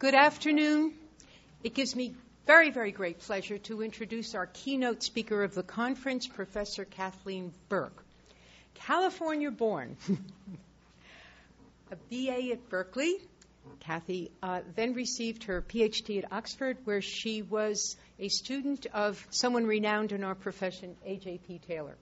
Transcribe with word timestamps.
Good 0.00 0.14
afternoon. 0.14 0.94
It 1.62 1.74
gives 1.74 1.94
me 1.94 2.14
very, 2.46 2.70
very 2.70 2.90
great 2.90 3.20
pleasure 3.20 3.58
to 3.58 3.82
introduce 3.82 4.34
our 4.34 4.46
keynote 4.46 5.02
speaker 5.02 5.42
of 5.42 5.54
the 5.54 5.62
conference, 5.62 6.26
Professor 6.26 6.86
Kathleen 6.86 7.52
Burk. 7.68 8.02
California 8.72 9.50
born, 9.50 9.98
a 11.92 11.96
BA 12.08 12.52
at 12.52 12.66
Berkeley. 12.70 13.18
Kathy 13.80 14.30
uh, 14.42 14.62
then 14.74 14.94
received 14.94 15.44
her 15.44 15.60
PhD 15.60 16.24
at 16.24 16.32
Oxford, 16.32 16.78
where 16.84 17.02
she 17.02 17.42
was 17.42 17.98
a 18.18 18.28
student 18.28 18.86
of 18.94 19.22
someone 19.28 19.66
renowned 19.66 20.12
in 20.12 20.24
our 20.24 20.34
profession, 20.34 20.96
A.J.P. 21.04 21.60
Taylor. 21.68 21.98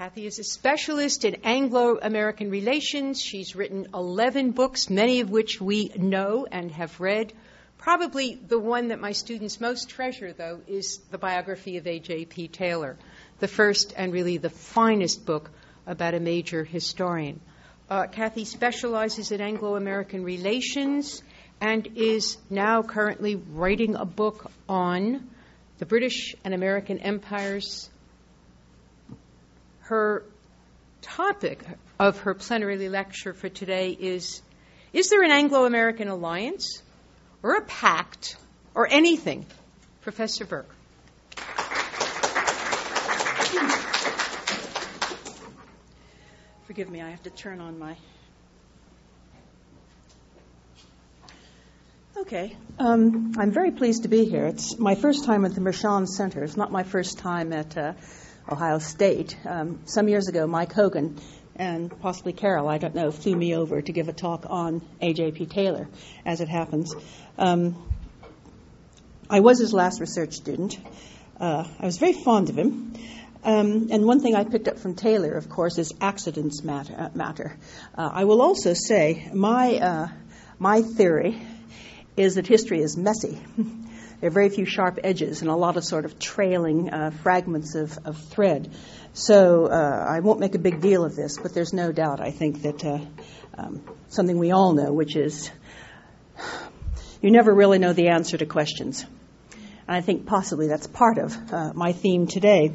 Kathy 0.00 0.24
is 0.24 0.38
a 0.38 0.44
specialist 0.44 1.26
in 1.26 1.42
Anglo 1.44 1.98
American 2.00 2.48
relations. 2.48 3.20
She's 3.20 3.54
written 3.54 3.88
11 3.92 4.52
books, 4.52 4.88
many 4.88 5.20
of 5.20 5.28
which 5.28 5.60
we 5.60 5.92
know 5.94 6.46
and 6.50 6.70
have 6.70 6.98
read. 7.00 7.34
Probably 7.76 8.34
the 8.36 8.58
one 8.58 8.88
that 8.88 8.98
my 8.98 9.12
students 9.12 9.60
most 9.60 9.90
treasure, 9.90 10.32
though, 10.32 10.62
is 10.66 11.00
the 11.10 11.18
biography 11.18 11.76
of 11.76 11.86
A.J.P. 11.86 12.48
Taylor, 12.48 12.96
the 13.40 13.46
first 13.46 13.92
and 13.94 14.10
really 14.10 14.38
the 14.38 14.48
finest 14.48 15.26
book 15.26 15.50
about 15.86 16.14
a 16.14 16.20
major 16.20 16.64
historian. 16.64 17.38
Uh, 17.90 18.06
Kathy 18.06 18.46
specializes 18.46 19.32
in 19.32 19.42
Anglo 19.42 19.76
American 19.76 20.24
relations 20.24 21.22
and 21.60 21.86
is 21.96 22.38
now 22.48 22.82
currently 22.82 23.34
writing 23.34 23.96
a 23.96 24.06
book 24.06 24.50
on 24.66 25.28
the 25.76 25.84
British 25.84 26.34
and 26.42 26.54
American 26.54 27.00
empires 27.00 27.90
her 29.90 30.22
topic 31.02 31.58
of 31.98 32.20
her 32.20 32.32
plenary 32.32 32.88
lecture 32.88 33.32
for 33.32 33.48
today 33.48 33.90
is 33.90 34.40
Is 34.92 35.10
there 35.10 35.24
an 35.24 35.32
Anglo 35.32 35.64
American 35.64 36.06
alliance 36.06 36.80
or 37.42 37.56
a 37.56 37.62
pact 37.62 38.36
or 38.72 38.86
anything? 38.88 39.46
Professor 40.02 40.44
Burk. 40.44 40.68
Forgive 46.66 46.88
me, 46.88 47.02
I 47.02 47.10
have 47.10 47.24
to 47.24 47.30
turn 47.30 47.60
on 47.60 47.76
my. 47.80 47.96
Okay. 52.16 52.56
Um, 52.78 53.32
I'm 53.36 53.50
very 53.50 53.72
pleased 53.72 54.04
to 54.04 54.08
be 54.08 54.24
here. 54.24 54.46
It's 54.46 54.78
my 54.78 54.94
first 54.94 55.24
time 55.24 55.44
at 55.44 55.56
the 55.56 55.60
Mershon 55.60 56.06
Center. 56.06 56.44
It's 56.44 56.56
not 56.56 56.70
my 56.70 56.84
first 56.84 57.18
time 57.18 57.52
at 57.52 57.76
uh, 57.76 57.94
Ohio 58.50 58.80
State. 58.80 59.36
Um, 59.46 59.80
some 59.84 60.08
years 60.08 60.26
ago, 60.26 60.46
Mike 60.46 60.72
Hogan 60.72 61.20
and 61.54 62.00
possibly 62.00 62.32
Carol, 62.32 62.68
I 62.68 62.78
don't 62.78 62.94
know, 62.94 63.12
flew 63.12 63.36
me 63.36 63.54
over 63.54 63.80
to 63.80 63.92
give 63.92 64.08
a 64.08 64.12
talk 64.12 64.46
on 64.48 64.82
A.J.P. 65.00 65.46
Taylor, 65.46 65.88
as 66.24 66.40
it 66.40 66.48
happens. 66.48 66.92
Um, 67.38 67.76
I 69.28 69.40
was 69.40 69.60
his 69.60 69.72
last 69.72 70.00
research 70.00 70.34
student. 70.34 70.78
Uh, 71.38 71.64
I 71.78 71.86
was 71.86 71.98
very 71.98 72.12
fond 72.12 72.48
of 72.48 72.58
him. 72.58 72.94
Um, 73.44 73.88
and 73.92 74.04
one 74.04 74.20
thing 74.20 74.34
I 74.34 74.44
picked 74.44 74.66
up 74.66 74.78
from 74.78 74.96
Taylor, 74.96 75.32
of 75.34 75.48
course, 75.48 75.78
is 75.78 75.92
accidents 76.00 76.64
matter. 76.64 76.94
Uh, 76.98 77.08
matter. 77.14 77.56
Uh, 77.96 78.10
I 78.12 78.24
will 78.24 78.42
also 78.42 78.74
say 78.74 79.30
my 79.32 79.76
uh, 79.76 80.08
my 80.58 80.82
theory 80.82 81.40
is 82.16 82.34
that 82.34 82.46
history 82.46 82.80
is 82.80 82.96
messy. 82.96 83.38
There 84.20 84.28
are 84.28 84.32
very 84.32 84.50
few 84.50 84.66
sharp 84.66 84.98
edges 85.02 85.40
and 85.40 85.50
a 85.50 85.56
lot 85.56 85.78
of 85.78 85.84
sort 85.84 86.04
of 86.04 86.18
trailing 86.18 86.92
uh, 86.92 87.10
fragments 87.22 87.74
of, 87.74 87.98
of, 88.04 88.18
thread. 88.18 88.70
So 89.14 89.66
uh, 89.66 90.06
I 90.06 90.20
won't 90.20 90.40
make 90.40 90.54
a 90.54 90.58
big 90.58 90.82
deal 90.82 91.06
of 91.06 91.16
this, 91.16 91.38
but 91.38 91.54
there's 91.54 91.72
no 91.72 91.90
doubt, 91.90 92.20
I 92.20 92.30
think, 92.30 92.60
that 92.62 92.84
uh, 92.84 92.98
um, 93.56 93.82
something 94.08 94.38
we 94.38 94.50
all 94.50 94.74
know, 94.74 94.92
which 94.92 95.16
is 95.16 95.50
you 97.22 97.30
never 97.30 97.54
really 97.54 97.78
know 97.78 97.94
the 97.94 98.08
answer 98.08 98.36
to 98.36 98.44
questions. 98.44 99.06
And 99.88 99.96
I 99.96 100.02
think 100.02 100.26
possibly 100.26 100.68
that's 100.68 100.86
part 100.86 101.16
of 101.16 101.52
uh, 101.52 101.72
my 101.74 101.94
theme 101.94 102.26
today. 102.26 102.74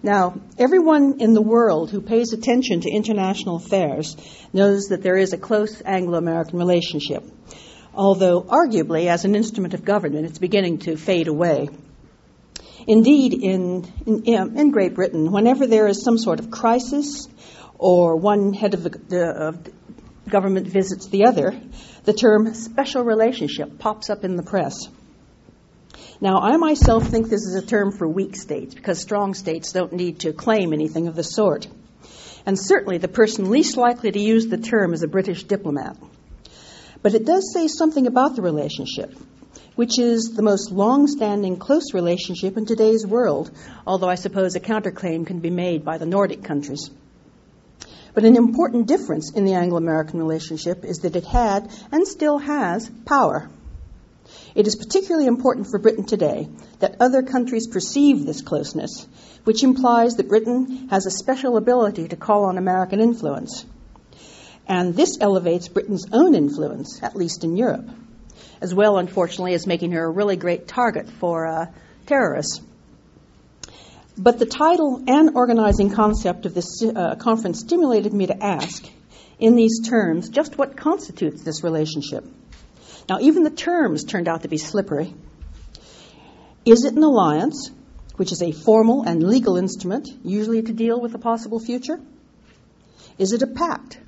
Now, 0.00 0.40
everyone 0.58 1.16
in 1.18 1.34
the 1.34 1.42
world 1.42 1.90
who 1.90 2.00
pays 2.00 2.32
attention 2.32 2.82
to 2.82 2.90
international 2.90 3.56
affairs 3.56 4.16
knows 4.52 4.86
that 4.90 5.02
there 5.02 5.16
is 5.16 5.32
a 5.32 5.38
close 5.38 5.82
Anglo 5.84 6.18
American 6.18 6.56
relationship 6.56 7.24
although 7.94 8.42
arguably 8.42 9.06
as 9.06 9.24
an 9.24 9.34
instrument 9.34 9.74
of 9.74 9.84
government 9.84 10.26
it's 10.26 10.38
beginning 10.38 10.78
to 10.78 10.96
fade 10.96 11.28
away. 11.28 11.68
Indeed, 12.86 13.34
in, 13.34 13.92
in, 14.06 14.58
in 14.58 14.70
Great 14.70 14.94
Britain, 14.94 15.30
whenever 15.30 15.66
there 15.66 15.86
is 15.88 16.02
some 16.02 16.16
sort 16.16 16.40
of 16.40 16.50
crisis 16.50 17.28
or 17.76 18.16
one 18.16 18.54
head 18.54 18.74
of 18.74 18.82
the 18.82 19.26
of 19.26 19.68
government 20.28 20.66
visits 20.66 21.06
the 21.08 21.26
other, 21.26 21.58
the 22.04 22.12
term 22.12 22.54
special 22.54 23.02
relationship 23.02 23.78
pops 23.78 24.10
up 24.10 24.24
in 24.24 24.36
the 24.36 24.42
press. 24.42 24.88
Now, 26.20 26.40
I 26.40 26.56
myself 26.56 27.06
think 27.06 27.28
this 27.28 27.44
is 27.44 27.54
a 27.54 27.64
term 27.64 27.92
for 27.92 28.08
weak 28.08 28.36
states 28.36 28.74
because 28.74 29.00
strong 29.00 29.34
states 29.34 29.72
don't 29.72 29.92
need 29.92 30.20
to 30.20 30.32
claim 30.32 30.72
anything 30.72 31.06
of 31.06 31.14
the 31.14 31.22
sort. 31.22 31.68
And 32.44 32.58
certainly 32.58 32.98
the 32.98 33.08
person 33.08 33.50
least 33.50 33.76
likely 33.76 34.10
to 34.10 34.18
use 34.18 34.46
the 34.46 34.58
term 34.58 34.92
is 34.94 35.02
a 35.02 35.08
British 35.08 35.44
diplomat. 35.44 35.96
But 37.02 37.14
it 37.14 37.24
does 37.24 37.52
say 37.52 37.68
something 37.68 38.06
about 38.06 38.34
the 38.34 38.42
relationship, 38.42 39.14
which 39.76 39.98
is 39.98 40.32
the 40.34 40.42
most 40.42 40.72
long 40.72 41.06
standing 41.06 41.56
close 41.56 41.94
relationship 41.94 42.56
in 42.56 42.66
today's 42.66 43.06
world, 43.06 43.50
although 43.86 44.08
I 44.08 44.16
suppose 44.16 44.56
a 44.56 44.60
counterclaim 44.60 45.26
can 45.26 45.38
be 45.38 45.50
made 45.50 45.84
by 45.84 45.98
the 45.98 46.06
Nordic 46.06 46.42
countries. 46.42 46.90
But 48.14 48.24
an 48.24 48.36
important 48.36 48.88
difference 48.88 49.32
in 49.32 49.44
the 49.44 49.54
Anglo 49.54 49.78
American 49.78 50.18
relationship 50.18 50.84
is 50.84 50.98
that 50.98 51.14
it 51.14 51.24
had, 51.24 51.70
and 51.92 52.06
still 52.06 52.38
has, 52.38 52.90
power. 53.04 53.48
It 54.56 54.66
is 54.66 54.74
particularly 54.74 55.26
important 55.26 55.68
for 55.70 55.78
Britain 55.78 56.04
today 56.04 56.48
that 56.80 56.96
other 56.98 57.22
countries 57.22 57.68
perceive 57.68 58.26
this 58.26 58.42
closeness, 58.42 59.06
which 59.44 59.62
implies 59.62 60.16
that 60.16 60.28
Britain 60.28 60.88
has 60.90 61.06
a 61.06 61.12
special 61.12 61.56
ability 61.56 62.08
to 62.08 62.16
call 62.16 62.46
on 62.46 62.58
American 62.58 62.98
influence. 62.98 63.64
And 64.68 64.94
this 64.94 65.16
elevates 65.20 65.66
Britain's 65.66 66.06
own 66.12 66.34
influence, 66.34 67.02
at 67.02 67.16
least 67.16 67.42
in 67.42 67.56
Europe, 67.56 67.88
as 68.60 68.74
well, 68.74 68.98
unfortunately, 68.98 69.54
as 69.54 69.66
making 69.66 69.92
her 69.92 70.04
a 70.04 70.10
really 70.10 70.36
great 70.36 70.68
target 70.68 71.08
for 71.08 71.46
uh, 71.46 71.66
terrorists. 72.06 72.60
But 74.18 74.38
the 74.38 74.46
title 74.46 75.02
and 75.06 75.36
organizing 75.36 75.90
concept 75.90 76.44
of 76.44 76.52
this 76.52 76.82
uh, 76.82 77.14
conference 77.14 77.60
stimulated 77.60 78.12
me 78.12 78.26
to 78.26 78.44
ask, 78.44 78.84
in 79.38 79.54
these 79.54 79.80
terms, 79.88 80.28
just 80.28 80.58
what 80.58 80.76
constitutes 80.76 81.42
this 81.42 81.62
relationship. 81.62 82.24
Now, 83.08 83.20
even 83.20 83.44
the 83.44 83.50
terms 83.50 84.04
turned 84.04 84.28
out 84.28 84.42
to 84.42 84.48
be 84.48 84.58
slippery. 84.58 85.14
Is 86.66 86.84
it 86.84 86.94
an 86.94 87.02
alliance, 87.02 87.70
which 88.16 88.32
is 88.32 88.42
a 88.42 88.52
formal 88.52 89.04
and 89.04 89.22
legal 89.22 89.56
instrument, 89.56 90.08
usually 90.24 90.60
to 90.62 90.72
deal 90.72 91.00
with 91.00 91.14
a 91.14 91.18
possible 91.18 91.60
future? 91.60 91.98
Is 93.16 93.32
it 93.32 93.42
a 93.42 93.46
pact, 93.46 93.98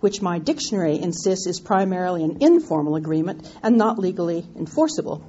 which 0.00 0.22
my 0.22 0.38
dictionary 0.38 0.98
insists 0.98 1.46
is 1.46 1.60
primarily 1.60 2.24
an 2.24 2.38
informal 2.40 2.96
agreement 2.96 3.50
and 3.62 3.76
not 3.76 3.98
legally 3.98 4.46
enforceable. 4.56 5.24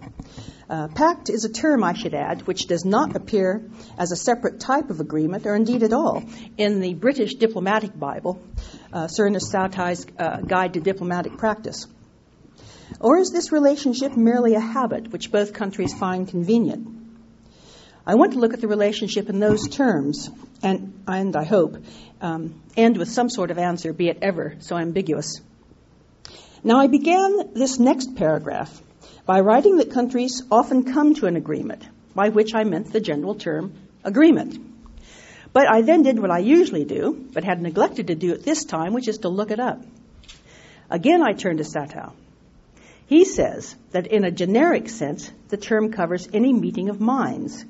Uh, 0.70 0.90
pact 0.90 1.30
is 1.30 1.46
a 1.46 1.50
term, 1.50 1.82
I 1.84 1.94
should 1.94 2.14
add, 2.14 2.46
which 2.46 2.68
does 2.68 2.84
not 2.84 3.16
appear 3.16 3.70
as 3.98 4.12
a 4.12 4.18
separate 4.18 4.60
type 4.60 4.90
of 4.90 5.00
agreement, 5.00 5.46
or 5.46 5.56
indeed 5.56 5.84
at 5.84 5.94
all, 5.94 6.24
in 6.58 6.82
the 6.82 6.94
British 6.94 7.36
Diplomatic 7.36 7.98
Bible, 7.98 8.42
uh, 8.92 9.08
Sir 9.08 9.28
Ernest 9.28 9.54
Satow's 9.54 10.06
uh, 10.20 10.42
Guide 10.42 10.74
to 10.74 10.82
Diplomatic 10.82 11.38
Practice. 11.38 11.88
Or 13.00 13.18
is 13.18 13.32
this 13.32 13.52
relationship 13.52 14.18
merely 14.18 14.56
a 14.56 14.60
habit 14.60 15.12
which 15.12 15.32
both 15.32 15.54
countries 15.54 15.94
find 15.94 16.28
convenient? 16.28 16.97
I 18.07 18.16
want 18.16 18.31
to 18.31 18.40
look 18.40 18.53
at 18.53 18.62
the 18.62 18.69
relationship 18.69 19.28
in 19.28 19.41
those 19.41 19.68
terms, 19.68 20.29
and, 20.63 21.03
and 21.06 21.35
I 21.35 21.44
hope 21.44 21.84
um, 22.22 22.62
end 22.78 22.95
with 22.95 23.09
some 23.09 23.29
sort 23.29 23.51
of 23.51 23.57
answer, 23.57 23.91
be 23.91 24.07
it 24.07 24.19
ever 24.22 24.56
so 24.59 24.78
ambiguous. 24.78 25.41
Now, 26.63 26.79
I 26.79 26.88
began 26.88 27.54
this 27.54 27.80
next 27.80 28.15
paragraph 28.15 28.81
by 29.25 29.42
writing 29.42 29.75
that 29.77 29.92
countries 29.92 30.42
often 30.50 30.94
come 30.94 31.15
to 31.15 31.25
an 31.25 31.36
agreement, 31.36 31.86
by 32.15 32.30
which 32.30 32.56
I 32.56 32.63
meant 32.63 32.94
the 32.94 33.01
general 33.01 33.36
term 33.36 33.74
agreement. 34.06 34.57
But 35.51 35.68
I 35.68 35.81
then 35.81 36.03
did 36.03 36.18
what 36.18 36.31
I 36.31 36.39
usually 36.39 36.86
do, 36.86 37.27
but 37.33 37.44
had 37.44 37.62
neglected 37.62 38.07
to 38.07 38.15
do 38.15 38.31
it 38.31 38.45
this 38.45 38.63
time, 38.63 38.94
which 38.94 39.10
is 39.10 39.18
to 39.19 39.27
look 39.27 39.51
it 39.51 39.60
up. 39.60 39.83
Again, 40.89 41.21
I 41.21 41.33
turned 41.33 41.57
to 41.57 41.65
Satow. 41.65 42.13
He 43.07 43.25
says 43.25 43.75
that 43.92 44.07
in 44.07 44.24
a 44.24 44.31
generic 44.31 44.88
sense, 44.88 45.30
the 45.50 45.57
term 45.57 45.92
covers 45.92 46.30
any 46.31 46.53
meeting 46.53 46.88
of 46.88 47.01
minds 47.01 47.65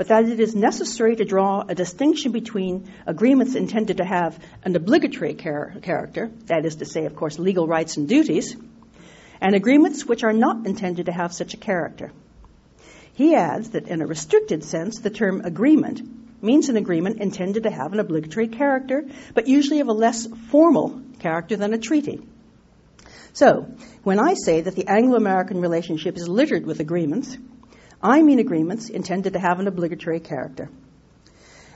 but 0.00 0.08
that 0.08 0.24
it 0.24 0.40
is 0.40 0.54
necessary 0.54 1.14
to 1.14 1.26
draw 1.26 1.60
a 1.60 1.74
distinction 1.74 2.32
between 2.32 2.90
agreements 3.06 3.54
intended 3.54 3.98
to 3.98 4.04
have 4.06 4.38
an 4.64 4.74
obligatory 4.74 5.34
char- 5.34 5.74
character, 5.82 6.30
that 6.46 6.64
is 6.64 6.76
to 6.76 6.86
say, 6.86 7.04
of 7.04 7.14
course, 7.14 7.38
legal 7.38 7.66
rights 7.66 7.98
and 7.98 8.08
duties, 8.08 8.56
and 9.42 9.54
agreements 9.54 10.06
which 10.06 10.24
are 10.24 10.32
not 10.32 10.64
intended 10.64 11.04
to 11.04 11.12
have 11.12 11.34
such 11.34 11.52
a 11.52 11.58
character. 11.58 12.12
He 13.12 13.34
adds 13.34 13.72
that 13.72 13.88
in 13.88 14.00
a 14.00 14.06
restricted 14.06 14.64
sense, 14.64 15.00
the 15.00 15.10
term 15.10 15.42
agreement 15.44 16.00
means 16.42 16.70
an 16.70 16.78
agreement 16.78 17.20
intended 17.20 17.64
to 17.64 17.70
have 17.70 17.92
an 17.92 18.00
obligatory 18.00 18.48
character, 18.48 19.04
but 19.34 19.48
usually 19.48 19.80
of 19.80 19.88
a 19.88 19.92
less 19.92 20.26
formal 20.50 21.02
character 21.18 21.58
than 21.58 21.74
a 21.74 21.78
treaty. 21.78 22.22
So, 23.34 23.66
when 24.02 24.18
I 24.18 24.32
say 24.32 24.62
that 24.62 24.74
the 24.74 24.86
Anglo 24.86 25.18
American 25.18 25.60
relationship 25.60 26.16
is 26.16 26.26
littered 26.26 26.64
with 26.64 26.80
agreements, 26.80 27.36
I 28.02 28.22
mean 28.22 28.38
agreements 28.38 28.88
intended 28.88 29.34
to 29.34 29.38
have 29.38 29.60
an 29.60 29.68
obligatory 29.68 30.20
character. 30.20 30.70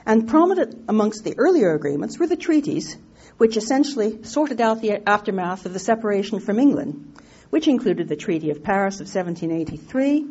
And 0.05 0.27
prominent 0.27 0.85
amongst 0.87 1.23
the 1.23 1.35
earlier 1.37 1.73
agreements 1.73 2.19
were 2.19 2.27
the 2.27 2.35
treaties, 2.35 2.95
which 3.37 3.57
essentially 3.57 4.23
sorted 4.23 4.61
out 4.61 4.81
the 4.81 5.07
aftermath 5.07 5.65
of 5.65 5.73
the 5.73 5.79
separation 5.79 6.39
from 6.39 6.59
England, 6.59 7.19
which 7.49 7.67
included 7.67 8.07
the 8.07 8.15
Treaty 8.15 8.49
of 8.51 8.63
Paris 8.63 8.95
of 8.95 9.07
1783, 9.07 10.25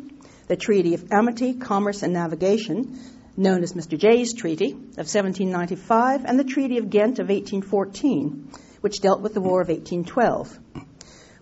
the 0.47 0.55
Treaty 0.55 0.93
of 0.93 1.11
Amity, 1.11 1.53
Commerce, 1.53 2.03
and 2.03 2.13
Navigation, 2.13 2.99
known 3.37 3.63
as 3.63 3.73
Mr. 3.73 3.97
Jay's 3.97 4.33
Treaty 4.33 4.71
of 4.71 5.07
1795, 5.07 6.25
and 6.25 6.39
the 6.39 6.43
Treaty 6.43 6.77
of 6.77 6.89
Ghent 6.89 7.19
of 7.19 7.29
1814, 7.29 8.49
which 8.81 9.01
dealt 9.01 9.21
with 9.21 9.33
the 9.33 9.41
War 9.41 9.61
of 9.61 9.69
1812. 9.69 10.59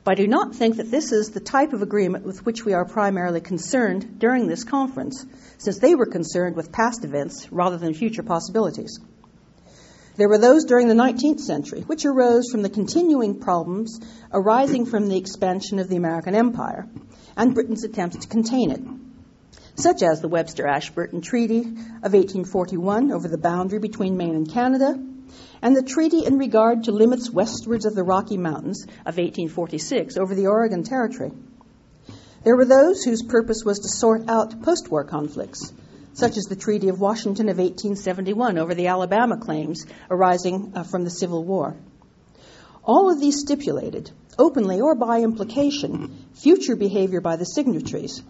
But 0.03 0.11
I 0.11 0.21
do 0.21 0.27
not 0.27 0.55
think 0.55 0.77
that 0.77 0.91
this 0.91 1.11
is 1.13 1.29
the 1.29 1.39
type 1.39 1.71
of 1.71 1.81
agreement 1.81 2.25
with 2.25 2.45
which 2.45 2.65
we 2.65 2.73
are 2.73 2.83
primarily 2.83 3.39
concerned 3.39 4.19
during 4.19 4.47
this 4.47 4.65
conference, 4.65 5.25
since 5.57 5.79
they 5.79 5.95
were 5.95 6.05
concerned 6.05 6.57
with 6.57 6.73
past 6.73 7.05
events 7.05 7.49
rather 7.51 7.77
than 7.77 7.93
future 7.93 8.23
possibilities. 8.23 8.99
There 10.15 10.27
were 10.27 10.37
those 10.37 10.65
during 10.65 10.89
the 10.89 10.93
19th 10.93 11.39
century 11.39 11.81
which 11.81 12.05
arose 12.05 12.51
from 12.51 12.61
the 12.61 12.69
continuing 12.69 13.39
problems 13.39 13.99
arising 14.31 14.85
from 14.85 15.07
the 15.07 15.17
expansion 15.17 15.79
of 15.79 15.87
the 15.87 15.95
American 15.95 16.35
empire 16.35 16.87
and 17.35 17.55
Britain's 17.55 17.83
attempts 17.83 18.17
to 18.17 18.27
contain 18.27 18.71
it, 18.71 18.81
such 19.75 20.03
as 20.03 20.21
the 20.21 20.27
Webster 20.27 20.67
Ashburton 20.67 21.21
Treaty 21.21 21.61
of 21.61 22.13
1841 22.13 23.11
over 23.11 23.27
the 23.27 23.39
boundary 23.39 23.79
between 23.79 24.17
Maine 24.17 24.35
and 24.35 24.51
Canada, 24.51 24.99
and 25.63 25.77
the 25.77 25.81
treaty 25.81 26.25
in 26.25 26.37
regard 26.37 26.83
to 26.83 26.91
limits 26.91 27.29
westwards 27.29 27.85
of 27.85 27.95
the 27.95 28.03
Rocky 28.03 28.35
Mountains 28.35 28.83
of 28.83 29.17
1846 29.17 30.17
over 30.17 30.35
the 30.35 30.47
Oregon 30.47 30.83
Territory. 30.83 31.31
There 32.43 32.57
were 32.57 32.65
those 32.65 33.03
whose 33.03 33.23
purpose 33.23 33.63
was 33.63 33.79
to 33.79 33.87
sort 33.87 34.27
out 34.27 34.61
post 34.61 34.91
war 34.91 35.05
conflicts, 35.05 35.71
such 36.11 36.35
as 36.35 36.43
the 36.43 36.57
Treaty 36.57 36.89
of 36.89 36.99
Washington 36.99 37.47
of 37.47 37.59
1871 37.59 38.57
over 38.57 38.75
the 38.75 38.87
Alabama 38.87 39.37
claims 39.37 39.85
arising 40.11 40.73
uh, 40.75 40.83
from 40.83 41.05
the 41.05 41.09
Civil 41.09 41.45
War. 41.45 41.77
All 42.83 43.09
of 43.09 43.21
these 43.21 43.39
stipulated, 43.39 44.11
openly 44.37 44.81
or 44.81 44.95
by 44.95 45.21
implication, 45.21 46.27
future 46.33 46.75
behavior 46.75 47.21
by 47.21 47.37
the 47.37 47.45
signatories, 47.45 48.21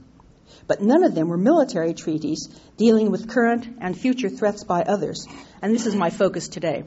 but 0.68 0.84
none 0.84 1.04
of 1.04 1.16
them 1.16 1.30
were 1.30 1.38
military 1.38 1.96
treaties 1.96 2.48
dealing 2.78 3.10
with 3.10 3.28
current 3.28 3.68
and 3.82 3.98
future 3.98 4.30
threats 4.30 4.64
by 4.64 4.84
others, 4.84 5.26
and 5.64 5.74
this 5.74 5.88
is 5.88 5.96
my 5.96 6.12
focus 6.12 6.48
today. 6.48 6.84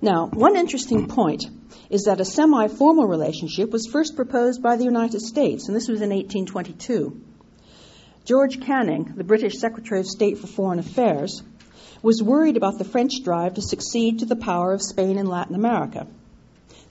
Now, 0.00 0.26
one 0.26 0.56
interesting 0.56 1.06
point 1.06 1.44
is 1.90 2.04
that 2.04 2.20
a 2.20 2.24
semi 2.24 2.68
formal 2.68 3.06
relationship 3.06 3.70
was 3.70 3.86
first 3.86 4.16
proposed 4.16 4.62
by 4.62 4.76
the 4.76 4.84
United 4.84 5.20
States, 5.20 5.68
and 5.68 5.76
this 5.76 5.88
was 5.88 6.00
in 6.00 6.10
1822. 6.10 7.20
George 8.24 8.60
Canning, 8.60 9.12
the 9.16 9.24
British 9.24 9.58
Secretary 9.58 10.00
of 10.00 10.06
State 10.06 10.38
for 10.38 10.46
Foreign 10.46 10.78
Affairs, 10.78 11.42
was 12.02 12.22
worried 12.22 12.56
about 12.56 12.78
the 12.78 12.84
French 12.84 13.22
drive 13.22 13.54
to 13.54 13.62
succeed 13.62 14.18
to 14.18 14.26
the 14.26 14.36
power 14.36 14.72
of 14.72 14.82
Spain 14.82 15.18
in 15.18 15.26
Latin 15.26 15.54
America. 15.54 16.06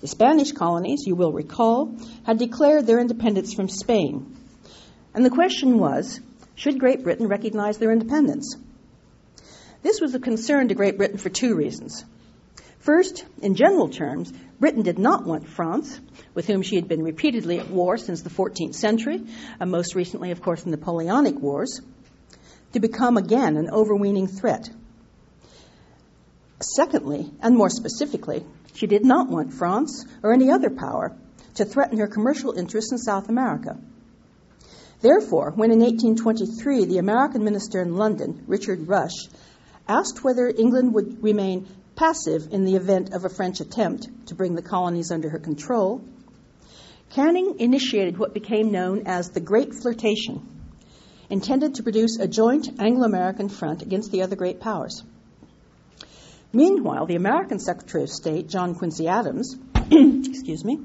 The 0.02 0.08
Spanish 0.08 0.52
colonies, 0.52 1.04
you 1.06 1.16
will 1.16 1.32
recall, 1.32 1.96
had 2.26 2.38
declared 2.38 2.86
their 2.86 3.00
independence 3.00 3.54
from 3.54 3.70
Spain. 3.70 4.36
And 5.14 5.26
the 5.26 5.30
question 5.30 5.78
was 5.78 6.20
should 6.56 6.80
Great 6.80 7.04
Britain 7.04 7.28
recognize 7.28 7.78
their 7.78 7.92
independence? 7.92 8.56
This 9.82 10.00
was 10.00 10.14
a 10.14 10.20
concern 10.20 10.68
to 10.68 10.76
Great 10.76 10.98
Britain 10.98 11.18
for 11.18 11.30
two 11.30 11.56
reasons. 11.56 12.06
First, 12.84 13.24
in 13.42 13.56
general 13.56 13.88
terms, 13.88 14.34
Britain 14.60 14.82
did 14.82 15.00
not 15.00 15.26
want 15.26 15.48
France, 15.48 16.02
with 16.34 16.48
whom 16.48 16.62
she 16.62 16.76
had 16.76 16.90
been 16.90 17.02
repeatedly 17.02 17.58
at 17.58 17.70
war 17.70 17.98
since 17.98 18.22
the 18.22 18.30
14th 18.30 18.76
century, 18.76 19.24
and 19.58 19.72
most 19.72 19.96
recently, 19.96 20.32
of 20.32 20.42
course, 20.42 20.66
in 20.66 20.72
the 20.72 20.76
Napoleonic 20.76 21.40
Wars, 21.40 21.80
to 22.74 22.82
become 22.82 23.16
again 23.16 23.56
an 23.56 23.70
overweening 23.70 24.28
threat. 24.28 24.70
Secondly, 26.60 27.32
and 27.42 27.56
more 27.56 27.70
specifically, 27.70 28.44
she 28.74 28.86
did 28.86 29.06
not 29.06 29.30
want 29.30 29.54
France 29.54 30.06
or 30.22 30.34
any 30.34 30.52
other 30.52 30.70
power 30.70 31.16
to 31.56 31.64
threaten 31.64 32.00
her 32.00 32.08
commercial 32.08 32.52
interests 32.52 32.92
in 32.92 32.98
South 32.98 33.30
America. 33.30 33.80
Therefore, 35.00 35.54
when 35.56 35.72
in 35.72 35.80
1823 35.80 36.84
the 36.84 36.98
American 36.98 37.46
minister 37.46 37.82
in 37.82 37.96
London, 37.96 38.44
Richard 38.46 38.90
Rush, 38.90 39.30
asked 39.88 40.22
whether 40.22 40.50
England 40.50 40.94
would 40.94 41.24
remain 41.24 41.66
passive 41.96 42.50
in 42.52 42.66
the 42.66 42.76
event 42.76 43.14
of 43.14 43.26
a 43.26 43.30
French 43.30 43.60
attempt 43.60 44.28
to 44.28 44.36
bring 44.36 44.56
the 44.56 44.62
colonies 44.62 45.12
under 45.12 45.30
her 45.30 45.40
control, 45.40 46.04
Canning 47.14 47.60
initiated 47.60 48.18
what 48.18 48.34
became 48.34 48.72
known 48.72 49.04
as 49.06 49.30
the 49.30 49.40
Great 49.40 49.76
Flirtation, 49.76 50.42
intended 51.30 51.76
to 51.76 51.84
produce 51.84 52.18
a 52.18 52.28
joint 52.28 52.80
Anglo 52.80 53.06
American 53.06 53.50
front 53.50 53.84
against 53.84 54.12
the 54.12 54.24
other 54.24 54.36
great 54.36 54.60
powers. 54.60 55.04
Meanwhile, 56.52 57.06
the 57.06 57.16
American 57.16 57.60
Secretary 57.60 58.04
of 58.04 58.10
State, 58.10 58.50
John 58.50 58.74
Quincy 58.74 59.08
Adams, 59.08 59.56
excuse 59.92 60.66
me, 60.66 60.80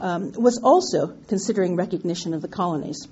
um, 0.00 0.32
was 0.32 0.60
also 0.60 1.16
considering 1.28 1.76
recognition 1.76 2.34
of 2.34 2.42
the 2.42 2.48
colonies. 2.48 3.06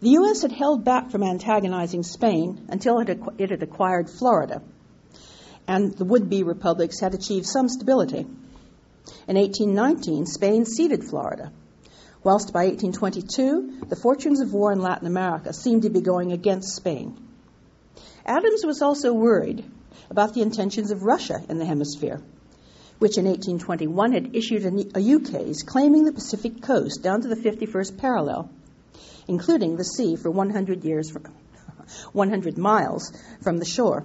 The 0.00 0.10
U.S. 0.10 0.42
had 0.42 0.52
held 0.52 0.84
back 0.84 1.10
from 1.10 1.22
antagonizing 1.22 2.02
Spain 2.02 2.66
until 2.70 2.98
it, 2.98 3.20
it 3.38 3.50
had 3.50 3.62
acquired 3.62 4.10
Florida, 4.10 4.62
and 5.66 5.92
the 5.92 6.04
would 6.04 6.28
be 6.28 6.42
republics 6.42 7.00
had 7.00 7.14
achieved 7.14 7.46
some 7.46 7.68
stability. 7.68 8.26
In 9.28 9.36
1819, 9.36 10.26
Spain 10.26 10.64
ceded 10.64 11.04
Florida, 11.04 11.52
whilst 12.22 12.52
by 12.52 12.66
1822, 12.66 13.86
the 13.88 13.96
fortunes 13.96 14.40
of 14.40 14.52
war 14.52 14.72
in 14.72 14.80
Latin 14.80 15.06
America 15.06 15.52
seemed 15.52 15.82
to 15.82 15.90
be 15.90 16.00
going 16.00 16.32
against 16.32 16.74
Spain. 16.74 17.16
Adams 18.24 18.64
was 18.64 18.82
also 18.82 19.12
worried 19.12 19.64
about 20.10 20.34
the 20.34 20.42
intentions 20.42 20.90
of 20.90 21.02
Russia 21.02 21.40
in 21.48 21.58
the 21.58 21.64
hemisphere, 21.64 22.20
which 22.98 23.18
in 23.18 23.26
1821 23.26 24.12
had 24.12 24.34
issued 24.34 24.64
a, 24.64 25.00
ukase 25.00 25.64
claiming 25.64 26.04
the 26.04 26.12
Pacific 26.12 26.62
coast 26.62 27.02
down 27.02 27.20
to 27.20 27.28
the 27.28 27.36
51st 27.36 27.98
parallel, 27.98 28.50
including 29.28 29.76
the 29.76 29.84
sea 29.84 30.16
for 30.16 30.30
100 30.30 30.84
years, 30.84 31.12
100 32.12 32.58
miles 32.58 33.12
from 33.42 33.58
the 33.58 33.64
shore. 33.64 34.04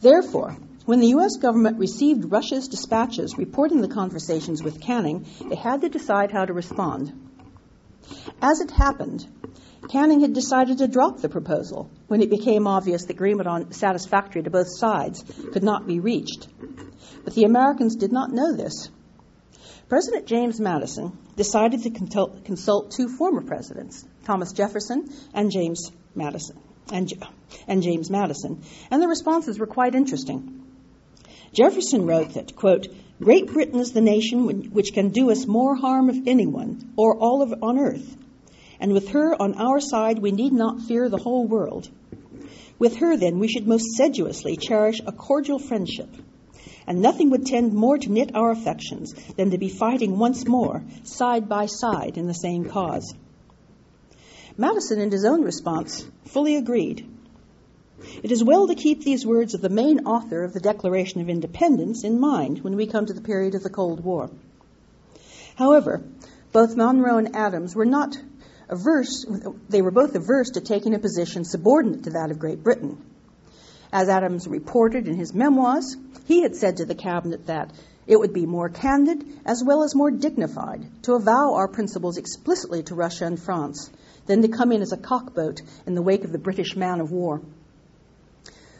Therefore, 0.00 0.56
when 0.86 1.00
the 1.00 1.08
U.S. 1.08 1.36
government 1.36 1.78
received 1.78 2.32
Russia's 2.32 2.68
dispatches 2.68 3.36
reporting 3.36 3.80
the 3.80 3.88
conversations 3.88 4.62
with 4.62 4.80
Canning, 4.80 5.26
they 5.48 5.56
had 5.56 5.82
to 5.82 5.88
decide 5.88 6.30
how 6.30 6.44
to 6.44 6.52
respond. 6.52 7.12
As 8.40 8.60
it 8.60 8.70
happened, 8.70 9.26
Canning 9.90 10.20
had 10.20 10.32
decided 10.32 10.78
to 10.78 10.88
drop 10.88 11.18
the 11.18 11.28
proposal 11.28 11.90
when 12.06 12.22
it 12.22 12.30
became 12.30 12.66
obvious 12.66 13.04
that 13.04 13.10
agreement 13.10 13.48
on 13.48 13.72
satisfactory 13.72 14.42
to 14.42 14.50
both 14.50 14.68
sides 14.68 15.22
could 15.52 15.62
not 15.62 15.86
be 15.86 16.00
reached. 16.00 16.48
But 17.24 17.34
the 17.34 17.44
Americans 17.44 17.96
did 17.96 18.12
not 18.12 18.32
know 18.32 18.54
this. 18.56 18.88
President 19.88 20.26
James 20.26 20.60
Madison 20.60 21.18
decided 21.36 21.82
to 21.82 21.90
consult 21.90 22.92
two 22.92 23.08
former 23.08 23.42
presidents, 23.42 24.06
Thomas 24.24 24.52
Jefferson 24.52 25.08
and 25.34 25.50
James 25.50 25.90
Madison, 26.14 26.58
and, 26.92 27.12
and 27.66 27.82
James 27.82 28.10
Madison, 28.10 28.62
and 28.90 29.02
the 29.02 29.08
responses 29.08 29.58
were 29.58 29.66
quite 29.66 29.94
interesting. 29.94 30.64
Jefferson 31.52 32.06
wrote 32.06 32.34
that, 32.34 32.54
quote, 32.54 32.86
Great 33.20 33.48
Britain 33.48 33.80
is 33.80 33.92
the 33.92 34.00
nation 34.00 34.70
which 34.72 34.94
can 34.94 35.10
do 35.10 35.30
us 35.30 35.46
more 35.46 35.74
harm 35.74 36.08
of 36.08 36.26
anyone 36.26 36.92
or 36.96 37.16
all 37.16 37.42
of 37.42 37.62
on 37.62 37.78
earth. 37.78 38.16
And 38.80 38.92
with 38.94 39.10
her 39.10 39.40
on 39.40 39.54
our 39.54 39.80
side, 39.80 40.20
we 40.20 40.32
need 40.32 40.52
not 40.52 40.80
fear 40.80 41.08
the 41.08 41.18
whole 41.18 41.46
world. 41.46 41.90
With 42.78 42.96
her, 42.96 43.16
then, 43.16 43.38
we 43.38 43.48
should 43.48 43.68
most 43.68 43.94
sedulously 43.94 44.56
cherish 44.56 45.00
a 45.06 45.12
cordial 45.12 45.58
friendship. 45.58 46.08
And 46.86 47.02
nothing 47.02 47.28
would 47.30 47.44
tend 47.44 47.74
more 47.74 47.98
to 47.98 48.10
knit 48.10 48.34
our 48.34 48.50
affections 48.50 49.12
than 49.36 49.50
to 49.50 49.58
be 49.58 49.68
fighting 49.68 50.18
once 50.18 50.46
more, 50.46 50.82
side 51.02 51.46
by 51.46 51.66
side, 51.66 52.16
in 52.16 52.26
the 52.26 52.32
same 52.32 52.64
cause. 52.64 53.14
Madison, 54.60 55.00
in 55.00 55.10
his 55.10 55.24
own 55.24 55.42
response, 55.42 56.06
fully 56.26 56.56
agreed. 56.56 57.08
It 58.22 58.30
is 58.30 58.44
well 58.44 58.66
to 58.66 58.74
keep 58.74 59.02
these 59.02 59.24
words 59.24 59.54
of 59.54 59.62
the 59.62 59.70
main 59.70 60.00
author 60.00 60.44
of 60.44 60.52
the 60.52 60.60
Declaration 60.60 61.22
of 61.22 61.30
Independence 61.30 62.04
in 62.04 62.20
mind 62.20 62.62
when 62.62 62.76
we 62.76 62.86
come 62.86 63.06
to 63.06 63.14
the 63.14 63.22
period 63.22 63.54
of 63.54 63.62
the 63.62 63.70
Cold 63.70 64.04
War. 64.04 64.28
However, 65.56 66.02
both 66.52 66.76
Monroe 66.76 67.16
and 67.16 67.34
Adams 67.34 67.74
were 67.74 67.86
not 67.86 68.18
averse, 68.68 69.24
they 69.70 69.80
were 69.80 69.90
both 69.90 70.14
averse 70.14 70.50
to 70.50 70.60
taking 70.60 70.94
a 70.94 70.98
position 70.98 71.46
subordinate 71.46 72.04
to 72.04 72.10
that 72.10 72.30
of 72.30 72.38
Great 72.38 72.62
Britain. 72.62 72.98
As 73.90 74.10
Adams 74.10 74.46
reported 74.46 75.08
in 75.08 75.14
his 75.16 75.32
memoirs, 75.32 75.96
he 76.26 76.42
had 76.42 76.54
said 76.54 76.76
to 76.76 76.84
the 76.84 76.94
cabinet 76.94 77.46
that 77.46 77.72
it 78.06 78.20
would 78.20 78.34
be 78.34 78.44
more 78.44 78.68
candid 78.68 79.24
as 79.46 79.64
well 79.64 79.84
as 79.84 79.94
more 79.94 80.10
dignified 80.10 80.86
to 81.04 81.14
avow 81.14 81.54
our 81.54 81.68
principles 81.68 82.18
explicitly 82.18 82.82
to 82.82 82.94
Russia 82.94 83.24
and 83.24 83.40
France 83.40 83.88
than 84.30 84.42
to 84.42 84.48
come 84.48 84.70
in 84.70 84.80
as 84.80 84.92
a 84.92 84.96
cockboat 84.96 85.60
in 85.88 85.96
the 85.96 86.02
wake 86.02 86.22
of 86.22 86.30
the 86.30 86.38
British 86.38 86.76
man 86.76 87.00
of 87.00 87.10
war. 87.10 87.42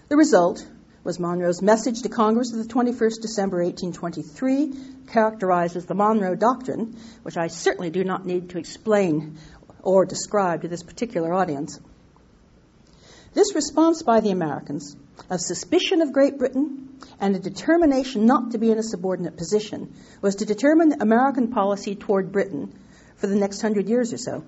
The 0.09 0.17
result 0.17 0.65
was 1.03 1.19
Monroe's 1.19 1.61
message 1.61 2.03
to 2.03 2.09
Congress 2.09 2.53
of 2.53 2.59
the 2.59 2.73
21st 2.73 3.21
December 3.21 3.65
1823, 3.65 5.09
characterized 5.09 5.75
as 5.75 5.87
the 5.87 5.95
Monroe 5.97 6.37
Doctrine, 6.37 6.97
which 7.25 7.37
I 7.37 7.49
certainly 7.49 7.91
do 7.91 8.05
not 8.05 8.25
need 8.25 8.51
to 8.51 8.59
explain 8.59 9.39
or 9.83 10.05
describe 10.05 10.63
to 10.63 10.69
this 10.69 10.85
particular 10.85 11.35
audience. 11.35 11.81
This 13.35 13.53
response 13.57 14.05
by 14.05 14.21
the 14.21 14.31
Americans 14.31 14.95
of 15.29 15.41
suspicion 15.41 16.01
of 16.01 16.13
Great 16.13 16.39
Britain 16.39 17.01
and 17.19 17.35
a 17.35 17.41
determination 17.41 18.25
not 18.25 18.53
to 18.53 18.59
be 18.59 18.71
in 18.71 18.79
a 18.79 18.85
subordinate 18.85 19.37
position 19.37 19.95
was 20.23 20.37
to 20.37 20.45
determine 20.45 21.03
American 21.03 21.49
policy 21.49 21.97
toward 21.97 22.31
Britain 22.31 22.73
for 23.17 23.27
the 23.27 23.35
next 23.35 23.61
hundred 23.63 23.89
years 23.89 24.13
or 24.13 24.19
so. 24.19 24.45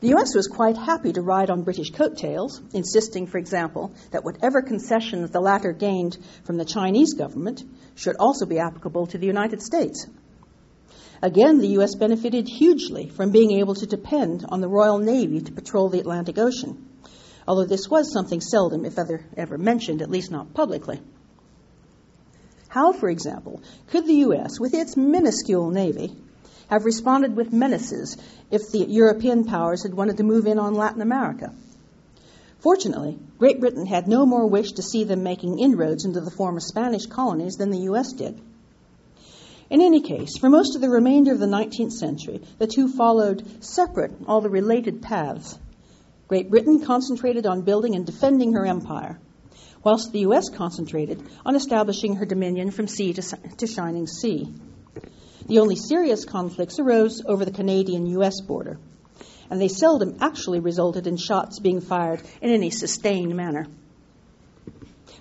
The 0.00 0.08
U.S. 0.08 0.34
was 0.34 0.48
quite 0.48 0.76
happy 0.76 1.12
to 1.12 1.22
ride 1.22 1.50
on 1.50 1.62
British 1.62 1.90
coattails, 1.90 2.60
insisting, 2.72 3.26
for 3.26 3.38
example, 3.38 3.92
that 4.12 4.24
whatever 4.24 4.62
concessions 4.62 5.30
the 5.30 5.40
latter 5.40 5.72
gained 5.72 6.16
from 6.44 6.56
the 6.56 6.64
Chinese 6.64 7.14
government 7.14 7.62
should 7.96 8.16
also 8.18 8.46
be 8.46 8.58
applicable 8.58 9.06
to 9.08 9.18
the 9.18 9.26
United 9.26 9.62
States. 9.62 10.06
Again, 11.22 11.58
the 11.58 11.74
U.S. 11.78 11.94
benefited 11.94 12.48
hugely 12.48 13.10
from 13.10 13.30
being 13.30 13.52
able 13.52 13.74
to 13.74 13.86
depend 13.86 14.46
on 14.48 14.60
the 14.60 14.68
Royal 14.68 14.98
Navy 14.98 15.40
to 15.40 15.52
patrol 15.52 15.90
the 15.90 16.00
Atlantic 16.00 16.38
Ocean 16.38 16.86
although 17.50 17.66
this 17.66 17.88
was 17.88 18.12
something 18.12 18.40
seldom, 18.40 18.84
if 18.84 18.96
ever, 18.96 19.24
ever 19.36 19.58
mentioned, 19.58 20.02
at 20.02 20.10
least 20.10 20.30
not 20.30 20.54
publicly. 20.54 21.00
How, 22.68 22.92
for 22.92 23.08
example, 23.08 23.60
could 23.88 24.06
the 24.06 24.20
U.S., 24.26 24.60
with 24.60 24.72
its 24.72 24.96
minuscule 24.96 25.70
navy, 25.70 26.16
have 26.70 26.84
responded 26.84 27.36
with 27.36 27.52
menaces 27.52 28.16
if 28.50 28.70
the 28.70 28.78
European 28.78 29.44
powers 29.44 29.82
had 29.82 29.92
wanted 29.92 30.16
to 30.16 30.22
move 30.22 30.46
in 30.46 30.58
on 30.58 30.74
Latin 30.74 31.02
America? 31.02 31.52
Fortunately, 32.60 33.18
Great 33.38 33.58
Britain 33.58 33.86
had 33.86 34.06
no 34.06 34.24
more 34.24 34.46
wish 34.46 34.72
to 34.72 34.82
see 34.82 35.04
them 35.04 35.22
making 35.22 35.58
inroads 35.58 36.04
into 36.04 36.20
the 36.20 36.30
former 36.30 36.60
Spanish 36.60 37.06
colonies 37.06 37.56
than 37.56 37.70
the 37.70 37.84
U.S. 37.90 38.12
did. 38.12 38.40
In 39.68 39.80
any 39.80 40.00
case, 40.00 40.36
for 40.36 40.48
most 40.48 40.74
of 40.74 40.80
the 40.80 40.90
remainder 40.90 41.32
of 41.32 41.40
the 41.40 41.46
19th 41.46 41.92
century, 41.92 42.40
the 42.58 42.66
two 42.66 42.88
followed 42.88 43.64
separate, 43.64 44.12
although 44.26 44.48
related 44.48 45.02
paths. 45.02 45.58
Great 46.28 46.50
Britain 46.50 46.84
concentrated 46.84 47.46
on 47.46 47.62
building 47.62 47.96
and 47.96 48.06
defending 48.06 48.52
her 48.52 48.66
empire, 48.66 49.18
whilst 49.82 50.12
the 50.12 50.20
U.S. 50.20 50.50
concentrated 50.50 51.20
on 51.44 51.56
establishing 51.56 52.16
her 52.16 52.26
dominion 52.26 52.70
from 52.70 52.86
sea 52.86 53.12
to, 53.14 53.22
to 53.56 53.66
shining 53.66 54.06
sea. 54.06 54.52
The 55.50 55.58
only 55.58 55.74
serious 55.74 56.24
conflicts 56.24 56.78
arose 56.78 57.24
over 57.26 57.44
the 57.44 57.50
Canadian 57.50 58.06
U.S. 58.06 58.40
border, 58.40 58.78
and 59.50 59.60
they 59.60 59.66
seldom 59.66 60.18
actually 60.20 60.60
resulted 60.60 61.08
in 61.08 61.16
shots 61.16 61.58
being 61.58 61.80
fired 61.80 62.22
in 62.40 62.50
any 62.50 62.70
sustained 62.70 63.34
manner. 63.34 63.66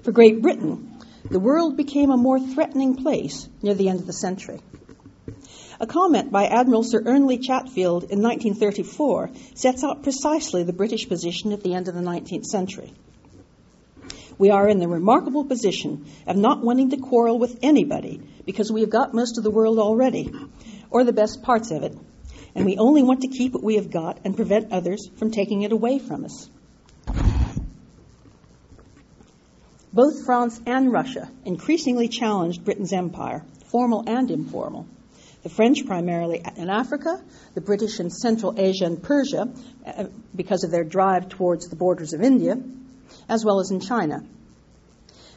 For 0.03 0.11
Great 0.11 0.43
Britain, 0.43 0.99
the 1.27 1.39
world 1.39 1.77
became 1.77 2.11
a 2.11 2.15
more 2.15 2.39
threatening 2.39 2.97
place 2.97 3.49
near 3.63 3.73
the 3.73 3.89
end 3.89 4.01
of 4.01 4.05
the 4.05 4.13
century. 4.13 4.59
A 5.79 5.87
comment 5.87 6.31
by 6.31 6.45
Admiral 6.45 6.83
Sir 6.83 7.01
Ernle 7.01 7.43
Chatfield 7.43 8.03
in 8.03 8.21
1934 8.21 9.31
sets 9.55 9.83
out 9.83 10.03
precisely 10.03 10.61
the 10.61 10.73
British 10.73 11.09
position 11.09 11.53
at 11.53 11.63
the 11.63 11.73
end 11.73 11.87
of 11.87 11.95
the 11.95 12.01
19th 12.01 12.45
century. 12.45 12.93
We 14.37 14.51
are 14.51 14.69
in 14.69 14.77
the 14.77 14.87
remarkable 14.87 15.43
position 15.43 16.05
of 16.27 16.37
not 16.37 16.63
wanting 16.63 16.91
to 16.91 16.97
quarrel 16.97 17.39
with 17.39 17.57
anybody 17.63 18.21
because 18.49 18.71
we 18.71 18.81
have 18.81 18.89
got 18.89 19.13
most 19.13 19.37
of 19.37 19.43
the 19.43 19.51
world 19.51 19.77
already, 19.77 20.33
or 20.89 21.03
the 21.03 21.13
best 21.13 21.43
parts 21.43 21.69
of 21.69 21.83
it, 21.83 21.95
and 22.55 22.65
we 22.65 22.77
only 22.77 23.03
want 23.03 23.21
to 23.21 23.27
keep 23.27 23.53
what 23.53 23.63
we 23.63 23.75
have 23.75 23.91
got 23.91 24.21
and 24.25 24.35
prevent 24.35 24.71
others 24.71 25.07
from 25.17 25.29
taking 25.29 25.61
it 25.61 25.71
away 25.71 25.99
from 25.99 26.25
us. 26.25 26.49
Both 29.93 30.25
France 30.25 30.59
and 30.65 30.91
Russia 30.91 31.29
increasingly 31.45 32.07
challenged 32.07 32.65
Britain's 32.65 32.91
empire, 32.91 33.45
formal 33.69 34.03
and 34.07 34.31
informal 34.31 34.87
the 35.43 35.49
French 35.49 35.85
primarily 35.85 36.41
in 36.57 36.69
Africa, 36.69 37.21
the 37.53 37.61
British 37.61 37.99
in 37.99 38.09
Central 38.09 38.55
Asia 38.57 38.85
and 38.85 39.01
Persia 39.01 39.47
uh, 39.85 40.05
because 40.35 40.63
of 40.63 40.71
their 40.71 40.83
drive 40.83 41.29
towards 41.29 41.69
the 41.69 41.75
borders 41.75 42.13
of 42.13 42.21
India, 42.21 42.57
as 43.29 43.45
well 43.45 43.59
as 43.59 43.71
in 43.71 43.79
China. 43.79 44.23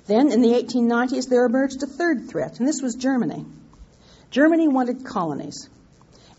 Then, 0.07 0.33
in 0.33 0.43
the 0.43 0.53
1890s, 0.53 1.29
there 1.29 1.45
emerged 1.45 1.83
a 1.83 1.87
third 1.87 2.29
threat, 2.29 2.59
and 2.59 2.67
this 2.67 2.83
was 2.83 2.95
Germany. 2.95 3.47
Germany 4.31 4.69
wanted 4.69 5.05
colonies, 5.05 5.69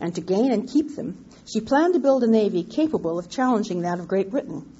and 0.00 0.14
to 0.14 0.20
gain 0.20 0.52
and 0.52 0.68
keep 0.68 0.94
them, 0.94 1.24
she 1.46 1.60
planned 1.60 1.94
to 1.94 2.00
build 2.00 2.22
a 2.22 2.26
navy 2.26 2.62
capable 2.62 3.18
of 3.18 3.30
challenging 3.30 3.82
that 3.82 4.00
of 4.00 4.08
Great 4.08 4.30
Britain, 4.30 4.70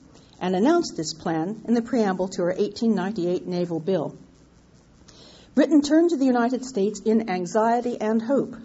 and 0.41 0.55
announced 0.55 0.97
this 0.97 1.15
plan 1.15 1.63
in 1.67 1.75
the 1.75 1.83
preamble 1.83 2.29
to 2.29 2.43
her 2.43 2.49
1898 2.49 3.47
naval 3.47 3.81
bill. 3.81 4.17
Britain 5.55 5.83
turned 5.83 6.11
to 6.11 6.17
the 6.17 6.27
United 6.27 6.65
States 6.65 7.01
in 7.01 7.31
anxiety 7.31 8.01
and 8.01 8.21
hope 8.21 8.57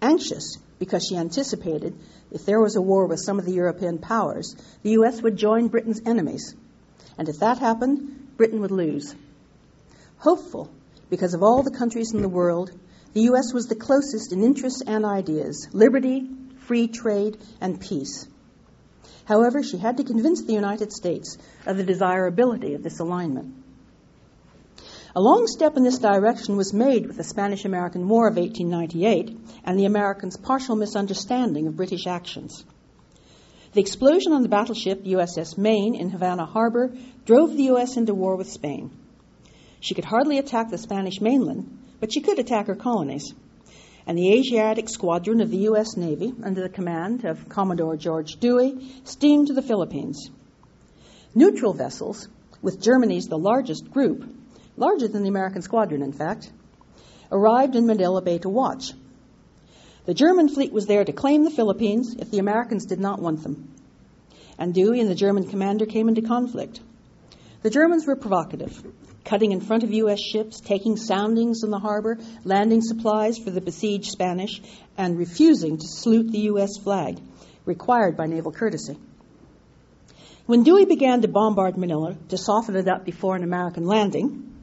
anxious 0.00 0.58
because 0.78 1.04
she 1.04 1.16
anticipated 1.16 1.98
if 2.30 2.44
there 2.44 2.60
was 2.60 2.76
a 2.76 2.82
war 2.82 3.06
with 3.06 3.20
some 3.20 3.38
of 3.38 3.44
the 3.44 3.52
European 3.52 3.98
powers, 3.98 4.56
the 4.82 4.90
U.S. 4.90 5.22
would 5.22 5.36
join 5.36 5.68
Britain's 5.68 6.02
enemies. 6.04 6.54
And 7.18 7.28
if 7.28 7.38
that 7.38 7.58
happened, 7.58 8.36
Britain 8.36 8.60
would 8.60 8.70
lose. 8.70 9.14
Hopeful 10.18 10.70
because 11.10 11.34
of 11.34 11.42
all 11.42 11.62
the 11.62 11.70
countries 11.70 12.12
in 12.12 12.22
the 12.22 12.28
world, 12.28 12.70
the 13.12 13.22
U.S. 13.22 13.52
was 13.52 13.66
the 13.66 13.74
closest 13.74 14.32
in 14.32 14.42
interests 14.42 14.82
and 14.86 15.04
ideas 15.04 15.68
liberty, 15.72 16.28
free 16.66 16.88
trade, 16.88 17.38
and 17.60 17.80
peace. 17.80 18.26
However, 19.24 19.62
she 19.62 19.78
had 19.78 19.96
to 19.96 20.04
convince 20.04 20.42
the 20.42 20.52
United 20.52 20.92
States 20.92 21.38
of 21.66 21.76
the 21.76 21.84
desirability 21.84 22.74
of 22.74 22.82
this 22.82 23.00
alignment. 23.00 23.54
A 25.14 25.20
long 25.20 25.46
step 25.46 25.76
in 25.76 25.82
this 25.82 25.98
direction 25.98 26.56
was 26.56 26.74
made 26.74 27.06
with 27.06 27.16
the 27.16 27.24
Spanish 27.24 27.64
American 27.64 28.06
War 28.06 28.28
of 28.28 28.36
1898 28.36 29.36
and 29.64 29.78
the 29.78 29.86
Americans' 29.86 30.36
partial 30.36 30.76
misunderstanding 30.76 31.66
of 31.66 31.76
British 31.76 32.06
actions. 32.06 32.64
The 33.72 33.80
explosion 33.80 34.32
on 34.32 34.42
the 34.42 34.48
battleship 34.48 35.04
USS 35.04 35.56
Maine 35.56 35.94
in 35.94 36.10
Havana 36.10 36.44
Harbor 36.44 36.94
drove 37.24 37.56
the 37.56 37.64
U.S. 37.64 37.96
into 37.96 38.14
war 38.14 38.36
with 38.36 38.50
Spain. 38.50 38.90
She 39.86 39.94
could 39.94 40.04
hardly 40.04 40.38
attack 40.38 40.68
the 40.68 40.78
Spanish 40.78 41.20
mainland, 41.20 41.78
but 42.00 42.12
she 42.12 42.20
could 42.20 42.40
attack 42.40 42.66
her 42.66 42.74
colonies. 42.74 43.32
And 44.04 44.18
the 44.18 44.32
Asiatic 44.32 44.88
Squadron 44.88 45.40
of 45.40 45.48
the 45.48 45.58
U.S. 45.68 45.96
Navy, 45.96 46.34
under 46.42 46.60
the 46.60 46.68
command 46.68 47.24
of 47.24 47.48
Commodore 47.48 47.96
George 47.96 48.40
Dewey, 48.40 49.00
steamed 49.04 49.46
to 49.46 49.52
the 49.52 49.62
Philippines. 49.62 50.28
Neutral 51.36 51.72
vessels, 51.72 52.26
with 52.60 52.82
Germany's 52.82 53.28
the 53.28 53.38
largest 53.38 53.88
group, 53.88 54.28
larger 54.76 55.06
than 55.06 55.22
the 55.22 55.28
American 55.28 55.62
squadron, 55.62 56.02
in 56.02 56.12
fact, 56.12 56.50
arrived 57.30 57.76
in 57.76 57.86
Manila 57.86 58.22
Bay 58.22 58.38
to 58.38 58.48
watch. 58.48 58.92
The 60.04 60.14
German 60.14 60.48
fleet 60.48 60.72
was 60.72 60.86
there 60.86 61.04
to 61.04 61.12
claim 61.12 61.44
the 61.44 61.50
Philippines 61.52 62.16
if 62.18 62.32
the 62.32 62.40
Americans 62.40 62.86
did 62.86 62.98
not 62.98 63.22
want 63.22 63.44
them. 63.44 63.72
And 64.58 64.74
Dewey 64.74 64.98
and 64.98 65.08
the 65.08 65.14
German 65.14 65.46
commander 65.48 65.86
came 65.86 66.08
into 66.08 66.22
conflict. 66.22 66.80
The 67.62 67.70
Germans 67.70 68.04
were 68.04 68.16
provocative, 68.16 68.82
cutting 69.26 69.52
in 69.52 69.60
front 69.60 69.82
of 69.82 69.92
U.S. 69.92 70.20
ships, 70.20 70.60
taking 70.60 70.96
soundings 70.96 71.62
in 71.62 71.70
the 71.70 71.78
harbor, 71.78 72.18
landing 72.44 72.80
supplies 72.80 73.36
for 73.36 73.50
the 73.50 73.60
besieged 73.60 74.10
Spanish, 74.10 74.62
and 74.96 75.18
refusing 75.18 75.76
to 75.76 75.86
salute 75.86 76.30
the 76.30 76.46
U.S. 76.52 76.78
flag, 76.78 77.18
required 77.64 78.16
by 78.16 78.26
naval 78.26 78.52
courtesy. 78.52 78.96
When 80.46 80.62
Dewey 80.62 80.84
began 80.84 81.22
to 81.22 81.28
bombard 81.28 81.76
Manila 81.76 82.16
to 82.28 82.38
soften 82.38 82.76
it 82.76 82.88
up 82.88 83.04
before 83.04 83.34
an 83.34 83.42
American 83.42 83.84
landing, 83.84 84.54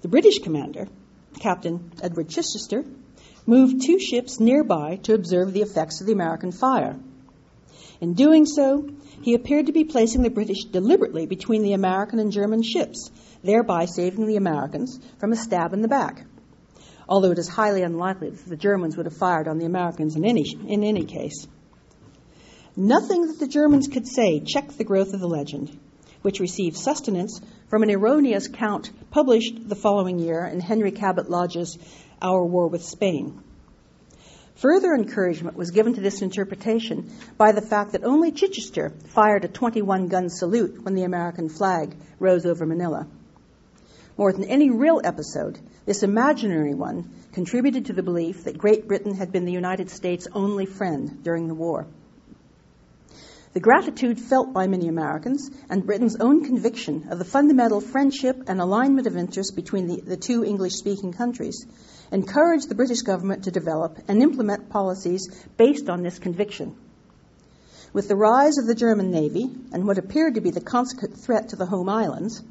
the 0.00 0.08
British 0.08 0.38
commander, 0.38 0.88
Captain 1.40 1.92
Edward 2.02 2.30
Chichester, 2.30 2.84
moved 3.46 3.82
two 3.84 3.98
ships 4.00 4.40
nearby 4.40 4.96
to 5.02 5.12
observe 5.12 5.52
the 5.52 5.60
effects 5.60 6.00
of 6.00 6.06
the 6.06 6.14
American 6.14 6.52
fire. 6.52 6.96
In 8.00 8.14
doing 8.14 8.46
so, 8.46 8.88
he 9.22 9.34
appeared 9.34 9.66
to 9.66 9.72
be 9.72 9.84
placing 9.84 10.22
the 10.22 10.30
British 10.30 10.64
deliberately 10.64 11.26
between 11.26 11.62
the 11.62 11.74
American 11.74 12.18
and 12.18 12.32
German 12.32 12.62
ships, 12.62 13.10
thereby 13.44 13.84
saving 13.84 14.26
the 14.26 14.36
Americans 14.36 14.98
from 15.18 15.32
a 15.32 15.36
stab 15.36 15.72
in 15.72 15.82
the 15.82 15.88
back. 15.88 16.24
Although 17.08 17.32
it 17.32 17.38
is 17.38 17.48
highly 17.48 17.82
unlikely 17.82 18.30
that 18.30 18.48
the 18.48 18.56
Germans 18.56 18.96
would 18.96 19.06
have 19.06 19.16
fired 19.16 19.46
on 19.46 19.58
the 19.58 19.66
Americans 19.66 20.16
in 20.16 20.24
any, 20.24 20.44
in 20.66 20.82
any 20.82 21.04
case. 21.04 21.46
Nothing 22.76 23.26
that 23.26 23.38
the 23.38 23.46
Germans 23.46 23.86
could 23.86 24.08
say 24.08 24.40
checked 24.40 24.78
the 24.78 24.84
growth 24.84 25.12
of 25.12 25.20
the 25.20 25.28
legend 25.28 25.78
which 26.24 26.40
received 26.40 26.78
sustenance 26.78 27.38
from 27.68 27.82
an 27.82 27.90
erroneous 27.90 28.48
count 28.48 28.90
published 29.10 29.68
the 29.68 29.74
following 29.74 30.18
year 30.18 30.46
in 30.46 30.58
Henry 30.58 30.90
Cabot 30.90 31.28
Lodge's 31.28 31.76
Our 32.22 32.42
War 32.46 32.66
with 32.66 32.82
Spain. 32.82 33.42
Further 34.54 34.94
encouragement 34.94 35.54
was 35.54 35.70
given 35.70 35.92
to 35.92 36.00
this 36.00 36.22
interpretation 36.22 37.12
by 37.36 37.52
the 37.52 37.60
fact 37.60 37.92
that 37.92 38.04
only 38.04 38.32
Chichester 38.32 38.90
fired 39.08 39.44
a 39.44 39.48
21 39.48 40.08
gun 40.08 40.30
salute 40.30 40.82
when 40.82 40.94
the 40.94 41.02
American 41.02 41.50
flag 41.50 41.94
rose 42.18 42.46
over 42.46 42.64
Manila. 42.64 43.06
More 44.16 44.32
than 44.32 44.44
any 44.44 44.70
real 44.70 45.00
episode, 45.02 45.58
this 45.86 46.04
imaginary 46.04 46.74
one 46.74 47.10
contributed 47.32 47.86
to 47.86 47.92
the 47.92 48.02
belief 48.02 48.44
that 48.44 48.56
Great 48.56 48.86
Britain 48.86 49.14
had 49.14 49.32
been 49.32 49.44
the 49.44 49.52
United 49.52 49.90
States' 49.90 50.28
only 50.32 50.66
friend 50.66 51.22
during 51.24 51.48
the 51.48 51.54
war. 51.54 51.86
The 53.54 53.60
gratitude 53.60 54.20
felt 54.20 54.52
by 54.52 54.68
many 54.68 54.88
Americans 54.88 55.50
and 55.68 55.86
Britain's 55.86 56.16
own 56.16 56.44
conviction 56.44 57.08
of 57.10 57.18
the 57.18 57.24
fundamental 57.24 57.80
friendship 57.80 58.44
and 58.46 58.60
alignment 58.60 59.06
of 59.06 59.16
interest 59.16 59.56
between 59.56 59.88
the, 59.88 60.00
the 60.00 60.16
two 60.16 60.44
English 60.44 60.74
speaking 60.74 61.12
countries 61.12 61.66
encouraged 62.12 62.68
the 62.68 62.74
British 62.74 63.02
government 63.02 63.44
to 63.44 63.50
develop 63.50 63.98
and 64.06 64.22
implement 64.22 64.70
policies 64.70 65.28
based 65.56 65.88
on 65.88 66.02
this 66.02 66.18
conviction. 66.18 66.76
With 67.92 68.08
the 68.08 68.16
rise 68.16 68.58
of 68.58 68.66
the 68.66 68.74
German 68.74 69.10
Navy 69.10 69.48
and 69.72 69.86
what 69.86 69.98
appeared 69.98 70.34
to 70.34 70.40
be 70.40 70.50
the 70.50 70.60
consequent 70.60 71.16
threat 71.16 71.50
to 71.50 71.56
the 71.56 71.66
home 71.66 71.88
islands, 71.88 72.42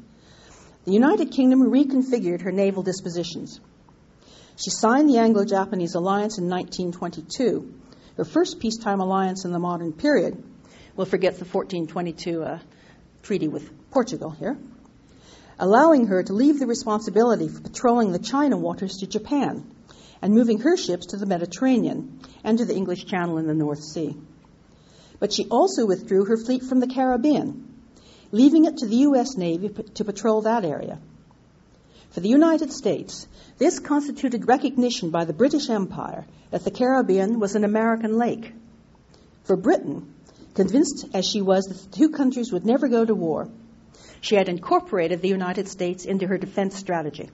the 0.84 0.92
United 0.92 1.30
Kingdom 1.30 1.62
reconfigured 1.70 2.42
her 2.42 2.52
naval 2.52 2.82
dispositions. 2.82 3.60
She 4.56 4.70
signed 4.70 5.08
the 5.08 5.18
Anglo 5.18 5.44
Japanese 5.44 5.94
Alliance 5.94 6.38
in 6.38 6.48
1922, 6.48 7.74
her 8.16 8.24
first 8.24 8.60
peacetime 8.60 9.00
alliance 9.00 9.44
in 9.44 9.52
the 9.52 9.58
modern 9.58 9.92
period. 9.92 10.42
We'll 10.94 11.06
forget 11.06 11.38
the 11.38 11.44
1422 11.44 12.42
uh, 12.42 12.58
treaty 13.22 13.48
with 13.48 13.90
Portugal 13.90 14.30
here, 14.30 14.56
allowing 15.58 16.06
her 16.06 16.22
to 16.22 16.32
leave 16.32 16.60
the 16.60 16.66
responsibility 16.66 17.48
for 17.48 17.62
patrolling 17.62 18.12
the 18.12 18.18
China 18.18 18.56
waters 18.56 18.98
to 18.98 19.06
Japan 19.06 19.68
and 20.22 20.34
moving 20.34 20.60
her 20.60 20.76
ships 20.76 21.06
to 21.06 21.16
the 21.16 21.26
Mediterranean 21.26 22.20
and 22.44 22.58
to 22.58 22.64
the 22.64 22.74
English 22.74 23.06
Channel 23.06 23.38
in 23.38 23.46
the 23.46 23.54
North 23.54 23.82
Sea. 23.82 24.16
But 25.18 25.32
she 25.32 25.46
also 25.46 25.86
withdrew 25.86 26.26
her 26.26 26.36
fleet 26.36 26.62
from 26.62 26.80
the 26.80 26.86
Caribbean, 26.86 27.73
leaving 28.34 28.64
it 28.64 28.78
to 28.78 28.86
the 28.86 28.96
U.S. 29.08 29.36
Navy 29.36 29.68
to 29.68 30.04
patrol 30.04 30.42
that 30.42 30.64
area. 30.64 30.98
For 32.10 32.18
the 32.18 32.28
United 32.28 32.72
States, 32.72 33.28
this 33.58 33.78
constituted 33.78 34.48
recognition 34.48 35.10
by 35.10 35.24
the 35.24 35.32
British 35.32 35.70
Empire 35.70 36.26
that 36.50 36.64
the 36.64 36.72
Caribbean 36.72 37.38
was 37.38 37.54
an 37.54 37.62
American 37.62 38.18
lake. 38.18 38.52
For 39.44 39.56
Britain, 39.56 40.12
convinced 40.54 41.06
as 41.14 41.24
she 41.24 41.42
was 41.42 41.66
that 41.66 41.78
the 41.78 41.96
two 41.96 42.08
countries 42.08 42.52
would 42.52 42.66
never 42.66 42.88
go 42.88 43.04
to 43.04 43.14
war, 43.14 43.48
she 44.20 44.34
had 44.34 44.48
incorporated 44.48 45.22
the 45.22 45.28
United 45.28 45.68
States 45.68 46.04
into 46.04 46.26
her 46.26 46.38
defense 46.38 46.76
strategy. 46.76 47.30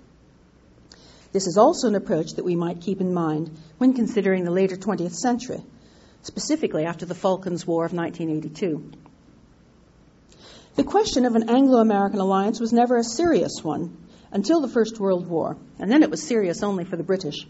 This 1.32 1.46
is 1.46 1.56
also 1.56 1.88
an 1.88 1.94
approach 1.94 2.32
that 2.34 2.44
we 2.44 2.56
might 2.56 2.82
keep 2.82 3.00
in 3.00 3.14
mind 3.14 3.56
when 3.78 3.94
considering 3.94 4.44
the 4.44 4.50
later 4.50 4.76
20th 4.76 5.14
century, 5.14 5.62
specifically 6.22 6.84
after 6.84 7.06
the 7.06 7.14
Falklands 7.14 7.66
War 7.66 7.86
of 7.86 7.94
1982. 7.94 9.09
The 10.80 10.86
question 10.86 11.26
of 11.26 11.36
an 11.36 11.50
Anglo 11.50 11.78
American 11.78 12.20
alliance 12.20 12.58
was 12.58 12.72
never 12.72 12.96
a 12.96 13.04
serious 13.04 13.62
one 13.62 13.98
until 14.32 14.62
the 14.62 14.66
First 14.66 14.98
World 14.98 15.26
War, 15.26 15.58
and 15.78 15.92
then 15.92 16.02
it 16.02 16.10
was 16.10 16.22
serious 16.22 16.62
only 16.62 16.84
for 16.84 16.96
the 16.96 17.02
British. 17.02 17.46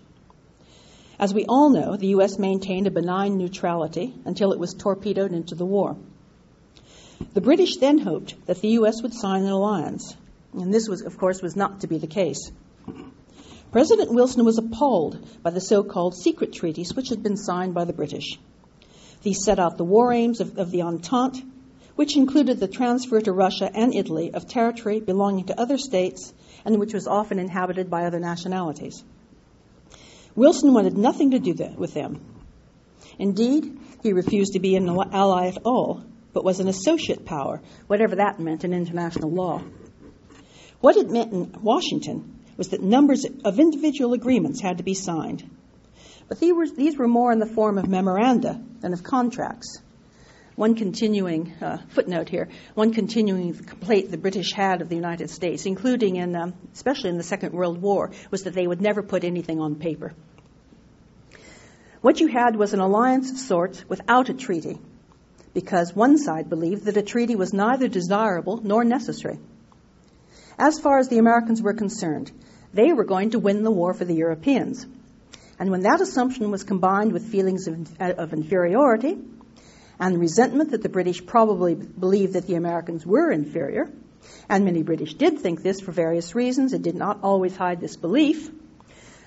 As 1.17 1.33
we 1.33 1.45
all 1.45 1.71
know, 1.71 1.97
the 1.97 2.09
U.S. 2.09 2.41
maintained 2.41 2.89
a 2.89 2.91
benign 2.91 3.39
neutrality 3.39 4.13
until 4.25 4.53
it 4.53 4.59
was 4.59 4.75
torpedoed 4.75 5.31
into 5.33 5.55
the 5.55 5.65
war. 5.65 5.97
The 7.33 7.41
British 7.41 7.77
then 7.77 7.99
hoped 7.99 8.35
that 8.47 8.61
the 8.63 8.71
U.S. 8.71 9.01
would 9.01 9.15
sign 9.15 9.45
an 9.45 9.53
alliance, 9.53 10.17
and 10.53 10.75
this 10.75 10.89
was, 10.89 11.03
of 11.03 11.17
course, 11.17 11.41
was 11.41 11.55
not 11.55 11.83
to 11.83 11.87
be 11.87 11.99
the 11.99 12.09
case. 12.09 12.51
President 13.71 14.13
Wilson 14.13 14.45
was 14.45 14.59
appalled 14.59 15.25
by 15.45 15.51
the 15.51 15.61
so-called 15.61 16.17
secret 16.17 16.53
treaties 16.53 16.95
which 16.95 17.11
had 17.11 17.23
been 17.23 17.37
signed 17.37 17.75
by 17.75 17.85
the 17.85 17.93
British. 17.93 18.41
These 19.23 19.45
set 19.45 19.61
out 19.61 19.79
the 19.79 19.85
war 19.85 20.13
aims 20.13 20.41
of, 20.41 20.59
of 20.59 20.73
the 20.73 20.83
Entente, 20.83 21.45
which 22.01 22.17
included 22.17 22.59
the 22.59 22.67
transfer 22.67 23.21
to 23.21 23.31
Russia 23.31 23.71
and 23.75 23.95
Italy 23.95 24.33
of 24.33 24.49
territory 24.49 25.01
belonging 25.01 25.45
to 25.45 25.61
other 25.61 25.77
states 25.77 26.33
and 26.65 26.81
which 26.81 26.95
was 26.95 27.07
often 27.07 27.39
inhabited 27.39 27.91
by 27.91 28.05
other 28.05 28.19
nationalities. 28.19 29.05
Wilson 30.35 30.73
wanted 30.73 30.97
nothing 30.97 31.33
to 31.33 31.39
do 31.39 31.53
with 31.77 31.93
them. 31.93 32.19
Indeed, 33.19 33.79
he 34.03 34.15
refused 34.15 34.55
to 34.55 34.61
be 34.61 34.77
an 34.77 34.89
ally 34.89 35.49
at 35.49 35.59
all, 35.67 36.03
but 36.33 36.43
was 36.43 36.59
an 36.59 36.69
associate 36.69 37.27
power, 37.27 37.61
whatever 37.87 38.17
that 38.17 38.41
meant 38.41 38.65
in 38.65 38.73
international 38.73 39.31
law. 39.31 39.63
What 40.81 40.97
it 40.97 41.11
meant 41.11 41.35
in 41.35 41.53
Washington 41.61 42.41
was 42.57 42.69
that 42.69 42.83
numbers 42.83 43.27
of 43.45 43.61
individual 43.61 44.15
agreements 44.15 44.63
had 44.63 44.79
to 44.79 44.85
be 44.85 44.95
signed. 44.95 45.45
But 46.29 46.41
these 46.41 46.97
were, 46.97 47.09
more 47.09 47.31
in 47.31 47.41
the 47.41 47.55
form 47.55 47.77
of 47.77 47.89
memoranda 47.89 48.59
than 48.81 48.95
of 48.95 49.03
contracts. 49.03 49.83
One 50.61 50.75
continuing 50.75 51.55
uh, 51.63 51.79
footnote 51.89 52.29
here, 52.29 52.51
one 52.75 52.93
continuing 52.93 53.55
complaint 53.55 54.11
the 54.11 54.19
British 54.19 54.53
had 54.53 54.83
of 54.83 54.91
the 54.91 54.95
United 54.95 55.31
States, 55.31 55.65
including 55.65 56.17
in, 56.17 56.37
um, 56.37 56.53
especially 56.75 57.09
in 57.09 57.17
the 57.17 57.23
Second 57.23 57.55
World 57.55 57.81
War, 57.81 58.11
was 58.31 58.43
that 58.43 58.53
they 58.53 58.67
would 58.67 58.83
never 58.83 59.03
put 59.03 59.25
anything 59.25 59.59
on 59.59 59.77
paper. 59.77 60.13
What 62.03 62.21
you 62.21 62.27
had 62.27 62.57
was 62.57 62.75
an 62.75 62.81
alliance 62.81 63.31
of 63.31 63.39
sorts 63.39 63.89
without 63.89 64.29
a 64.29 64.35
treaty, 64.35 64.79
because 65.55 65.97
one 65.97 66.19
side 66.19 66.51
believed 66.51 66.85
that 66.85 66.99
a 66.99 67.03
treaty 67.03 67.37
was 67.37 67.55
neither 67.55 67.89
desirable 67.89 68.61
nor 68.63 68.85
necessary. 68.85 69.39
As 70.59 70.79
far 70.79 70.99
as 70.99 71.09
the 71.09 71.17
Americans 71.17 71.63
were 71.63 71.73
concerned, 71.73 72.31
they 72.75 72.93
were 72.93 73.05
going 73.05 73.31
to 73.31 73.39
win 73.39 73.63
the 73.63 73.71
war 73.71 73.95
for 73.95 74.05
the 74.05 74.15
Europeans. 74.15 74.87
And 75.59 75.71
when 75.71 75.85
that 75.85 76.03
assumption 76.03 76.51
was 76.51 76.65
combined 76.65 77.13
with 77.13 77.33
feelings 77.33 77.67
of, 77.67 77.99
of 77.99 78.35
inferiority 78.35 79.17
and 80.01 80.19
resentment 80.19 80.71
that 80.71 80.83
the 80.83 80.89
British 80.89 81.25
probably 81.25 81.75
believed 81.75 82.33
that 82.33 82.47
the 82.47 82.55
Americans 82.55 83.05
were 83.05 83.31
inferior, 83.31 83.91
and 84.49 84.65
many 84.65 84.83
British 84.83 85.15
did 85.15 85.39
think 85.39 85.63
this 85.63 85.81
for 85.81 85.93
various 85.93 86.35
reasons 86.35 86.73
and 86.73 86.83
did 86.83 86.95
not 86.95 87.21
always 87.23 87.55
hide 87.55 87.81
this 87.81 87.97
belief, 87.97 88.51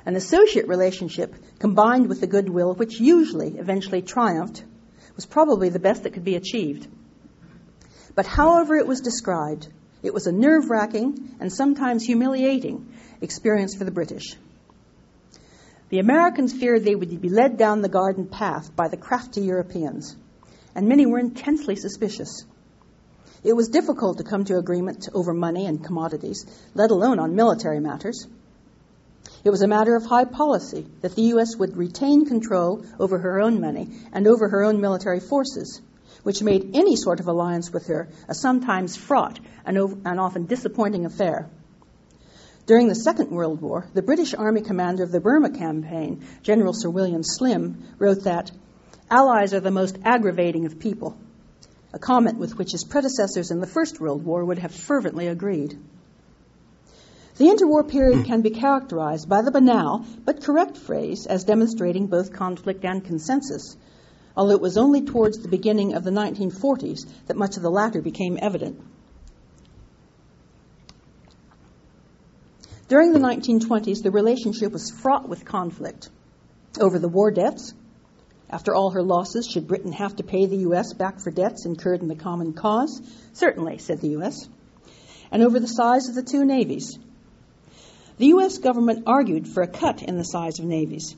an 0.05 0.15
associate 0.15 0.67
relationship 0.67 1.33
combined 1.59 2.09
with 2.09 2.19
the 2.19 2.27
goodwill 2.27 2.73
which 2.73 2.99
usually 2.99 3.57
eventually 3.57 4.01
triumphed 4.01 4.63
was 5.15 5.25
probably 5.25 5.69
the 5.69 5.79
best 5.79 6.03
that 6.03 6.13
could 6.13 6.25
be 6.25 6.36
achieved. 6.36 6.88
But 8.15 8.25
however 8.25 8.75
it 8.75 8.88
was 8.88 9.01
described, 9.01 9.67
it 10.01 10.13
was 10.13 10.27
a 10.27 10.31
nerve 10.31 10.69
wracking 10.69 11.36
and 11.39 11.53
sometimes 11.53 12.03
humiliating 12.03 12.93
experience 13.21 13.75
for 13.75 13.83
the 13.83 13.91
British. 13.91 14.36
The 15.89 15.99
Americans 15.99 16.51
feared 16.51 16.83
they 16.83 16.95
would 16.95 17.21
be 17.21 17.29
led 17.29 17.57
down 17.57 17.81
the 17.81 17.89
garden 17.89 18.27
path 18.27 18.75
by 18.75 18.88
the 18.88 18.97
crafty 18.97 19.41
Europeans, 19.41 20.15
and 20.75 20.88
many 20.88 21.05
were 21.05 21.19
intensely 21.19 21.75
suspicious. 21.75 22.45
It 23.43 23.55
was 23.55 23.67
difficult 23.67 24.17
to 24.17 24.23
come 24.23 24.45
to 24.45 24.57
agreement 24.57 25.09
over 25.13 25.33
money 25.33 25.65
and 25.65 25.83
commodities, 25.83 26.45
let 26.73 26.91
alone 26.91 27.19
on 27.19 27.36
military 27.36 27.79
matters. 27.79 28.25
It 29.43 29.49
was 29.49 29.62
a 29.62 29.67
matter 29.67 29.95
of 29.95 30.05
high 30.05 30.25
policy 30.25 30.88
that 31.01 31.15
the 31.15 31.23
U.S. 31.33 31.57
would 31.57 31.75
retain 31.75 32.25
control 32.25 32.86
over 32.97 33.19
her 33.19 33.41
own 33.41 33.59
money 33.59 33.89
and 34.13 34.27
over 34.27 34.47
her 34.47 34.63
own 34.63 34.79
military 34.79 35.19
forces, 35.19 35.81
which 36.23 36.41
made 36.41 36.71
any 36.73 36.95
sort 36.95 37.19
of 37.19 37.27
alliance 37.27 37.71
with 37.71 37.88
her 37.88 38.07
a 38.29 38.33
sometimes 38.33 38.95
fraught 38.95 39.39
and, 39.65 39.77
often 39.77 40.45
disappointing 40.45 41.05
affair. 41.05 41.49
During 42.65 42.88
the 42.88 42.95
Second 42.95 43.31
World 43.31 43.59
War, 43.59 43.86
the 43.93 44.01
British 44.01 44.33
Army 44.33 44.62
commander 44.62 45.03
of 45.03 45.12
the 45.12 45.19
Burma 45.19 45.49
campaign, 45.49 46.25
General 46.43 46.71
Sir 46.71 46.89
William 46.89 47.21
Slim, 47.21 47.83
wrote 47.99 48.23
that 48.23 48.51
Allies 49.10 49.54
are 49.54 49.60
the 49.60 49.72
most 49.72 49.98
aggravating 50.04 50.66
of 50.66 50.80
people, 50.80 51.18
a 51.94 52.00
comment 52.00 52.38
with 52.38 52.58
which 52.58 52.72
his 52.72 52.84
predecessors 52.84 53.52
in 53.52 53.60
the 53.60 53.68
First 53.68 54.00
World 54.00 54.26
War 54.26 54.44
would 54.44 54.60
have 54.60 54.74
fervently 54.74 55.28
agreed. 55.28 55.78
The 57.38 57.46
interwar 57.46 57.88
period 57.88 58.26
can 58.26 58.42
be 58.42 58.52
characterized 58.52 59.28
by 59.28 59.42
the 59.42 59.52
banal 59.52 60.06
but 60.24 60.44
correct 60.44 60.78
phrase 60.78 61.26
as 61.26 61.44
demonstrating 61.44 62.08
both 62.08 62.32
conflict 62.32 62.86
and 62.86 63.04
consensus, 63.04 63.76
although 64.38 64.54
it 64.54 64.62
was 64.62 64.78
only 64.78 65.02
towards 65.02 65.39
the 65.39 65.48
beginning 65.48 65.94
of 65.94 66.04
the 66.04 66.12
1940s 66.12 67.08
that 67.28 67.38
much 67.38 67.58
of 67.58 67.63
the 67.63 67.72
latter 67.72 68.02
became 68.02 68.38
evident. 68.42 68.80
During 72.88 73.13
the 73.13 73.20
1920s, 73.20 74.04
the 74.04 74.12
relationship 74.12 74.72
was 74.72 74.92
fraught 74.92 75.28
with 75.28 75.46
conflict 75.46 76.10
over 76.80 77.00
the 77.00 77.08
war 77.08 77.32
debts. 77.32 77.74
After 78.54 78.76
all 78.76 78.92
her 78.92 79.02
losses, 79.02 79.48
should 79.48 79.68
Britain 79.68 79.94
have 79.94 80.18
to 80.18 80.24
pay 80.24 80.46
the 80.46 80.58
U.S. 80.58 80.94
back 80.94 81.20
for 81.20 81.32
debts 81.32 81.66
incurred 81.66 82.04
in 82.04 82.08
the 82.08 82.13
common 82.13 82.54
cause? 82.54 83.02
Certainly, 83.34 83.80
said 83.80 84.00
the 84.00 84.10
U.S. 84.10 84.48
And 85.32 85.42
over 85.42 85.60
the 85.60 85.68
size 85.68 86.08
of 86.08 86.13
the 86.13 86.22
two 86.22 86.46
navies. 86.46 87.00
The 88.20 88.28
U.S. 88.28 88.60
government 88.60 89.06
argued 89.08 89.48
for 89.48 89.63
a 89.63 89.68
cut 89.68 90.04
in 90.04 90.20
the 90.20 90.24
size 90.24 90.60
of 90.60 90.66
navies. 90.66 91.16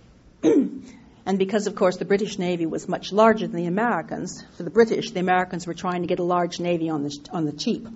and 0.44 1.38
because, 1.40 1.66
of 1.66 1.74
course, 1.74 1.96
the 1.96 2.04
British 2.04 2.38
Navy 2.38 2.66
was 2.66 2.88
much 2.88 3.12
larger 3.12 3.48
than 3.48 3.56
the 3.56 3.66
Americans, 3.66 4.44
for 4.56 4.62
the 4.62 4.70
British, 4.70 5.10
the 5.10 5.18
Americans 5.18 5.66
were 5.66 5.74
trying 5.74 6.02
to 6.02 6.08
get 6.08 6.20
a 6.20 6.22
large 6.22 6.60
navy 6.60 6.88
on 6.88 7.02
the, 7.02 7.18
on 7.32 7.46
the 7.46 7.52
cheap. 7.52 7.88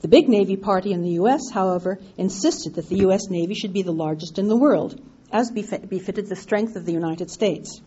The 0.00 0.08
big 0.08 0.30
Navy 0.30 0.56
party 0.56 0.92
in 0.92 1.02
the 1.02 1.16
U.S., 1.20 1.50
however, 1.52 1.98
insisted 2.16 2.76
that 2.76 2.88
the 2.88 3.00
U.S. 3.00 3.28
Navy 3.28 3.52
should 3.52 3.74
be 3.74 3.82
the 3.82 3.92
largest 3.92 4.38
in 4.38 4.48
the 4.48 4.56
world, 4.56 4.98
as 5.30 5.50
befitted 5.50 6.28
the 6.28 6.36
strength 6.36 6.76
of 6.76 6.86
the 6.86 6.92
United 6.92 7.30
States. 7.30 7.80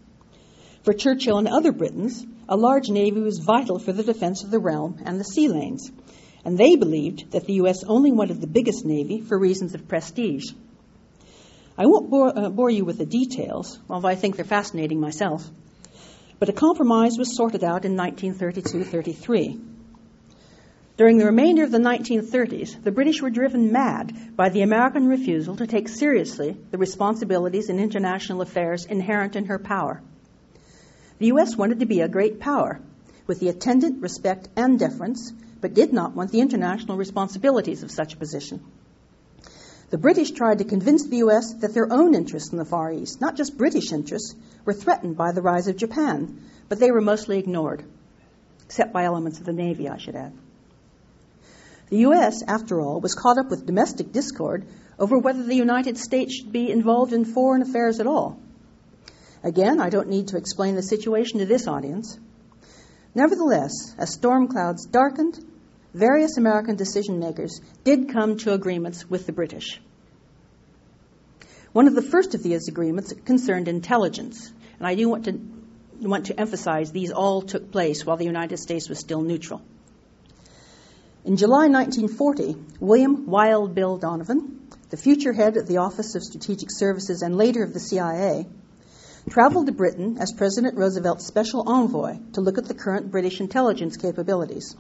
For 0.84 0.94
Churchill 0.94 1.38
and 1.38 1.48
other 1.48 1.72
Britons, 1.72 2.26
a 2.48 2.56
large 2.56 2.90
navy 2.90 3.20
was 3.20 3.40
vital 3.40 3.80
for 3.80 3.92
the 3.92 4.04
defense 4.04 4.44
of 4.44 4.52
the 4.52 4.60
realm 4.60 5.02
and 5.06 5.20
the 5.20 5.26
sea 5.26 5.48
lanes, 5.50 5.92
and 6.46 6.58
they 6.58 6.76
believed 6.76 7.32
that 7.32 7.46
the 7.46 7.56
U.S. 7.56 7.84
only 7.84 8.12
wanted 8.12 8.40
the 8.40 8.48
biggest 8.48 8.86
navy 8.86 9.22
for 9.22 9.38
reasons 9.38 9.74
of 9.74 9.88
prestige. 9.88 10.46
I 11.78 11.86
won't 11.86 12.10
bore, 12.10 12.38
uh, 12.38 12.50
bore 12.50 12.70
you 12.70 12.86
with 12.86 12.98
the 12.98 13.06
details, 13.06 13.80
although 13.90 14.08
I 14.08 14.16
think 14.16 14.36
they're 14.36 14.46
fascinating 14.46 15.00
myself. 15.00 15.46
but 16.40 16.50
a 16.50 16.54
compromise 16.54 17.18
was 17.18 17.36
sorted 17.36 17.64
out 17.64 17.84
in 17.84 17.96
1932 17.96 18.84
33. 18.84 19.60
During 20.98 21.20
the 21.20 21.26
remainder 21.26 21.64
of 21.64 21.70
the 21.70 21.78
1930s, 21.78 22.84
the 22.84 22.92
British 22.92 23.22
were 23.22 23.30
driven 23.30 23.72
mad 23.72 24.36
by 24.36 24.50
the 24.50 24.64
American 24.64 25.08
refusal 25.08 25.56
to 25.58 25.68
take 25.68 25.88
seriously 25.88 26.58
the 26.72 26.80
responsibilities 26.80 27.70
in 27.70 27.80
international 27.80 28.42
affairs 28.42 28.84
inherent 28.84 29.36
in 29.36 29.46
her 29.46 29.60
power. 29.60 30.02
The 31.20 31.28
U.S. 31.28 31.56
wanted 31.56 31.82
to 31.82 31.86
be 31.86 32.02
a 32.02 32.08
great 32.08 32.40
power, 32.40 32.80
with 33.28 33.40
the 33.40 33.50
attendant 33.50 34.02
respect 34.02 34.50
and 34.56 34.80
deference, 34.80 35.32
but 35.62 35.76
did 35.76 35.94
not 35.94 36.16
want 36.16 36.32
the 36.32 36.42
international 36.42 36.98
responsibilities 36.98 37.84
of 37.84 37.92
such 37.92 38.16
a 38.16 38.18
position. 38.18 38.64
The 39.92 40.00
British 40.00 40.32
tried 40.32 40.58
to 40.58 40.64
convince 40.64 41.06
the 41.06 41.18
U.S. 41.18 41.54
that 41.62 41.76
their 41.76 41.94
own 41.94 42.16
interests 42.16 42.52
in 42.52 42.58
the 42.58 42.66
Far 42.66 42.92
East, 42.92 43.22
not 43.22 43.36
just 43.36 43.56
British 43.56 43.92
interests, 43.92 44.34
were 44.66 44.74
threatened 44.74 45.16
by 45.16 45.32
the 45.32 45.44
rise 45.44 45.68
of 45.68 45.78
Japan, 45.78 46.42
but 46.70 46.80
they 46.80 46.90
were 46.90 47.02
mostly 47.02 47.38
ignored, 47.38 47.84
except 48.66 48.94
by 48.94 49.04
elements 49.04 49.38
of 49.38 49.46
the 49.46 49.54
Navy, 49.54 49.88
I 49.88 49.98
should 49.98 50.16
add. 50.16 50.34
The 51.90 52.00
U.S., 52.00 52.44
after 52.46 52.82
all, 52.82 53.00
was 53.00 53.16
caught 53.16 53.38
up 53.38 53.50
with 53.50 53.66
domestic 53.66 54.12
discord 54.12 54.66
over 55.00 55.18
whether 55.18 55.44
the 55.44 55.56
United 55.56 55.98
States 55.98 56.36
should 56.36 56.52
be 56.52 56.70
involved 56.70 57.14
in 57.14 57.24
foreign 57.24 57.62
affairs 57.62 58.00
at 58.00 58.08
all. 58.08 58.40
Again, 59.44 59.80
I 59.80 59.90
don't 59.90 60.10
need 60.10 60.30
to 60.30 60.38
explain 60.38 60.76
the 60.76 60.84
situation 60.84 61.40
to 61.40 61.46
this 61.46 61.68
audience. 61.68 62.20
Nevertheless, 63.16 63.96
as 63.98 64.14
storm 64.14 64.48
clouds 64.48 64.86
darkened, 64.86 65.40
various 65.94 66.38
American 66.38 66.76
decision 66.76 67.20
makers 67.20 67.62
did 67.84 68.10
come 68.10 68.38
to 68.40 68.54
agreements 68.54 69.10
with 69.10 69.26
the 69.26 69.32
British. 69.32 69.82
One 71.72 71.88
of 71.88 71.96
the 71.96 72.02
first 72.02 72.36
of 72.36 72.44
these 72.44 72.68
agreements 72.68 73.14
concerned 73.24 73.68
intelligence, 73.68 74.52
and 74.78 74.88
I 74.88 74.96
do 74.96 75.08
want 75.08 75.26
to, 75.26 75.40
want 76.02 76.26
to 76.26 76.40
emphasize 76.40 76.92
these 76.92 77.12
all 77.12 77.42
took 77.42 77.72
place 77.72 78.06
while 78.06 78.18
the 78.18 78.26
United 78.26 78.58
States 78.58 78.90
was 78.90 79.00
still 79.00 79.22
neutral. 79.22 79.62
In 81.28 81.36
July 81.36 81.68
1940, 81.68 82.56
William 82.80 83.26
Wild 83.26 83.76
Bill 83.76 83.98
Donovan, 83.98 84.62
the 84.90 84.96
future 84.96 85.34
head 85.34 85.58
of 85.58 85.68
the 85.68 85.80
Office 85.80 86.16
of 86.16 86.24
Strategic 86.24 86.72
Services 86.72 87.22
and 87.22 87.36
later 87.36 87.64
of 87.64 87.74
the 87.74 87.82
CIA, 87.82 88.48
traveled 89.30 89.66
to 89.66 89.74
Britain 89.74 90.20
as 90.22 90.32
President 90.32 90.78
Roosevelt's 90.78 91.26
special 91.26 91.68
envoy 91.68 92.18
to 92.32 92.40
look 92.40 92.58
at 92.58 92.64
the 92.64 92.74
current 92.74 93.12
British 93.12 93.42
intelligence 93.42 93.98
capabilities. 93.98 94.74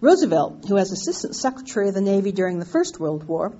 Roosevelt, 0.00 0.66
who 0.68 0.78
as 0.78 0.92
Assistant 0.92 1.34
Secretary 1.34 1.88
of 1.88 1.94
the 1.94 2.00
Navy 2.00 2.30
during 2.30 2.60
the 2.60 2.64
First 2.64 3.00
World 3.00 3.24
War, 3.24 3.56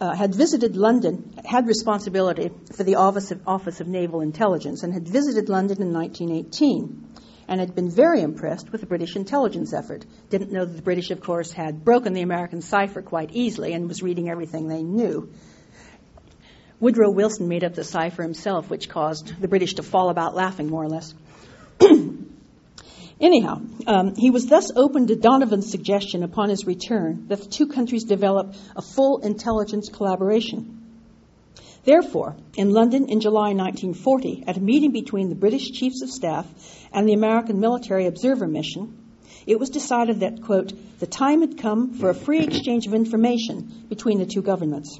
uh, 0.00 0.14
had 0.14 0.36
visited 0.36 0.76
London, 0.76 1.34
had 1.44 1.66
responsibility 1.66 2.52
for 2.76 2.84
the 2.84 2.94
Office 2.94 3.32
of, 3.32 3.40
Office 3.44 3.80
of 3.80 3.88
Naval 3.88 4.20
Intelligence, 4.20 4.84
and 4.84 4.94
had 4.94 5.08
visited 5.08 5.48
London 5.48 5.82
in 5.82 5.92
1918 5.92 7.08
and 7.48 7.60
had 7.60 7.74
been 7.74 7.90
very 7.90 8.20
impressed 8.20 8.70
with 8.70 8.82
the 8.82 8.86
British 8.86 9.16
intelligence 9.16 9.72
effort. 9.72 10.04
Didn't 10.28 10.52
know 10.52 10.66
that 10.66 10.76
the 10.76 10.82
British, 10.82 11.10
of 11.10 11.20
course, 11.20 11.50
had 11.50 11.84
broken 11.84 12.12
the 12.12 12.20
American 12.20 12.60
cipher 12.60 13.00
quite 13.00 13.30
easily 13.32 13.72
and 13.72 13.88
was 13.88 14.02
reading 14.02 14.28
everything 14.28 14.68
they 14.68 14.82
knew. 14.82 15.32
Woodrow 16.78 17.10
Wilson 17.10 17.48
made 17.48 17.64
up 17.64 17.74
the 17.74 17.82
cipher 17.82 18.22
himself, 18.22 18.70
which 18.70 18.88
caused 18.88 19.40
the 19.40 19.48
British 19.48 19.74
to 19.74 19.82
fall 19.82 20.10
about 20.10 20.36
laughing, 20.36 20.68
more 20.68 20.84
or 20.84 20.88
less. 20.88 21.12
Anyhow, 23.20 23.62
um, 23.86 24.14
he 24.14 24.30
was 24.30 24.46
thus 24.46 24.70
open 24.76 25.08
to 25.08 25.16
Donovan's 25.16 25.70
suggestion 25.70 26.22
upon 26.22 26.50
his 26.50 26.66
return 26.66 27.26
that 27.28 27.40
the 27.40 27.48
two 27.48 27.66
countries 27.66 28.04
develop 28.04 28.54
a 28.76 28.82
full 28.82 29.18
intelligence 29.18 29.88
collaboration. 29.88 30.78
Therefore, 31.84 32.36
in 32.56 32.70
London 32.70 33.08
in 33.08 33.20
July 33.20 33.54
1940, 33.54 34.44
at 34.46 34.56
a 34.56 34.60
meeting 34.60 34.92
between 34.92 35.30
the 35.30 35.34
British 35.34 35.72
Chiefs 35.72 36.02
of 36.02 36.10
Staff 36.10 36.46
and 36.92 37.08
the 37.08 37.14
American 37.14 37.60
Military 37.60 38.06
Observer 38.06 38.46
Mission, 38.46 38.96
it 39.46 39.58
was 39.58 39.70
decided 39.70 40.20
that, 40.20 40.42
quote, 40.42 40.72
the 40.98 41.06
time 41.06 41.40
had 41.40 41.58
come 41.58 41.94
for 41.94 42.10
a 42.10 42.14
free 42.14 42.40
exchange 42.40 42.86
of 42.86 42.94
information 42.94 43.86
between 43.88 44.18
the 44.18 44.26
two 44.26 44.42
governments. 44.42 44.98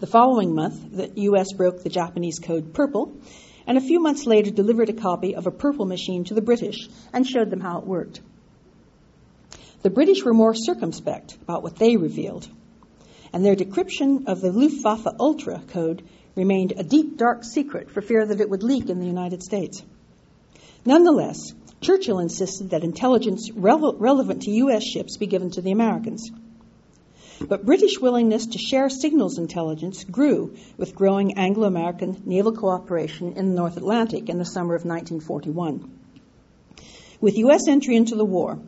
The 0.00 0.06
following 0.06 0.54
month, 0.54 0.92
the 0.92 1.10
U.S. 1.22 1.52
broke 1.52 1.82
the 1.82 1.88
Japanese 1.88 2.38
code 2.38 2.74
Purple, 2.74 3.16
and 3.66 3.78
a 3.78 3.80
few 3.80 4.00
months 4.00 4.26
later 4.26 4.50
delivered 4.50 4.88
a 4.88 4.92
copy 4.92 5.34
of 5.34 5.46
a 5.46 5.50
Purple 5.50 5.86
machine 5.86 6.24
to 6.24 6.34
the 6.34 6.42
British 6.42 6.88
and 7.12 7.26
showed 7.26 7.50
them 7.50 7.60
how 7.60 7.78
it 7.78 7.86
worked. 7.86 8.20
The 9.82 9.90
British 9.90 10.24
were 10.24 10.34
more 10.34 10.54
circumspect 10.54 11.36
about 11.42 11.62
what 11.62 11.76
they 11.76 11.96
revealed 11.96 12.48
and 13.32 13.44
their 13.44 13.54
decryption 13.54 14.28
of 14.28 14.40
the 14.40 14.50
Luftwaffe 14.50 15.06
Ultra 15.20 15.62
code 15.68 16.02
remained 16.34 16.72
a 16.72 16.82
deep, 16.82 17.18
dark 17.18 17.44
secret 17.44 17.90
for 17.90 18.00
fear 18.00 18.24
that 18.24 18.40
it 18.40 18.48
would 18.48 18.62
leak 18.62 18.88
in 18.88 18.98
the 18.98 19.06
United 19.06 19.42
States. 19.42 19.82
Nonetheless, 20.86 21.52
Churchill 21.80 22.20
insisted 22.20 22.70
that 22.70 22.84
intelligence 22.84 23.50
rele- 23.50 23.96
relevant 23.98 24.42
to 24.42 24.52
U.S. 24.52 24.84
ships 24.84 25.16
be 25.16 25.26
given 25.26 25.50
to 25.50 25.60
the 25.60 25.72
Americans. 25.72 26.30
But 27.40 27.66
British 27.66 27.98
willingness 28.00 28.46
to 28.46 28.58
share 28.58 28.88
signals 28.88 29.36
intelligence 29.36 30.04
grew 30.04 30.54
with 30.78 30.94
growing 30.94 31.36
Anglo 31.36 31.66
American 31.66 32.22
naval 32.24 32.52
cooperation 32.52 33.32
in 33.32 33.48
the 33.48 33.56
North 33.56 33.76
Atlantic 33.76 34.28
in 34.28 34.38
the 34.38 34.44
summer 34.44 34.76
of 34.76 34.84
1941. 34.84 35.90
With 37.20 37.36
U.S. 37.38 37.66
entry 37.68 37.96
into 37.96 38.14
the 38.14 38.24
war, 38.24 38.58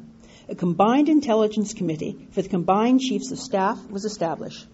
a 0.49 0.57
combined 0.57 1.09
intelligence 1.09 1.73
committee 1.73 2.27
for 2.33 2.43
the 2.43 2.49
combined 2.49 3.01
chiefs 3.01 3.31
of 3.31 3.39
staff 3.39 3.79
was 3.91 4.05
established. 4.05 4.67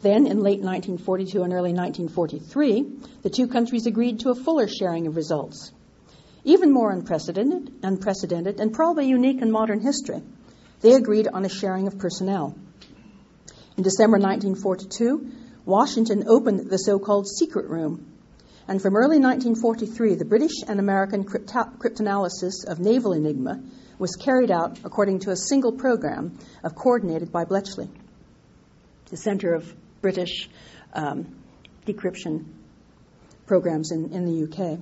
Then, 0.00 0.26
in 0.26 0.40
late 0.40 0.60
1942 0.60 1.42
and 1.44 1.52
early 1.52 1.72
1943, 1.72 2.86
the 3.22 3.30
two 3.30 3.46
countries 3.46 3.86
agreed 3.86 4.20
to 4.20 4.30
a 4.30 4.34
fuller 4.34 4.66
sharing 4.66 5.06
of 5.06 5.14
results. 5.14 5.72
Even 6.44 6.72
more 6.72 6.90
unprecedented, 6.90 7.72
unprecedented 7.82 8.60
and 8.60 8.72
probably 8.72 9.06
unique 9.06 9.40
in 9.40 9.50
modern 9.50 9.80
history, 9.80 10.22
they 10.80 10.94
agreed 10.94 11.28
on 11.28 11.44
a 11.44 11.48
sharing 11.48 11.86
of 11.86 11.98
personnel. 11.98 12.56
In 13.76 13.84
December 13.84 14.18
1942, 14.18 15.30
Washington 15.64 16.24
opened 16.26 16.68
the 16.68 16.76
so 16.76 16.98
called 16.98 17.28
secret 17.28 17.68
room. 17.68 18.12
And 18.66 18.82
from 18.82 18.96
early 18.96 19.18
1943, 19.18 20.16
the 20.16 20.24
British 20.24 20.62
and 20.66 20.80
American 20.80 21.24
cryptanalysis 21.24 22.66
of 22.66 22.80
naval 22.80 23.12
enigma 23.12 23.62
was 23.98 24.16
carried 24.16 24.50
out 24.50 24.80
according 24.84 25.20
to 25.20 25.30
a 25.30 25.36
single 25.36 25.72
program 25.72 26.38
of 26.64 26.74
coordinated 26.74 27.30
by 27.30 27.44
Bletchley, 27.44 27.88
the 29.10 29.16
center 29.16 29.54
of 29.54 29.72
British 30.00 30.48
um, 30.92 31.36
decryption 31.86 32.46
programs 33.46 33.92
in, 33.92 34.12
in 34.12 34.24
the 34.24 34.44
UK. 34.44 34.80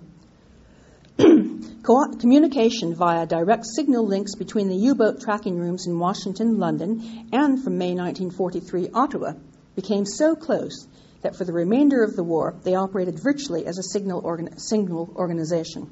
Communication 1.83 2.95
via 2.95 3.27
direct 3.27 3.65
signal 3.65 4.07
links 4.07 4.35
between 4.35 4.69
the 4.69 4.77
U 4.77 4.95
boat 4.95 5.21
tracking 5.21 5.59
rooms 5.59 5.87
in 5.87 5.99
Washington, 5.99 6.59
London, 6.59 7.29
and 7.33 7.63
from 7.63 7.79
May 7.79 7.95
1943, 7.95 8.91
Ottawa, 8.93 9.33
became 9.75 10.05
so 10.05 10.35
close 10.37 10.87
that 11.23 11.37
for 11.37 11.45
the 11.45 11.53
remainder 11.53 12.03
of 12.03 12.17
the 12.17 12.25
war 12.25 12.55
they 12.65 12.75
operated 12.75 13.19
virtually 13.23 13.67
as 13.67 13.79
a 13.79 13.83
signal, 13.83 14.21
organ- 14.25 14.59
signal 14.59 15.13
organization. 15.17 15.91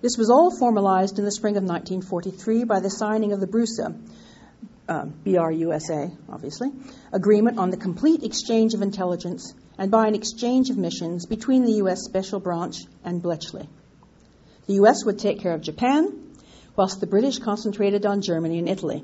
This 0.00 0.16
was 0.16 0.30
all 0.30 0.56
formalized 0.56 1.18
in 1.18 1.24
the 1.24 1.32
spring 1.32 1.56
of 1.56 1.64
1943 1.64 2.64
by 2.64 2.80
the 2.80 2.90
signing 2.90 3.32
of 3.32 3.40
the 3.40 3.48
BRUSA, 3.48 4.00
uh, 4.88 5.06
BRUSA, 5.24 6.16
obviously, 6.28 6.70
agreement 7.12 7.58
on 7.58 7.70
the 7.70 7.76
complete 7.76 8.22
exchange 8.22 8.74
of 8.74 8.82
intelligence 8.82 9.52
and 9.76 9.90
by 9.90 10.06
an 10.06 10.14
exchange 10.14 10.70
of 10.70 10.76
missions 10.76 11.26
between 11.26 11.64
the 11.64 11.72
U.S. 11.82 12.04
Special 12.04 12.38
Branch 12.40 12.76
and 13.04 13.20
Bletchley. 13.20 13.68
The 14.68 14.74
U.S. 14.74 15.04
would 15.04 15.18
take 15.18 15.40
care 15.40 15.54
of 15.54 15.62
Japan, 15.62 16.34
whilst 16.76 17.00
the 17.00 17.08
British 17.08 17.40
concentrated 17.40 18.06
on 18.06 18.22
Germany 18.22 18.60
and 18.60 18.68
Italy. 18.68 19.02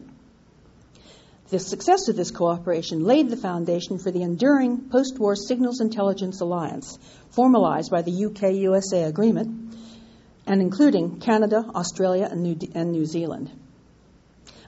The 1.51 1.59
success 1.59 2.09
of 2.09 2.15
this 2.15 2.31
cooperation 2.31 3.03
laid 3.03 3.31
the 3.31 3.37
foundation 3.37 3.99
for 3.99 4.13
the 4.13 4.23
enduring 4.23 4.89
post 4.91 5.19
war 5.19 5.35
Signals 5.35 5.81
Intelligence 5.81 6.41
Alliance, 6.41 6.99
formalized 7.31 7.91
by 7.91 8.03
the 8.03 8.27
UK 8.27 8.55
USA 8.55 9.03
Agreement 9.03 9.75
and 10.47 10.61
including 10.61 11.21
Canada, 11.21 11.65
Australia, 11.75 12.29
and 12.31 12.43
New, 12.43 12.59
and 12.75 12.93
New 12.93 13.07
Zealand. 13.07 13.51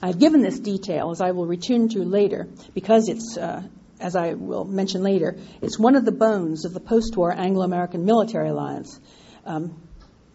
I've 0.02 0.18
given 0.18 0.42
this 0.42 0.58
detail, 0.58 1.10
as 1.10 1.20
I 1.20 1.32
will 1.32 1.46
return 1.46 1.88
to 1.90 2.02
later, 2.04 2.48
because 2.74 3.08
it's, 3.08 3.36
uh, 3.36 3.62
as 4.00 4.16
I 4.16 4.34
will 4.34 4.64
mention 4.64 5.02
later, 5.02 5.36
it's 5.62 5.78
one 5.78 5.96
of 5.96 6.04
the 6.04 6.12
bones 6.12 6.64
of 6.64 6.74
the 6.74 6.80
post 6.80 7.16
war 7.16 7.32
Anglo 7.32 7.62
American 7.64 8.04
military 8.04 8.48
alliance, 8.48 8.98
um, 9.44 9.80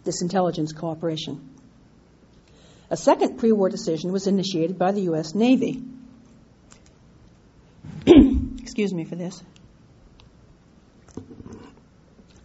this 0.04 0.22
intelligence 0.22 0.72
cooperation. 0.74 1.50
A 2.90 2.98
second 2.98 3.38
pre 3.38 3.52
war 3.52 3.70
decision 3.70 4.12
was 4.12 4.28
initiated 4.28 4.78
by 4.78 4.92
the 4.92 5.02
U.S. 5.04 5.34
Navy. 5.34 5.82
Excuse 8.06 8.94
me 8.94 9.06
for 9.06 9.16
this. 9.16 9.42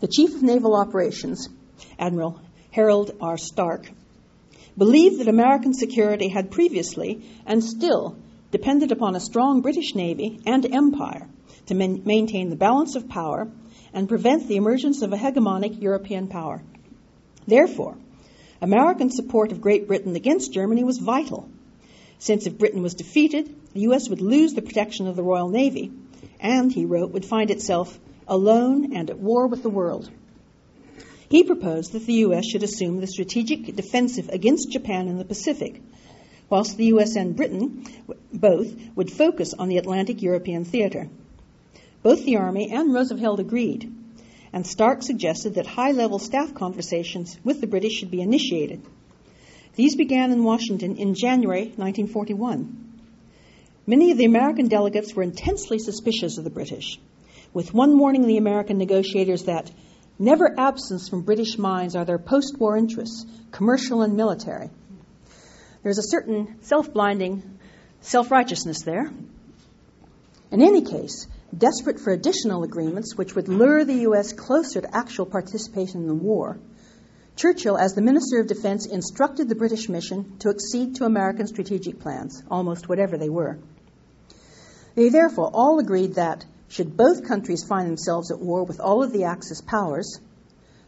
The 0.01 0.09
Chief 0.09 0.35
of 0.35 0.43
Naval 0.43 0.77
Operations, 0.77 1.49
Admiral 1.99 2.41
Harold 2.71 3.17
R. 3.21 3.39
Stark, 3.39 3.91
believed 4.77 5.21
that 5.21 5.29
American 5.29 5.73
security 5.73 6.29
had 6.29 6.51
previously 6.51 7.25
and 7.47 7.65
still 7.65 8.17
depended 8.51 8.93
upon 8.93 9.17
a 9.17 9.21
strong 9.21 9.63
British 9.63 9.95
Navy 9.95 10.41
and 10.47 10.67
empire 10.67 11.27
to 11.67 11.75
man- 11.75 12.03
maintain 12.05 12.51
the 12.51 12.57
balance 12.57 12.95
of 12.95 13.09
power 13.09 13.51
and 13.93 14.09
prevent 14.09 14.47
the 14.47 14.57
emergence 14.57 15.03
of 15.03 15.13
a 15.13 15.17
hegemonic 15.17 15.81
European 15.81 16.29
power. 16.29 16.63
Therefore, 17.47 17.97
American 18.61 19.11
support 19.11 19.53
of 19.53 19.61
Great 19.61 19.87
Britain 19.87 20.17
against 20.17 20.53
Germany 20.53 20.83
was 20.83 20.99
vital, 20.99 21.49
since 22.19 22.47
if 22.47 22.59
Britain 22.59 22.83
was 22.83 22.95
defeated, 22.95 23.55
the 23.75 23.81
U.S. 23.81 24.09
would 24.09 24.21
lose 24.21 24.55
the 24.55 24.63
protection 24.63 25.07
of 25.07 25.17
the 25.17 25.23
Royal 25.23 25.49
Navy, 25.49 25.93
and, 26.41 26.73
he 26.73 26.85
wrote, 26.85 27.13
would 27.13 27.25
find 27.25 27.51
itself 27.51 27.99
alone 28.27 28.95
and 28.97 29.11
at 29.11 29.19
war 29.19 29.47
with 29.47 29.63
the 29.63 29.71
world. 29.71 30.11
He 31.29 31.45
proposed 31.45 31.93
that 31.93 32.07
the 32.07 32.15
U.S. 32.15 32.47
should 32.47 32.63
assume 32.63 33.01
the 33.01 33.07
strategic 33.07 33.75
defensive 33.75 34.29
against 34.29 34.71
Japan 34.71 35.09
in 35.09 35.19
the 35.19 35.25
Pacific, 35.25 35.83
whilst 36.49 36.77
the 36.77 36.87
U.S. 36.87 37.17
and 37.17 37.37
Britain 37.37 37.85
both 38.33 38.75
would 38.95 39.11
focus 39.11 39.53
on 39.55 39.69
the 39.69 39.79
Atlantic 39.79 40.23
European 40.23 40.65
theater. 40.65 41.09
Both 42.03 42.25
the 42.25 42.37
Army 42.37 42.71
and 42.71 42.95
Roosevelt 42.95 43.41
agreed, 43.41 43.93
and 44.57 44.67
Stark 44.67 45.03
suggested 45.03 45.57
that 45.57 45.67
high 45.67 45.91
level 45.91 46.19
staff 46.19 46.55
conversations 46.55 47.39
with 47.45 47.61
the 47.61 47.67
British 47.67 47.93
should 47.93 48.11
be 48.11 48.23
initiated. 48.23 48.81
These 49.75 49.97
began 49.97 50.33
in 50.33 50.45
Washington 50.45 50.97
in 50.97 51.13
January 51.15 51.65
1941. 51.77 53.03
Many 53.87 54.13
of 54.13 54.17
the 54.17 54.25
American 54.25 54.69
delegates 54.69 55.13
were 55.13 55.23
intensely 55.23 55.79
suspicious 55.79 56.39
of 56.39 56.45
the 56.45 56.57
British, 56.59 56.99
with 57.53 57.75
one 57.75 57.99
warning 57.99 58.27
the 58.27 58.39
American 58.39 58.79
negotiators 58.79 59.43
that 59.43 59.71
never 60.19 60.59
absent 60.59 61.03
from 61.03 61.21
British 61.21 61.59
minds 61.59 61.95
are 61.95 62.07
their 62.07 62.19
post 62.19 62.59
war 62.59 62.79
interests, 62.79 63.27
commercial 63.51 64.01
and 64.01 64.17
military. 64.17 64.71
There's 65.83 65.99
a 65.99 66.09
certain 66.09 66.63
self 66.63 66.91
blinding 66.95 67.59
self 68.01 68.31
righteousness 68.31 68.81
there. 68.85 69.11
In 70.51 70.63
any 70.63 70.81
case, 70.81 71.27
desperate 71.57 72.01
for 72.01 72.13
additional 72.13 72.65
agreements 72.65 73.17
which 73.17 73.35
would 73.35 73.49
lure 73.49 73.85
the 73.85 74.03
U.S. 74.09 74.33
closer 74.33 74.81
to 74.81 74.97
actual 74.97 75.27
participation 75.27 76.03
in 76.03 76.07
the 76.07 76.15
war, 76.15 76.59
Churchill, 77.37 77.77
as 77.77 77.93
the 77.93 78.01
Minister 78.01 78.41
of 78.41 78.47
Defense, 78.47 78.87
instructed 78.87 79.49
the 79.49 79.55
British 79.55 79.91
mission 79.91 80.39
to 80.39 80.49
accede 80.49 80.97
to 80.97 81.05
American 81.05 81.47
strategic 81.47 82.01
plans, 82.01 82.43
almost 82.51 82.89
whatever 82.89 83.19
they 83.19 83.29
were. 83.29 83.59
They 84.95 85.11
therefore 85.11 85.51
all 85.53 85.79
agreed 85.79 86.15
that, 86.15 86.47
should 86.69 86.97
both 86.97 87.29
countries 87.29 87.63
find 87.63 87.87
themselves 87.87 88.31
at 88.31 88.41
war 88.41 88.65
with 88.65 88.81
all 88.81 89.03
of 89.03 89.13
the 89.13 89.25
Axis 89.25 89.61
powers, 89.61 90.19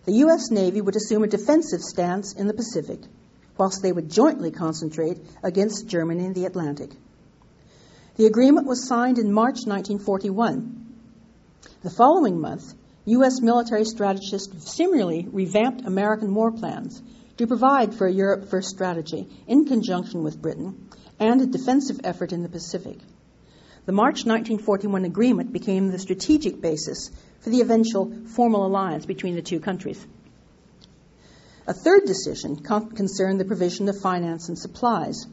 the 0.06 0.14
U.S. 0.24 0.50
Navy 0.50 0.80
would 0.80 0.96
assume 0.96 1.22
a 1.22 1.28
defensive 1.28 1.82
stance 1.82 2.32
in 2.32 2.46
the 2.46 2.54
Pacific, 2.54 3.00
whilst 3.58 3.82
they 3.82 3.92
would 3.92 4.10
jointly 4.10 4.50
concentrate 4.50 5.18
against 5.42 5.86
Germany 5.86 6.24
in 6.24 6.32
the 6.32 6.46
Atlantic. 6.46 6.92
The 8.18 8.26
agreement 8.26 8.66
was 8.66 8.88
signed 8.88 9.18
in 9.18 9.32
March 9.32 9.64
1941. 9.64 10.86
The 11.84 11.90
following 11.90 12.40
month, 12.40 12.74
U.S. 13.04 13.40
military 13.40 13.84
strategists 13.84 14.74
similarly 14.74 15.28
revamped 15.30 15.86
American 15.86 16.34
war 16.34 16.50
plans 16.50 17.00
to 17.36 17.46
provide 17.46 17.94
for 17.94 18.08
a 18.08 18.12
Europe 18.12 18.50
First 18.50 18.70
strategy 18.70 19.28
in 19.46 19.66
conjunction 19.66 20.24
with 20.24 20.42
Britain 20.42 20.88
and 21.20 21.40
a 21.40 21.46
defensive 21.46 22.00
effort 22.02 22.32
in 22.32 22.42
the 22.42 22.48
Pacific. 22.48 22.98
The 23.86 23.92
March 23.92 24.26
1941 24.26 25.04
agreement 25.04 25.52
became 25.52 25.92
the 25.92 26.00
strategic 26.00 26.60
basis 26.60 27.12
for 27.38 27.50
the 27.50 27.60
eventual 27.60 28.12
formal 28.34 28.66
alliance 28.66 29.06
between 29.06 29.36
the 29.36 29.42
two 29.42 29.60
countries. 29.60 30.04
A 31.68 31.72
third 31.72 32.02
decision 32.04 32.64
con- 32.64 32.90
concerned 32.90 33.38
the 33.38 33.44
provision 33.44 33.88
of 33.88 34.00
finance 34.00 34.48
and 34.48 34.58
supplies. 34.58 35.24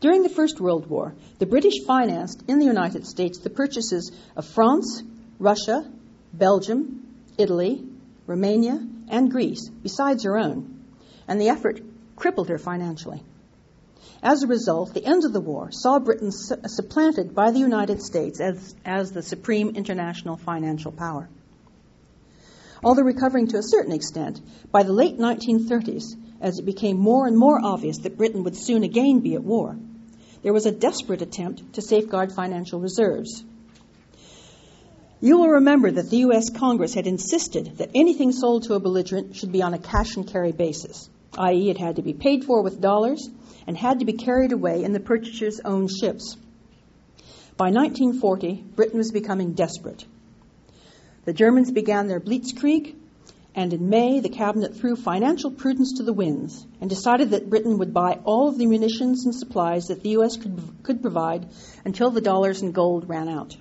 During 0.00 0.22
the 0.22 0.30
First 0.30 0.62
World 0.62 0.86
War, 0.86 1.14
the 1.38 1.46
British 1.46 1.84
financed 1.86 2.42
in 2.48 2.58
the 2.58 2.64
United 2.64 3.06
States 3.06 3.38
the 3.38 3.50
purchases 3.50 4.10
of 4.34 4.46
France, 4.46 5.02
Russia, 5.38 5.86
Belgium, 6.32 7.06
Italy, 7.36 7.84
Romania, 8.26 8.82
and 9.08 9.30
Greece, 9.30 9.68
besides 9.68 10.24
her 10.24 10.38
own, 10.38 10.84
and 11.28 11.38
the 11.38 11.50
effort 11.50 11.82
crippled 12.16 12.48
her 12.48 12.56
financially. 12.56 13.22
As 14.22 14.42
a 14.42 14.46
result, 14.46 14.94
the 14.94 15.04
end 15.04 15.24
of 15.24 15.34
the 15.34 15.40
war 15.40 15.70
saw 15.70 15.98
Britain 15.98 16.32
su- 16.32 16.56
supplanted 16.66 17.34
by 17.34 17.50
the 17.50 17.58
United 17.58 18.02
States 18.02 18.40
as, 18.40 18.74
as 18.86 19.12
the 19.12 19.22
supreme 19.22 19.76
international 19.76 20.38
financial 20.38 20.92
power. 20.92 21.28
Although 22.82 23.02
recovering 23.02 23.48
to 23.48 23.58
a 23.58 23.62
certain 23.62 23.92
extent, 23.92 24.40
by 24.72 24.82
the 24.82 24.94
late 24.94 25.18
1930s, 25.18 26.04
as 26.40 26.58
it 26.58 26.64
became 26.64 26.96
more 26.96 27.26
and 27.26 27.36
more 27.36 27.60
obvious 27.62 27.98
that 27.98 28.16
Britain 28.16 28.44
would 28.44 28.56
soon 28.56 28.82
again 28.82 29.20
be 29.20 29.34
at 29.34 29.44
war, 29.44 29.76
there 30.42 30.52
was 30.52 30.66
a 30.66 30.72
desperate 30.72 31.22
attempt 31.22 31.74
to 31.74 31.82
safeguard 31.82 32.32
financial 32.32 32.80
reserves. 32.80 33.44
You 35.20 35.38
will 35.38 35.48
remember 35.48 35.90
that 35.90 36.08
the 36.08 36.18
U.S. 36.18 36.48
Congress 36.48 36.94
had 36.94 37.06
insisted 37.06 37.76
that 37.76 37.90
anything 37.94 38.32
sold 38.32 38.62
to 38.64 38.74
a 38.74 38.80
belligerent 38.80 39.36
should 39.36 39.52
be 39.52 39.62
on 39.62 39.74
a 39.74 39.78
cash 39.78 40.16
and 40.16 40.26
carry 40.26 40.52
basis, 40.52 41.10
i.e., 41.36 41.68
it 41.68 41.76
had 41.76 41.96
to 41.96 42.02
be 42.02 42.14
paid 42.14 42.44
for 42.44 42.62
with 42.62 42.80
dollars 42.80 43.28
and 43.66 43.76
had 43.76 43.98
to 43.98 44.06
be 44.06 44.14
carried 44.14 44.52
away 44.52 44.82
in 44.82 44.92
the 44.92 45.00
purchaser's 45.00 45.60
own 45.60 45.88
ships. 45.88 46.36
By 47.58 47.70
1940, 47.70 48.64
Britain 48.74 48.96
was 48.96 49.12
becoming 49.12 49.52
desperate. 49.52 50.06
The 51.26 51.34
Germans 51.34 51.70
began 51.70 52.06
their 52.06 52.20
blitzkrieg, 52.20 52.94
and 53.60 53.72
in 53.72 53.88
May, 53.88 54.20
the 54.20 54.28
cabinet 54.28 54.74
threw 54.74 54.96
financial 54.96 55.50
prudence 55.50 55.98
to 55.98 56.02
the 56.02 56.12
winds 56.12 56.66
and 56.80 56.88
decided 56.88 57.30
that 57.30 57.50
Britain 57.50 57.78
would 57.78 57.92
buy 57.92 58.18
all 58.24 58.48
of 58.48 58.58
the 58.58 58.66
munitions 58.66 59.24
and 59.26 59.34
supplies 59.34 59.88
that 59.88 60.02
the 60.02 60.10
U.S. 60.10 60.36
could, 60.36 60.58
could 60.82 61.02
provide 61.02 61.46
until 61.84 62.10
the 62.10 62.20
dollars 62.20 62.62
and 62.62 62.74
gold 62.74 63.08
ran 63.08 63.28
out. 63.28 63.56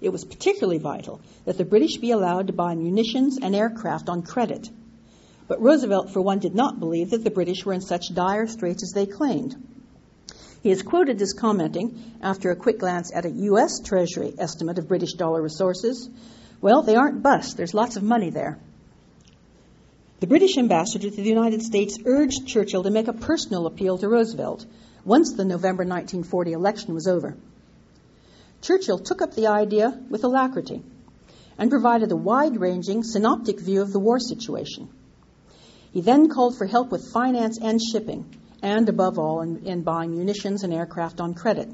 It 0.00 0.10
was 0.10 0.24
particularly 0.24 0.78
vital 0.78 1.20
that 1.44 1.58
the 1.58 1.64
British 1.64 1.96
be 1.96 2.10
allowed 2.10 2.48
to 2.48 2.52
buy 2.52 2.74
munitions 2.74 3.38
and 3.40 3.54
aircraft 3.54 4.08
on 4.08 4.22
credit 4.22 4.68
but 5.48 5.62
Roosevelt, 5.62 6.10
for 6.10 6.20
one, 6.20 6.38
did 6.38 6.54
not 6.54 6.78
believe 6.78 7.10
that 7.10 7.24
the 7.24 7.30
British 7.30 7.64
were 7.64 7.72
in 7.72 7.80
such 7.80 8.14
dire 8.14 8.46
straits 8.46 8.82
as 8.82 8.92
they 8.94 9.06
claimed. 9.06 9.56
He 10.62 10.70
is 10.70 10.82
quoted 10.82 11.22
as 11.22 11.32
commenting, 11.32 12.16
after 12.20 12.50
a 12.50 12.56
quick 12.56 12.78
glance 12.78 13.10
at 13.14 13.24
a 13.24 13.30
U.S. 13.30 13.80
Treasury 13.80 14.34
estimate 14.38 14.78
of 14.78 14.88
British 14.88 15.14
dollar 15.14 15.40
resources, 15.40 16.10
well, 16.60 16.82
they 16.82 16.96
aren't 16.96 17.22
bust. 17.22 17.56
There's 17.56 17.72
lots 17.72 17.96
of 17.96 18.02
money 18.02 18.28
there. 18.28 18.58
The 20.20 20.26
British 20.26 20.58
ambassador 20.58 21.10
to 21.10 21.16
the 21.16 21.28
United 21.28 21.62
States 21.62 21.96
urged 22.04 22.48
Churchill 22.48 22.82
to 22.82 22.90
make 22.90 23.06
a 23.06 23.12
personal 23.12 23.66
appeal 23.66 23.98
to 23.98 24.08
Roosevelt 24.08 24.66
once 25.04 25.34
the 25.34 25.44
November 25.44 25.84
1940 25.84 26.52
election 26.52 26.92
was 26.92 27.06
over. 27.06 27.36
Churchill 28.60 28.98
took 28.98 29.22
up 29.22 29.34
the 29.34 29.46
idea 29.46 29.96
with 30.10 30.24
alacrity 30.24 30.82
and 31.56 31.70
provided 31.70 32.10
a 32.10 32.16
wide 32.16 32.58
ranging 32.58 33.04
synoptic 33.04 33.60
view 33.60 33.80
of 33.80 33.92
the 33.92 34.00
war 34.00 34.18
situation. 34.18 34.88
He 35.92 36.00
then 36.00 36.28
called 36.28 36.58
for 36.58 36.66
help 36.66 36.90
with 36.90 37.12
finance 37.12 37.60
and 37.62 37.80
shipping, 37.80 38.34
and 38.60 38.88
above 38.88 39.20
all, 39.20 39.42
in, 39.42 39.64
in 39.66 39.82
buying 39.82 40.16
munitions 40.16 40.64
and 40.64 40.74
aircraft 40.74 41.20
on 41.20 41.34
credit. 41.34 41.68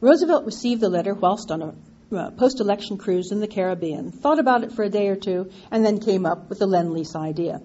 Roosevelt 0.00 0.46
received 0.46 0.80
the 0.80 0.88
letter 0.88 1.12
whilst 1.12 1.50
on 1.50 1.60
a 1.60 1.74
Uh, 2.14 2.30
post 2.30 2.60
election 2.60 2.96
cruise 2.96 3.32
in 3.32 3.40
the 3.40 3.48
Caribbean, 3.48 4.12
thought 4.12 4.38
about 4.38 4.62
it 4.62 4.70
for 4.70 4.84
a 4.84 4.88
day 4.88 5.08
or 5.08 5.16
two, 5.16 5.50
and 5.72 5.84
then 5.84 5.98
came 5.98 6.26
up 6.26 6.48
with 6.48 6.60
the 6.60 6.66
Lend 6.66 6.92
Lease 6.92 7.16
idea. 7.16 7.60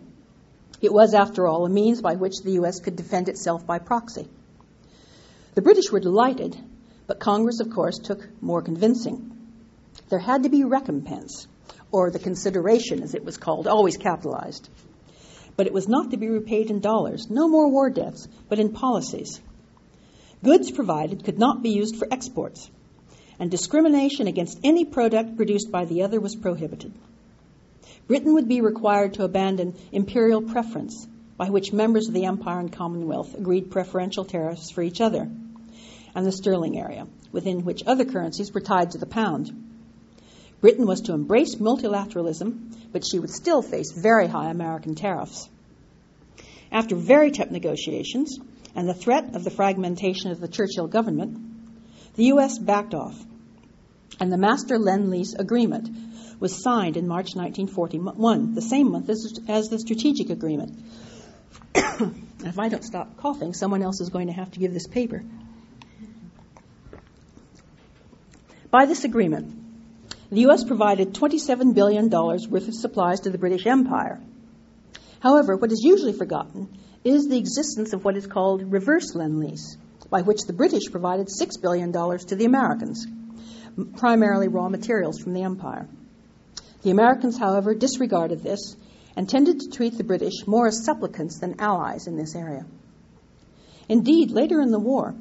It 0.81 0.91
was, 0.91 1.13
after 1.13 1.45
all, 1.45 1.65
a 1.65 1.69
means 1.69 2.01
by 2.01 2.15
which 2.15 2.41
the 2.43 2.53
U.S. 2.53 2.79
could 2.79 2.95
defend 2.95 3.29
itself 3.29 3.67
by 3.67 3.77
proxy. 3.77 4.27
The 5.53 5.61
British 5.61 5.91
were 5.91 5.99
delighted, 5.99 6.57
but 7.05 7.19
Congress, 7.19 7.59
of 7.59 7.69
course, 7.69 7.99
took 7.99 8.27
more 8.41 8.63
convincing. 8.63 9.37
There 10.09 10.17
had 10.17 10.41
to 10.43 10.49
be 10.49 10.63
recompense, 10.63 11.45
or 11.91 12.09
the 12.09 12.17
consideration, 12.17 13.03
as 13.03 13.13
it 13.13 13.23
was 13.23 13.37
called, 13.37 13.67
always 13.67 13.97
capitalized 13.97 14.67
but 15.59 15.67
it 15.67 15.73
was 15.73 15.89
not 15.89 16.11
to 16.11 16.15
be 16.15 16.29
repaid 16.29 16.71
in 16.71 16.79
dollars, 16.79 17.29
no 17.29 17.49
more 17.49 17.69
war 17.69 17.89
debts, 17.89 18.29
but 18.47 18.59
in 18.59 18.71
policies. 18.71 19.41
Goods 20.41 20.71
provided 20.71 21.25
could 21.25 21.37
not 21.37 21.61
be 21.61 21.71
used 21.71 21.97
for 21.97 22.07
exports, 22.09 22.71
and 23.39 23.49
discrimination 23.49 24.27
against 24.27 24.59
any 24.63 24.85
product 24.85 25.37
produced 25.37 25.71
by 25.71 25.85
the 25.85 26.03
other 26.03 26.19
was 26.19 26.35
prohibited. 26.35 26.93
Britain 28.07 28.33
would 28.33 28.47
be 28.47 28.61
required 28.61 29.13
to 29.13 29.23
abandon 29.23 29.75
imperial 29.91 30.41
preference, 30.41 31.07
by 31.37 31.49
which 31.49 31.71
members 31.71 32.07
of 32.07 32.13
the 32.13 32.25
Empire 32.25 32.59
and 32.59 32.71
Commonwealth 32.71 33.33
agreed 33.33 33.71
preferential 33.71 34.25
tariffs 34.25 34.71
for 34.71 34.81
each 34.81 34.99
other, 34.99 35.29
and 36.13 36.25
the 36.25 36.31
sterling 36.31 36.77
area, 36.77 37.07
within 37.31 37.63
which 37.63 37.83
other 37.85 38.03
currencies 38.03 38.53
were 38.53 38.61
tied 38.61 38.91
to 38.91 38.97
the 38.97 39.05
pound. 39.05 39.51
Britain 40.59 40.85
was 40.85 41.01
to 41.01 41.13
embrace 41.13 41.55
multilateralism, 41.55 42.75
but 42.91 43.05
she 43.05 43.19
would 43.19 43.29
still 43.29 43.61
face 43.61 43.93
very 43.93 44.27
high 44.27 44.49
American 44.49 44.95
tariffs. 44.95 45.47
After 46.71 46.95
very 46.95 47.31
tough 47.31 47.51
negotiations 47.51 48.37
and 48.75 48.87
the 48.87 48.93
threat 48.93 49.35
of 49.35 49.43
the 49.43 49.51
fragmentation 49.51 50.31
of 50.31 50.39
the 50.39 50.47
Churchill 50.47 50.87
government, 50.87 51.37
the 52.15 52.25
U.S. 52.25 52.59
backed 52.59 52.93
off, 52.93 53.17
and 54.19 54.31
the 54.31 54.37
Master 54.37 54.77
Lend 54.77 55.09
Lease 55.09 55.33
Agreement 55.33 55.89
was 56.39 56.61
signed 56.61 56.97
in 56.97 57.07
March 57.07 57.35
1941, 57.35 58.53
the 58.53 58.61
same 58.61 58.91
month 58.91 59.09
as, 59.09 59.39
as 59.47 59.69
the 59.69 59.79
Strategic 59.79 60.29
Agreement. 60.29 60.77
if 61.75 62.59
I 62.59 62.69
don't 62.69 62.83
stop 62.83 63.17
coughing, 63.17 63.53
someone 63.53 63.81
else 63.81 64.01
is 64.01 64.09
going 64.09 64.27
to 64.27 64.33
have 64.33 64.51
to 64.51 64.59
give 64.59 64.73
this 64.73 64.87
paper. 64.87 65.23
By 68.71 68.85
this 68.85 69.03
agreement, 69.03 69.55
the 70.29 70.41
U.S. 70.41 70.63
provided 70.63 71.13
$27 71.13 71.73
billion 71.73 72.09
worth 72.09 72.67
of 72.67 72.73
supplies 72.75 73.21
to 73.21 73.29
the 73.29 73.37
British 73.37 73.65
Empire, 73.65 74.21
However, 75.19 75.57
what 75.57 75.71
is 75.71 75.83
usually 75.83 76.13
forgotten 76.13 76.69
is 77.03 77.27
the 77.27 77.37
existence 77.37 77.93
of 77.93 78.03
what 78.03 78.17
is 78.17 78.25
called 78.25 78.71
reverse 78.71 79.15
lend 79.15 79.39
lease, 79.39 79.77
by 80.09 80.21
which 80.21 80.43
the 80.43 80.53
British 80.53 80.89
provided 80.91 81.27
$6 81.27 81.61
billion 81.61 81.91
to 81.91 82.35
the 82.35 82.45
Americans, 82.45 83.05
primarily 83.97 84.47
raw 84.47 84.69
materials 84.69 85.19
from 85.19 85.33
the 85.33 85.43
empire. 85.43 85.87
The 86.81 86.91
Americans, 86.91 87.37
however, 87.37 87.73
disregarded 87.73 88.41
this 88.41 88.75
and 89.15 89.27
tended 89.27 89.59
to 89.59 89.69
treat 89.69 89.97
the 89.97 90.03
British 90.03 90.47
more 90.47 90.67
as 90.67 90.85
supplicants 90.85 91.39
than 91.39 91.59
allies 91.59 92.07
in 92.07 92.15
this 92.15 92.35
area. 92.35 92.65
Indeed, 93.89 94.31
later 94.31 94.61
in 94.61 94.71
the 94.71 94.79
war, 94.79 95.15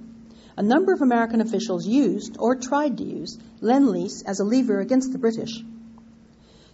a 0.56 0.62
number 0.62 0.92
of 0.92 1.02
American 1.02 1.40
officials 1.40 1.86
used 1.86 2.36
or 2.38 2.56
tried 2.56 2.98
to 2.98 3.04
use 3.04 3.38
Lend 3.60 3.88
Lease 3.88 4.22
as 4.26 4.40
a 4.40 4.44
lever 4.44 4.80
against 4.80 5.12
the 5.12 5.18
British. 5.18 5.64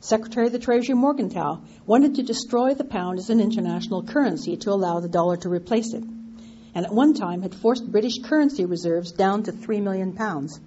Secretary 0.01 0.47
of 0.47 0.53
the 0.53 0.59
Treasury 0.59 0.95
Morgenthau 0.95 1.61
wanted 1.87 2.17
to 2.17 2.23
destroy 2.23 2.75
the 2.75 2.85
pound 2.85 3.19
as 3.19 3.31
an 3.31 3.41
international 3.41 4.03
currency 4.03 4.57
to 4.59 4.71
allow 4.71 5.01
the 5.01 5.09
dollar 5.09 5.37
to 5.39 5.49
replace 5.49 5.95
it, 5.95 6.03
and 6.75 6.85
at 6.85 6.93
one 6.93 7.15
time 7.15 7.41
had 7.41 7.55
forced 7.55 7.91
British 7.91 8.19
currency 8.19 8.67
reserves 8.67 9.13
down 9.13 9.43
to 9.45 9.53
3 9.53 9.81
million 9.81 10.13
pounds. 10.13 10.61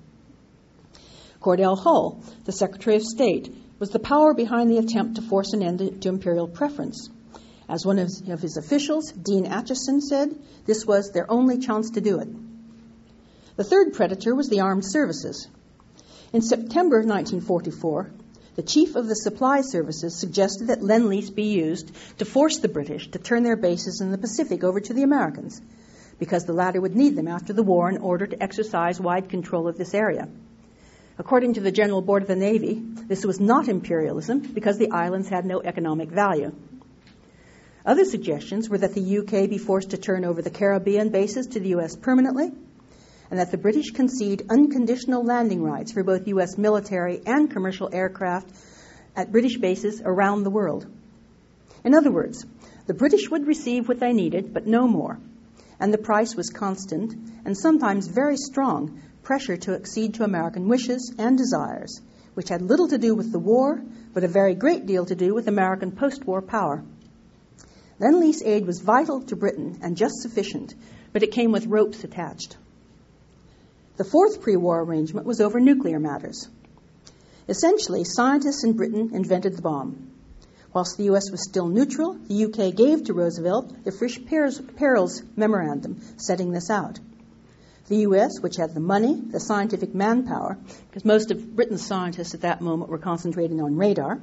Cordell 1.48 1.80
Hull, 1.80 2.22
the 2.44 2.52
Secretary 2.52 2.98
of 2.98 3.04
State, 3.04 3.56
was 3.80 3.90
the 3.90 4.00
power 4.00 4.34
behind 4.34 4.70
the 4.70 4.80
attempt 4.80 5.16
to 5.16 5.22
force 5.22 5.54
an 5.54 5.64
end 5.64 6.02
to 6.02 6.10
imperial 6.10 6.46
preference. 6.46 7.10
As 7.70 7.86
one 7.86 8.00
of 8.00 8.42
his 8.42 8.58
officials, 8.58 9.14
Dean 9.14 9.46
Acheson, 9.46 10.02
said, 10.02 10.38
this 10.66 10.86
was 10.86 11.12
their 11.14 11.32
only 11.32 11.60
chance 11.60 11.92
to 11.92 12.02
do 12.02 12.20
it. 12.20 12.28
The 13.56 13.64
third 13.64 13.94
predator 13.94 14.36
was 14.36 14.50
the 14.50 14.60
armed 14.60 14.84
services. 14.84 15.48
In 16.34 16.42
September 16.42 16.98
1944, 16.98 18.12
the 18.58 18.62
chief 18.62 18.98
of 18.98 19.08
the 19.08 19.16
supply 19.16 19.62
services 19.62 20.20
suggested 20.20 20.68
that 20.68 20.84
Lend 20.84 21.08
Lease 21.08 21.30
be 21.30 21.46
used 21.46 21.94
to 22.18 22.26
force 22.26 22.58
the 22.58 22.68
British 22.68 23.10
to 23.12 23.20
turn 23.20 23.44
their 23.44 23.56
bases 23.56 24.02
in 24.02 24.12
the 24.12 24.18
Pacific 24.18 24.66
over 24.66 24.82
to 24.82 24.94
the 24.94 25.04
Americans, 25.04 25.62
because 26.20 26.44
the 26.44 26.52
latter 26.52 26.82
would 26.82 26.98
need 26.98 27.16
them 27.16 27.30
after 27.30 27.54
the 27.54 27.64
war 27.64 27.90
in 27.90 28.00
order 28.00 28.28
to 28.28 28.44
exercise 28.44 29.00
wide 29.00 29.30
control 29.30 29.70
of 29.70 29.78
this 29.78 29.94
area. 29.94 30.28
According 31.20 31.56
to 31.56 31.62
the 31.62 31.72
General 31.72 32.02
Board 32.02 32.22
of 32.22 32.28
the 32.28 32.36
Navy, 32.36 32.80
this 33.08 33.26
was 33.26 33.40
not 33.40 33.68
imperialism 33.68 34.40
because 34.40 34.78
the 34.78 34.92
islands 34.92 35.30
had 35.30 35.46
no 35.46 35.62
economic 35.62 36.10
value. 36.10 36.54
Other 37.84 38.06
suggestions 38.06 38.70
were 38.70 38.78
that 38.78 38.94
the 38.94 39.18
UK 39.18 39.50
be 39.50 39.58
forced 39.58 39.92
to 39.92 39.98
turn 39.98 40.26
over 40.26 40.44
the 40.44 40.52
Caribbean 40.52 41.10
bases 41.10 41.48
to 41.48 41.60
the 41.60 41.70
US 41.70 41.96
permanently, 41.96 42.52
and 43.32 43.40
that 43.40 43.50
the 43.50 43.58
British 43.58 43.92
concede 43.92 44.46
unconditional 44.50 45.24
landing 45.24 45.64
rights 45.64 45.92
for 45.92 46.04
both 46.04 46.28
U.S. 46.28 46.56
military 46.56 47.22
and 47.26 47.50
commercial 47.50 47.90
aircraft 47.92 48.50
at 49.16 49.32
British 49.32 49.58
bases 49.58 50.02
around 50.06 50.44
the 50.44 50.52
world. 50.52 50.86
In 51.84 51.96
other 51.96 52.12
words, 52.12 52.46
the 52.86 52.94
British 52.94 53.28
would 53.32 53.48
receive 53.48 53.88
what 53.88 54.00
they 54.00 54.14
needed, 54.14 54.54
but 54.54 54.68
no 54.68 54.88
more, 54.88 55.18
and 55.80 55.92
the 55.92 55.98
price 55.98 56.36
was 56.36 56.52
constant 56.52 57.16
and 57.44 57.58
sometimes 57.58 58.08
very 58.08 58.38
strong 58.38 59.02
pressure 59.28 59.58
to 59.58 59.76
accede 59.76 60.14
to 60.14 60.24
American 60.24 60.70
wishes 60.70 61.14
and 61.18 61.38
desires, 61.38 62.00
which 62.34 62.48
had 62.48 62.62
little 62.62 62.88
to 62.88 62.98
do 62.98 63.14
with 63.14 63.30
the 63.30 63.38
war, 63.38 63.84
but 64.14 64.24
a 64.24 64.28
very 64.30 64.56
great 64.56 64.86
deal 64.86 65.06
to 65.06 65.16
do 65.16 65.34
with 65.34 65.50
American 65.50 65.92
post 65.92 66.26
war 66.26 66.42
power. 66.42 66.82
Lend 68.00 68.22
Lease 68.22 68.42
aid 68.42 68.66
was 68.66 68.80
vital 68.80 69.22
to 69.24 69.36
Britain 69.36 69.80
and 69.82 69.98
just 69.98 70.22
sufficient, 70.22 70.74
but 71.12 71.24
it 71.24 71.34
came 71.34 71.52
with 71.52 71.66
ropes 71.66 72.06
attached. 72.06 72.56
The 73.98 74.06
fourth 74.06 74.42
pre 74.42 74.56
war 74.56 74.82
arrangement 74.82 75.28
was 75.28 75.42
over 75.42 75.60
nuclear 75.60 76.00
matters. 76.00 76.48
Essentially, 77.50 78.06
scientists 78.06 78.64
in 78.64 78.78
Britain 78.78 79.10
invented 79.14 79.58
the 79.58 79.62
bomb. 79.62 80.10
Whilst 80.74 80.96
the 80.96 81.10
US 81.12 81.30
was 81.32 81.44
still 81.44 81.68
neutral, 81.68 82.14
the 82.14 82.46
UK 82.46 82.74
gave 82.74 83.04
to 83.04 83.14
Roosevelt 83.14 83.84
the 83.84 83.92
Frisch 83.92 84.22
Peierls 84.22 85.22
Memorandum 85.36 86.00
setting 86.16 86.52
this 86.52 86.70
out. 86.70 86.98
The 87.88 87.98
US, 88.00 88.42
which 88.42 88.58
had 88.58 88.74
the 88.74 88.82
money, 88.82 89.16
the 89.16 89.40
scientific 89.40 89.96
manpower, 89.96 90.58
because 90.90 91.06
most 91.06 91.32
of 91.32 91.56
Britain's 91.56 91.86
scientists 91.86 92.34
at 92.34 92.42
that 92.42 92.60
moment 92.60 92.90
were 92.90 92.98
concentrating 92.98 93.62
on 93.62 93.78
radar, 93.78 94.22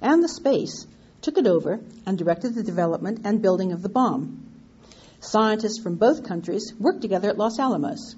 and 0.00 0.22
the 0.22 0.28
space, 0.28 0.86
took 1.20 1.38
it 1.38 1.46
over 1.46 1.80
and 2.06 2.16
directed 2.16 2.54
the 2.54 2.62
development 2.62 3.22
and 3.24 3.42
building 3.42 3.72
of 3.72 3.82
the 3.82 3.88
bomb. 3.88 4.44
Scientists 5.20 5.78
from 5.78 5.96
both 5.96 6.22
countries 6.22 6.72
worked 6.78 7.02
together 7.02 7.28
at 7.28 7.38
Los 7.38 7.58
Alamos. 7.58 8.14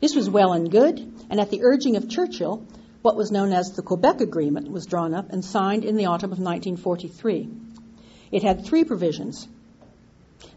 This 0.00 0.14
was 0.14 0.30
well 0.30 0.54
and 0.54 0.70
good, 0.70 0.98
and 1.28 1.38
at 1.38 1.50
the 1.50 1.62
urging 1.62 1.96
of 1.96 2.08
Churchill, 2.08 2.66
what 3.02 3.16
was 3.16 3.30
known 3.30 3.52
as 3.52 3.72
the 3.72 3.82
Quebec 3.82 4.22
Agreement 4.22 4.70
was 4.70 4.86
drawn 4.86 5.12
up 5.12 5.30
and 5.30 5.44
signed 5.44 5.84
in 5.84 5.96
the 5.96 6.06
autumn 6.06 6.32
of 6.32 6.38
1943. 6.38 7.48
It 8.32 8.42
had 8.42 8.64
three 8.64 8.84
provisions. 8.84 9.46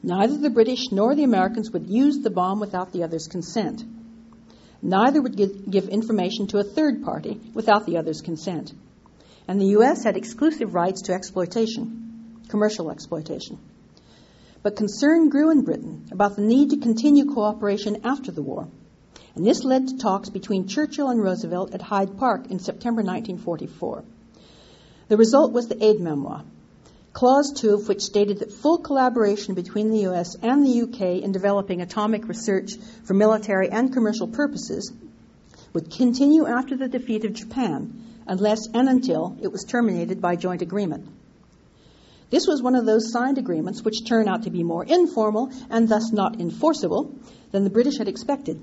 Neither 0.03 0.37
the 0.37 0.49
British 0.49 0.91
nor 0.91 1.15
the 1.15 1.23
Americans 1.23 1.71
would 1.71 1.87
use 1.87 2.19
the 2.19 2.29
bomb 2.29 2.59
without 2.59 2.91
the 2.91 3.03
other's 3.03 3.27
consent. 3.27 3.83
Neither 4.81 5.21
would 5.21 5.35
give, 5.35 5.89
information 5.89 6.47
to 6.47 6.59
a 6.59 6.63
third 6.63 7.03
party 7.03 7.39
without 7.53 7.85
the 7.85 7.97
other's 7.97 8.21
consent. 8.21 8.73
And 9.47 9.59
the 9.59 9.71
U.S. 9.77 10.03
had 10.03 10.15
exclusive 10.15 10.73
rights 10.73 11.03
to 11.03 11.13
exploitation, 11.13 12.41
commercial 12.47 12.91
exploitation. 12.91 13.57
But 14.63 14.75
concern 14.75 15.29
grew 15.29 15.51
in 15.51 15.63
Britain 15.63 16.07
about 16.11 16.35
the 16.35 16.41
need 16.41 16.69
to 16.71 16.77
continue 16.77 17.25
cooperation 17.25 18.01
after 18.03 18.31
the 18.31 18.41
war 18.41 18.67
and 19.35 19.45
this 19.45 19.63
led 19.63 19.87
to 19.87 19.97
talks 19.97 20.29
between 20.29 20.67
Churchill 20.67 21.09
and 21.09 21.21
Roosevelt 21.21 21.73
at 21.73 21.81
Hyde 21.81 22.17
Park 22.17 22.47
in 22.49 22.59
September 22.59 23.01
1944. 23.01 24.03
The 25.07 25.17
result 25.17 25.53
was 25.53 25.67
the 25.67 25.81
aide-mémoire, 25.81 26.43
Clause 27.12 27.54
2 27.54 27.74
of 27.74 27.88
which 27.88 28.02
stated 28.02 28.39
that 28.39 28.52
full 28.52 28.78
collaboration 28.78 29.56
between 29.56 29.89
the 29.89 30.08
US 30.08 30.36
and 30.41 30.65
the 30.65 30.82
UK 30.82 31.24
in 31.24 31.32
developing 31.32 31.82
atomic 31.82 32.28
research 32.28 32.76
for 33.04 33.13
military 33.13 33.69
and 33.69 33.91
commercial 33.91 34.28
purposes 34.28 34.91
would 35.74 35.91
continue 35.91 36.45
after 36.45 36.78
the 36.78 36.88
defeat 36.88 37.26
of 37.26 37.34
Japan 37.34 38.04
unless 38.28 38.67
and 38.74 38.88
until 38.88 39.38
it 39.41 39.52
was 39.52 39.63
terminated 39.63 40.22
by 40.22 40.36
joint 40.36 40.62
agreement. 40.62 41.08
This 42.30 42.45
was 42.45 42.62
one 42.62 42.76
of 42.76 42.86
those 42.86 43.12
signed 43.12 43.39
agreements 43.39 43.84
which 43.84 44.06
turned 44.06 44.30
out 44.30 44.43
to 44.43 44.52
be 44.52 44.63
more 44.63 44.86
informal 44.86 45.52
and 45.69 45.89
thus 45.89 46.12
not 46.12 46.39
enforceable 46.39 47.15
than 47.52 47.63
the 47.63 47.72
British 47.72 47.98
had 47.98 48.08
expected. 48.08 48.62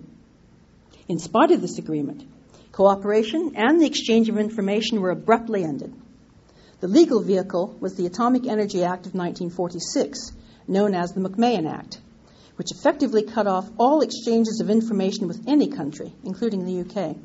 In 1.08 1.18
spite 1.18 1.50
of 1.50 1.60
this 1.60 1.78
agreement, 1.78 2.22
cooperation 2.70 3.54
and 3.56 3.80
the 3.80 3.86
exchange 3.86 4.28
of 4.28 4.38
information 4.38 5.00
were 5.00 5.10
abruptly 5.10 5.64
ended. 5.64 5.92
The 6.80 6.88
legal 6.88 7.22
vehicle 7.22 7.76
was 7.80 7.94
the 7.94 8.06
Atomic 8.06 8.46
Energy 8.46 8.84
Act 8.84 9.06
of 9.06 9.14
1946, 9.14 10.32
known 10.68 10.94
as 10.94 11.12
the 11.12 11.20
McMahon 11.20 11.70
Act, 11.70 12.00
which 12.56 12.70
effectively 12.70 13.22
cut 13.22 13.46
off 13.46 13.68
all 13.78 14.02
exchanges 14.02 14.60
of 14.60 14.70
information 14.70 15.28
with 15.28 15.42
any 15.46 15.68
country, 15.68 16.12
including 16.24 16.64
the 16.64 16.80
UK. 16.80 17.16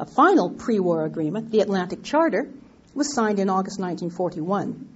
A 0.00 0.06
final 0.06 0.50
pre 0.50 0.80
war 0.80 1.04
agreement, 1.04 1.50
the 1.50 1.60
Atlantic 1.60 2.02
Charter, 2.02 2.48
was 2.94 3.14
signed 3.14 3.38
in 3.38 3.48
August 3.48 3.78
1941. 3.78 4.88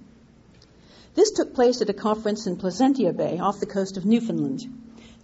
This 1.15 1.31
took 1.31 1.53
place 1.53 1.81
at 1.81 1.89
a 1.89 1.93
conference 1.93 2.47
in 2.47 2.57
Placentia 2.57 3.13
Bay 3.13 3.39
off 3.39 3.59
the 3.59 3.65
coast 3.65 3.97
of 3.97 4.05
Newfoundland 4.05 4.61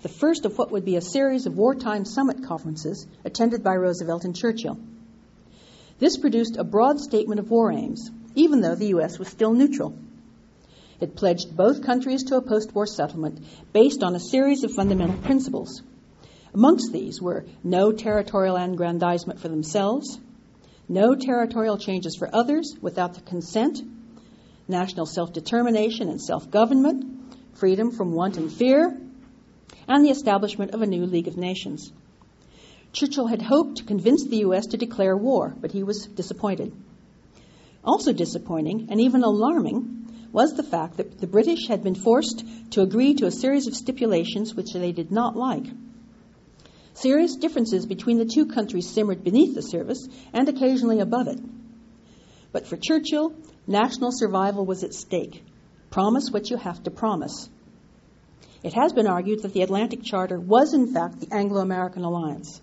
the 0.02 0.10
first 0.10 0.46
of 0.46 0.58
what 0.58 0.72
would 0.72 0.86
be 0.86 0.96
a 0.96 1.02
series 1.02 1.46
of 1.46 1.58
wartime 1.58 2.06
summit 2.06 2.44
conferences 2.46 3.06
attended 3.26 3.64
by 3.64 3.76
Roosevelt 3.76 4.24
and 4.24 4.36
Churchill. 4.36 4.80
This 6.00 6.18
produced 6.18 6.56
a 6.58 6.64
broad 6.64 7.00
statement 7.00 7.40
of 7.40 7.52
war 7.52 7.72
aims, 7.72 8.10
even 8.34 8.62
though 8.62 8.76
the 8.76 8.88
U.S. 8.88 9.20
was 9.20 9.28
still 9.28 9.54
neutral. 9.54 9.94
It 11.00 11.16
pledged 11.16 11.56
both 11.56 11.84
countries 11.84 12.24
to 12.26 12.38
a 12.38 12.42
post 12.42 12.74
war 12.74 12.86
settlement 12.86 13.40
based 13.74 14.02
on 14.04 14.16
a 14.16 14.20
series 14.20 14.64
of 14.64 14.72
fundamental 14.72 15.18
principles. 15.18 15.82
Amongst 16.54 16.92
these 16.92 17.22
were 17.22 17.46
no 17.64 17.92
territorial 17.92 18.56
aggrandizement 18.56 19.40
for 19.40 19.50
themselves, 19.50 20.20
no 20.88 21.16
territorial 21.16 21.78
changes 21.78 22.16
for 22.16 22.34
others 22.34 22.76
without 22.82 23.14
the 23.14 23.22
consent, 23.22 23.82
national 24.68 25.06
self 25.06 25.32
determination 25.34 26.10
and 26.10 26.22
self 26.22 26.50
government, 26.50 27.06
freedom 27.54 27.92
from 27.92 28.14
want 28.14 28.38
and 28.38 28.52
fear, 28.52 28.98
and 29.88 30.06
the 30.06 30.10
establishment 30.10 30.72
of 30.72 30.82
a 30.82 30.88
new 30.88 31.06
League 31.06 31.28
of 31.28 31.38
Nations. 31.38 31.92
Churchill 32.92 33.28
had 33.28 33.42
hoped 33.42 33.78
to 33.78 33.84
convince 33.84 34.26
the 34.26 34.40
U.S. 34.40 34.68
to 34.68 34.78
declare 34.78 35.16
war, 35.16 35.56
but 35.60 35.72
he 35.72 35.84
was 35.84 36.08
disappointed. 36.08 36.74
Also 37.84 38.14
disappointing, 38.14 38.88
and 38.90 39.00
even 39.00 39.24
alarming, 39.24 40.28
was 40.32 40.54
the 40.54 40.64
fact 40.64 40.98
that 40.98 41.20
the 41.20 41.28
British 41.28 41.68
had 41.68 41.84
been 41.84 41.96
forced 41.96 42.44
to 42.72 42.82
agree 42.82 43.14
to 43.16 43.26
a 43.26 43.32
series 43.32 43.68
of 43.68 43.76
stipulations 43.76 44.54
which 44.54 44.74
they 44.74 44.92
did 44.92 45.12
not 45.12 45.36
like. 45.36 45.66
Serious 46.94 47.36
differences 47.36 47.86
between 47.86 48.18
the 48.18 48.26
two 48.26 48.48
countries 48.48 48.90
simmered 48.90 49.24
beneath 49.24 49.56
the 49.56 49.62
surface 49.62 50.08
and 50.34 50.50
occasionally 50.50 51.00
above 51.00 51.28
it. 51.28 51.40
But 52.52 52.68
for 52.68 52.76
Churchill, 52.76 53.34
national 53.68 54.12
survival 54.12 54.66
was 54.66 54.84
at 54.84 54.94
stake. 54.94 55.44
Promise 55.92 56.32
what 56.32 56.50
you 56.50 56.58
have 56.58 56.84
to 56.84 56.92
promise. 56.92 57.48
It 58.64 58.74
has 58.74 58.92
been 58.94 59.08
argued 59.08 59.44
that 59.44 59.54
the 59.54 59.62
Atlantic 59.62 60.04
Charter 60.04 60.40
was, 60.40 60.74
in 60.74 60.94
fact, 60.94 61.20
the 61.22 61.34
Anglo 61.34 61.62
American 61.62 62.04
alliance. 62.04 62.62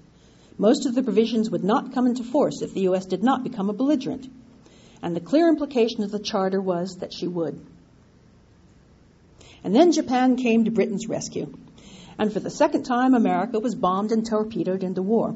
Most 0.59 0.87
of 0.87 0.95
the 0.95 1.03
provisions 1.03 1.51
would 1.51 1.65
not 1.65 1.93
come 1.93 2.07
into 2.07 2.25
force 2.25 2.63
if 2.63 2.73
the 2.73 2.83
U.S. 2.83 3.07
did 3.07 3.23
not 3.23 3.45
become 3.45 3.69
a 3.69 3.75
belligerent. 3.75 4.29
And 5.03 5.15
the 5.15 5.21
clear 5.21 5.49
implication 5.49 6.03
of 6.03 6.11
the 6.11 6.19
Charter 6.19 6.61
was 6.61 6.97
that 7.01 7.13
she 7.13 7.27
would. 7.27 7.61
And 9.63 9.75
then 9.75 9.93
Japan 9.93 10.37
came 10.37 10.65
to 10.65 10.71
Britain's 10.71 11.09
rescue. 11.09 11.53
And 12.19 12.33
for 12.33 12.41
the 12.41 12.51
second 12.51 12.85
time, 12.85 13.15
America 13.15 13.59
was 13.59 13.75
bombed 13.75 14.13
and 14.13 14.27
torpedoed 14.27 14.83
into 14.83 15.03
war. 15.03 15.35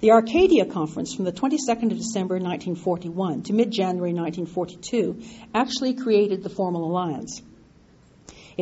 The 0.00 0.12
Arcadia 0.12 0.64
Conference 0.64 1.14
from 1.14 1.26
the 1.26 1.32
22nd 1.32 1.92
of 1.92 1.98
December 1.98 2.36
1941 2.36 3.42
to 3.44 3.52
mid 3.52 3.70
January 3.70 4.12
1942 4.12 5.22
actually 5.54 5.94
created 5.94 6.42
the 6.42 6.48
formal 6.48 6.84
alliance. 6.86 7.42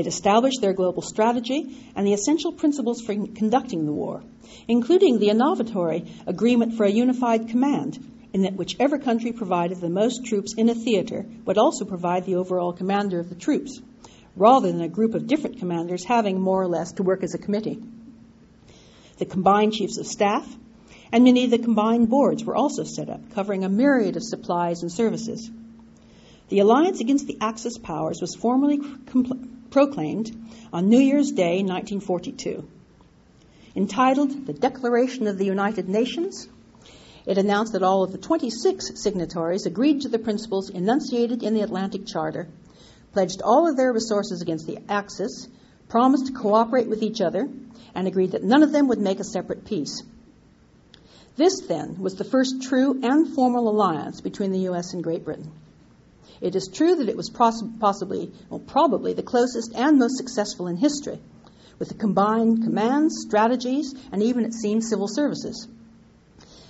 It 0.00 0.06
established 0.06 0.62
their 0.62 0.72
global 0.72 1.02
strategy 1.02 1.76
and 1.94 2.06
the 2.06 2.14
essential 2.14 2.52
principles 2.52 3.02
for 3.02 3.14
conducting 3.14 3.84
the 3.84 3.92
war, 3.92 4.22
including 4.66 5.18
the 5.18 5.28
innovatory 5.28 6.08
agreement 6.26 6.72
for 6.72 6.84
a 6.86 6.90
unified 6.90 7.50
command, 7.50 7.98
in 8.32 8.40
that 8.44 8.56
whichever 8.56 8.96
country 8.96 9.32
provided 9.32 9.78
the 9.78 9.90
most 9.90 10.24
troops 10.24 10.54
in 10.54 10.70
a 10.70 10.74
theater 10.74 11.26
would 11.44 11.58
also 11.58 11.84
provide 11.84 12.24
the 12.24 12.36
overall 12.36 12.72
commander 12.72 13.20
of 13.20 13.28
the 13.28 13.34
troops, 13.34 13.78
rather 14.36 14.72
than 14.72 14.80
a 14.80 14.88
group 14.88 15.14
of 15.14 15.26
different 15.26 15.58
commanders 15.58 16.02
having 16.02 16.40
more 16.40 16.62
or 16.62 16.68
less 16.68 16.92
to 16.92 17.02
work 17.02 17.22
as 17.22 17.34
a 17.34 17.38
committee. 17.38 17.78
The 19.18 19.26
combined 19.26 19.74
chiefs 19.74 19.98
of 19.98 20.06
staff 20.06 20.48
and 21.12 21.24
many 21.24 21.44
of 21.44 21.50
the 21.50 21.58
combined 21.58 22.08
boards 22.08 22.42
were 22.42 22.56
also 22.56 22.84
set 22.84 23.10
up, 23.10 23.34
covering 23.34 23.64
a 23.64 23.68
myriad 23.68 24.16
of 24.16 24.22
supplies 24.22 24.80
and 24.80 24.90
services. 24.90 25.50
The 26.48 26.60
alliance 26.60 27.00
against 27.00 27.26
the 27.26 27.36
Axis 27.40 27.76
powers 27.76 28.22
was 28.22 28.34
formally 28.34 28.80
proclaimed 29.70 30.30
on 30.72 30.88
New 30.88 31.00
Year's 31.00 31.30
Day, 31.30 31.62
1942. 31.62 32.68
Entitled 33.76 34.46
The 34.46 34.52
Declaration 34.52 35.26
of 35.26 35.38
the 35.38 35.44
United 35.44 35.88
Nations, 35.88 36.48
it 37.26 37.38
announced 37.38 37.74
that 37.74 37.82
all 37.82 38.02
of 38.02 38.12
the 38.12 38.18
26 38.18 39.00
signatories 39.00 39.66
agreed 39.66 40.02
to 40.02 40.08
the 40.08 40.18
principles 40.18 40.70
enunciated 40.70 41.42
in 41.42 41.54
the 41.54 41.60
Atlantic 41.60 42.06
Charter, 42.06 42.48
pledged 43.12 43.42
all 43.42 43.68
of 43.68 43.76
their 43.76 43.92
resources 43.92 44.42
against 44.42 44.66
the 44.66 44.78
Axis, 44.88 45.46
promised 45.88 46.26
to 46.26 46.32
cooperate 46.32 46.88
with 46.88 47.02
each 47.02 47.20
other, 47.20 47.48
and 47.94 48.06
agreed 48.06 48.32
that 48.32 48.44
none 48.44 48.62
of 48.62 48.72
them 48.72 48.88
would 48.88 49.00
make 49.00 49.20
a 49.20 49.24
separate 49.24 49.64
peace. 49.64 50.02
This, 51.36 51.60
then, 51.60 51.98
was 51.98 52.16
the 52.16 52.24
first 52.24 52.62
true 52.62 53.00
and 53.02 53.34
formal 53.34 53.68
alliance 53.68 54.20
between 54.20 54.52
the 54.52 54.66
U.S. 54.70 54.92
and 54.92 55.02
Great 55.02 55.24
Britain. 55.24 55.50
It 56.40 56.56
is 56.56 56.68
true 56.68 56.94
that 56.96 57.08
it 57.08 57.16
was 57.16 57.30
possibly, 57.30 58.32
well, 58.48 58.60
probably 58.60 59.12
the 59.12 59.22
closest 59.22 59.74
and 59.74 59.98
most 59.98 60.16
successful 60.16 60.66
in 60.66 60.76
history, 60.76 61.18
with 61.78 61.88
the 61.88 61.94
combined 61.94 62.62
commands, 62.64 63.22
strategies, 63.26 63.94
and 64.12 64.22
even, 64.22 64.44
it 64.44 64.54
seems, 64.54 64.88
civil 64.88 65.08
services. 65.08 65.66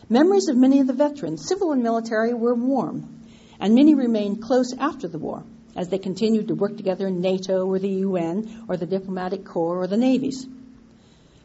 Memories 0.09 0.49
of 0.49 0.57
many 0.57 0.81
of 0.81 0.87
the 0.87 0.93
veterans, 0.93 1.47
civil 1.47 1.73
and 1.73 1.83
military, 1.83 2.35
were 2.35 2.55
warm, 2.55 3.27
and 3.61 3.75
many 3.75 3.95
remained 3.95 4.43
close 4.43 4.75
after 4.79 5.07
the 5.07 5.19
war 5.19 5.45
as 5.77 5.89
they 5.89 5.99
continued 5.99 6.49
to 6.49 6.55
work 6.55 6.77
together 6.77 7.07
in 7.07 7.21
NATO 7.21 7.65
or 7.65 7.79
the 7.79 7.89
UN 7.89 8.65
or 8.69 8.77
the 8.77 8.87
diplomatic 8.87 9.45
corps 9.45 9.79
or 9.79 9.87
the 9.87 9.97
navies. 9.97 10.47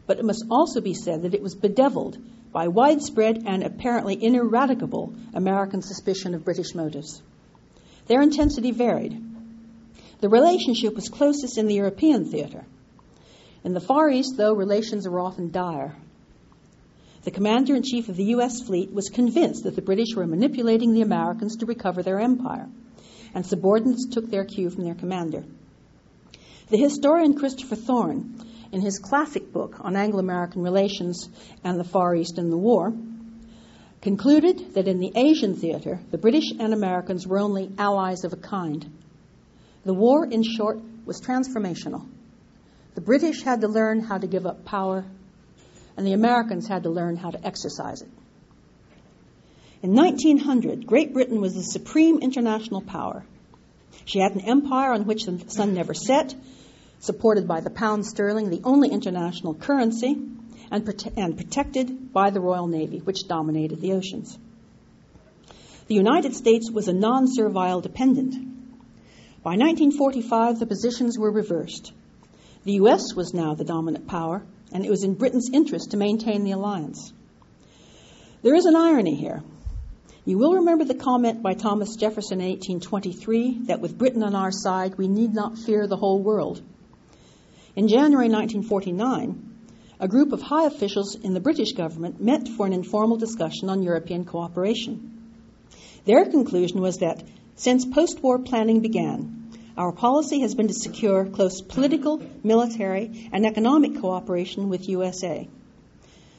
But 0.07 0.19
it 0.19 0.25
must 0.25 0.45
also 0.49 0.81
be 0.81 0.93
said 0.93 1.21
that 1.23 1.33
it 1.33 1.41
was 1.41 1.55
bedeviled 1.55 2.17
by 2.51 2.67
widespread 2.67 3.43
and 3.45 3.63
apparently 3.63 4.15
ineradicable 4.15 5.13
American 5.33 5.81
suspicion 5.81 6.33
of 6.33 6.45
British 6.45 6.73
motives. 6.73 7.21
Their 8.07 8.21
intensity 8.21 8.71
varied. 8.71 9.21
The 10.21 10.29
relationship 10.29 10.95
was 10.95 11.09
closest 11.09 11.57
in 11.57 11.67
the 11.67 11.75
European 11.75 12.25
theater. 12.25 12.65
In 13.63 13.73
the 13.73 13.79
Far 13.79 14.09
East, 14.09 14.37
though, 14.37 14.53
relations 14.53 15.07
were 15.07 15.19
often 15.19 15.51
dire. 15.51 15.95
The 17.23 17.31
commander 17.31 17.75
in 17.75 17.81
chief 17.81 18.07
of 18.07 18.15
the 18.15 18.31
U.S. 18.35 18.61
fleet 18.61 18.93
was 18.93 19.09
convinced 19.09 19.63
that 19.63 19.75
the 19.75 19.81
British 19.81 20.15
were 20.15 20.27
manipulating 20.27 20.93
the 20.93 21.01
Americans 21.01 21.57
to 21.57 21.65
recover 21.65 22.03
their 22.03 22.19
empire, 22.19 22.69
and 23.33 23.43
subordinates 23.43 24.05
took 24.05 24.29
their 24.29 24.45
cue 24.45 24.69
from 24.69 24.83
their 24.83 24.93
commander. 24.93 25.43
The 26.69 26.77
historian 26.77 27.33
Christopher 27.33 27.75
Thorne, 27.75 28.39
in 28.71 28.81
his 28.81 28.99
classic 28.99 29.51
book 29.51 29.77
on 29.79 29.95
Anglo 29.95 30.19
American 30.19 30.61
relations 30.61 31.27
and 31.63 31.79
the 31.79 31.83
Far 31.83 32.15
East 32.15 32.37
and 32.37 32.51
the 32.51 32.57
war, 32.57 32.93
concluded 34.05 34.75
that 34.75 34.87
in 34.87 34.99
the 34.99 35.11
Asian 35.15 35.55
theater, 35.55 35.99
the 36.11 36.17
British 36.19 36.51
and 36.59 36.75
Americans 36.75 37.25
were 37.25 37.39
only 37.39 37.71
allies 37.79 38.23
of 38.23 38.33
a 38.33 38.37
kind. 38.37 38.85
The 39.83 39.95
war, 39.95 40.23
in 40.23 40.43
short, 40.43 40.79
was 41.07 41.19
transformational. 41.19 42.07
The 42.93 43.01
British 43.01 43.41
had 43.41 43.61
to 43.61 43.67
learn 43.67 44.01
how 44.01 44.19
to 44.19 44.27
give 44.27 44.45
up 44.45 44.63
power, 44.63 45.03
and 45.97 46.05
the 46.05 46.13
Americans 46.13 46.67
had 46.67 46.83
to 46.83 46.91
learn 46.91 47.15
how 47.15 47.31
to 47.31 47.43
exercise 47.43 48.03
it. 48.03 48.11
In 49.81 49.95
1900, 49.95 50.85
Great 50.85 51.11
Britain 51.11 51.41
was 51.41 51.55
the 51.55 51.63
supreme 51.63 52.19
international 52.19 52.81
power. 52.81 53.25
She 54.05 54.19
had 54.19 54.35
an 54.35 54.41
empire 54.41 54.93
on 54.93 55.07
which 55.07 55.25
the 55.25 55.49
sun 55.49 55.73
never 55.73 55.95
set, 55.95 56.35
supported 56.99 57.47
by 57.47 57.61
the 57.61 57.71
pound 57.71 58.05
sterling, 58.05 58.51
the 58.51 58.61
only 58.65 58.89
international 58.89 59.55
currency, 59.55 60.15
and, 60.71 60.85
prote- 60.85 61.17
and 61.17 61.37
protected 61.37 62.13
by 62.13 62.29
the 62.29 62.41
Royal 62.41 62.67
Navy, 62.67 62.99
which 62.99 63.27
dominated 63.27 63.81
the 63.81 63.93
oceans. 63.93 64.37
The 65.87 65.95
United 65.95 66.35
States 66.35 66.71
was 66.71 66.87
a 66.87 66.93
non 66.93 67.27
servile 67.27 67.81
dependent. 67.81 68.33
By 69.43 69.51
1945, 69.57 70.59
the 70.59 70.65
positions 70.65 71.19
were 71.19 71.31
reversed. 71.31 71.93
The 72.63 72.73
U.S. 72.73 73.13
was 73.15 73.33
now 73.33 73.53
the 73.53 73.63
dominant 73.63 74.07
power, 74.07 74.43
and 74.71 74.83
it 74.83 74.89
was 74.89 75.03
in 75.03 75.13
Britain's 75.13 75.51
interest 75.53 75.91
to 75.91 75.97
maintain 75.97 76.43
the 76.43 76.51
alliance. 76.51 77.13
There 78.41 78.55
is 78.55 78.65
an 78.65 78.75
irony 78.75 79.15
here. 79.15 79.43
You 80.25 80.39
will 80.39 80.55
remember 80.55 80.83
the 80.83 80.95
comment 80.95 81.43
by 81.43 81.53
Thomas 81.53 81.95
Jefferson 81.95 82.41
in 82.41 82.47
1823 82.47 83.65
that 83.67 83.79
with 83.79 83.95
Britain 83.95 84.23
on 84.23 84.33
our 84.33 84.51
side, 84.51 84.97
we 84.97 85.07
need 85.07 85.35
not 85.35 85.59
fear 85.59 85.85
the 85.85 85.97
whole 85.97 86.19
world. 86.19 86.59
In 87.75 87.87
January 87.87 88.29
1949, 88.29 89.54
a 89.99 90.07
group 90.07 90.33
of 90.33 90.41
high 90.41 90.65
officials 90.65 91.15
in 91.15 91.33
the 91.33 91.39
British 91.39 91.73
government 91.73 92.21
met 92.21 92.47
for 92.47 92.65
an 92.65 92.73
informal 92.73 93.17
discussion 93.17 93.69
on 93.69 93.83
European 93.83 94.25
cooperation. 94.25 95.11
Their 96.05 96.25
conclusion 96.25 96.81
was 96.81 96.99
that 96.99 97.23
since 97.55 97.85
post 97.85 98.21
war 98.21 98.39
planning 98.39 98.81
began, 98.81 99.49
our 99.77 99.91
policy 99.91 100.41
has 100.41 100.55
been 100.55 100.67
to 100.67 100.73
secure 100.73 101.25
close 101.25 101.61
political, 101.61 102.21
military, 102.43 103.29
and 103.31 103.45
economic 103.45 103.99
cooperation 103.99 104.69
with 104.69 104.87
USA. 104.89 105.47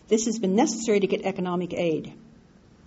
This 0.09 0.27
has 0.27 0.39
been 0.39 0.55
necessary 0.55 1.01
to 1.01 1.07
get 1.07 1.23
economic 1.23 1.73
aid. 1.75 2.13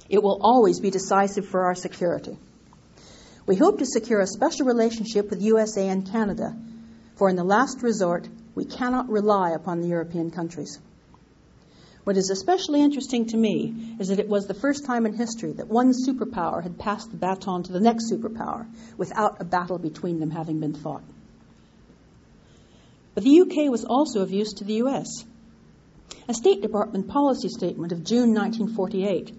It 0.10 0.24
will 0.24 0.40
always 0.42 0.80
be 0.80 0.90
decisive 0.90 1.48
for 1.48 1.66
our 1.66 1.76
security. 1.76 2.38
We 3.46 3.56
hope 3.56 3.80
to 3.80 3.86
secure 3.86 4.22
a 4.22 4.28
special 4.28 4.66
relationship 4.66 5.30
with 5.30 5.42
USA 5.42 5.88
and 5.88 6.10
Canada, 6.10 6.56
for 7.16 7.30
in 7.30 7.36
the 7.36 7.44
last 7.44 7.82
resort, 7.84 8.28
we 8.60 8.66
cannot 8.66 9.08
rely 9.08 9.52
upon 9.52 9.80
the 9.80 9.88
European 9.88 10.32
countries. 10.32 10.80
What 12.04 12.18
is 12.18 12.30
especially 12.30 12.82
interesting 12.82 13.28
to 13.28 13.38
me 13.38 13.96
is 14.02 14.10
that 14.10 14.20
it 14.20 14.28
was 14.28 14.48
the 14.48 14.54
first 14.54 14.84
time 14.84 15.06
in 15.06 15.14
history 15.14 15.54
that 15.54 15.70
one 15.70 15.94
superpower 15.94 16.62
had 16.62 16.78
passed 16.78 17.10
the 17.10 17.16
baton 17.16 17.64
to 17.64 17.72
the 17.72 17.80
next 17.80 18.12
superpower 18.12 18.68
without 18.98 19.40
a 19.40 19.46
battle 19.46 19.78
between 19.78 20.20
them 20.20 20.30
having 20.30 20.60
been 20.60 20.74
fought. 20.74 21.04
But 23.16 23.24
the 23.24 23.40
UK 23.40 23.72
was 23.72 23.86
also 23.86 24.24
of 24.24 24.32
use 24.32 24.52
to 24.56 24.66
the 24.66 24.82
US. 24.84 25.08
A 26.28 26.34
State 26.34 26.62
Department 26.62 27.08
policy 27.08 27.48
statement 27.48 27.94
of 27.94 28.04
June 28.04 28.34
1948 28.34 29.34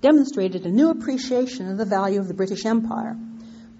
demonstrated 0.00 0.64
a 0.64 0.70
new 0.70 0.88
appreciation 0.88 1.68
of 1.68 1.76
the 1.76 1.84
value 1.84 2.18
of 2.18 2.28
the 2.28 2.40
British 2.42 2.64
Empire 2.64 3.14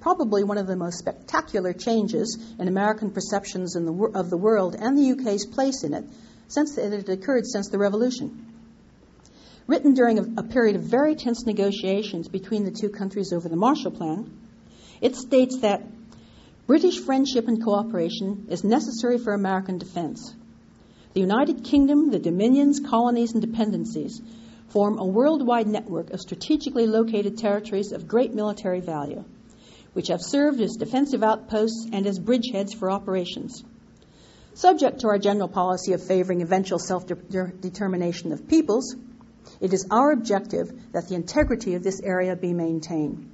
probably 0.04 0.44
one 0.44 0.58
of 0.58 0.66
the 0.66 0.76
most 0.76 0.98
spectacular 0.98 1.72
changes 1.72 2.38
in 2.58 2.68
American 2.68 3.10
perceptions 3.10 3.72
the, 3.72 4.10
of 4.14 4.28
the 4.28 4.36
world 4.36 4.76
and 4.78 4.98
the 4.98 5.12
UK's 5.12 5.46
place 5.46 5.82
in 5.82 5.94
it 5.94 6.04
since 6.46 6.76
it 6.76 6.92
had 6.92 7.08
occurred 7.08 7.46
since 7.46 7.70
the 7.70 7.78
Revolution. 7.78 8.52
Written 9.66 9.94
during 9.94 10.18
a, 10.18 10.40
a 10.40 10.42
period 10.42 10.76
of 10.76 10.82
very 10.82 11.14
tense 11.14 11.46
negotiations 11.46 12.28
between 12.28 12.66
the 12.66 12.70
two 12.70 12.90
countries 12.90 13.32
over 13.32 13.48
the 13.48 13.56
Marshall 13.56 13.92
Plan, 13.92 14.30
it 15.00 15.16
states 15.16 15.60
that 15.60 15.82
British 16.66 16.98
friendship 16.98 17.48
and 17.48 17.64
cooperation 17.64 18.48
is 18.50 18.62
necessary 18.62 19.16
for 19.16 19.32
American 19.32 19.78
defense. 19.78 20.34
The 21.14 21.20
United 21.20 21.64
Kingdom, 21.64 22.10
the 22.10 22.18
dominions, 22.18 22.78
colonies, 22.78 23.32
and 23.32 23.40
dependencies 23.40 24.20
form 24.68 24.98
a 24.98 25.06
worldwide 25.06 25.66
network 25.66 26.10
of 26.10 26.20
strategically 26.20 26.86
located 26.86 27.38
territories 27.38 27.92
of 27.92 28.06
great 28.06 28.34
military 28.34 28.80
value 28.80 29.24
which 29.94 30.08
have 30.08 30.20
served 30.20 30.60
as 30.60 30.76
defensive 30.76 31.22
outposts 31.22 31.86
and 31.92 32.06
as 32.06 32.18
bridgeheads 32.18 32.74
for 32.74 32.90
operations. 32.90 33.64
Subject 34.52 35.00
to 35.00 35.08
our 35.08 35.18
general 35.18 35.48
policy 35.48 35.94
of 35.94 36.06
favoring 36.06 36.42
eventual 36.42 36.78
self 36.78 37.06
determination 37.06 38.32
of 38.32 38.46
peoples, 38.46 38.94
it 39.60 39.72
is 39.72 39.86
our 39.90 40.12
objective 40.12 40.92
that 40.92 41.08
the 41.08 41.14
integrity 41.14 41.74
of 41.74 41.82
this 41.82 42.00
area 42.02 42.36
be 42.36 42.52
maintained. 42.52 43.30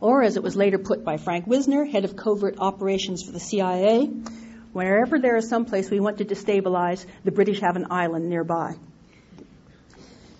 Or, 0.00 0.22
as 0.22 0.36
it 0.36 0.42
was 0.42 0.56
later 0.56 0.78
put 0.78 1.04
by 1.04 1.16
Frank 1.16 1.46
Wisner, 1.46 1.84
head 1.84 2.04
of 2.04 2.16
covert 2.16 2.56
operations 2.58 3.22
for 3.22 3.32
the 3.32 3.40
CIA, 3.40 4.06
wherever 4.72 5.18
there 5.18 5.36
is 5.36 5.48
some 5.48 5.64
place 5.64 5.90
we 5.90 6.00
want 6.00 6.18
to 6.18 6.24
destabilize, 6.24 7.06
the 7.24 7.30
British 7.30 7.60
have 7.60 7.76
an 7.76 7.86
island 7.90 8.28
nearby. 8.28 8.74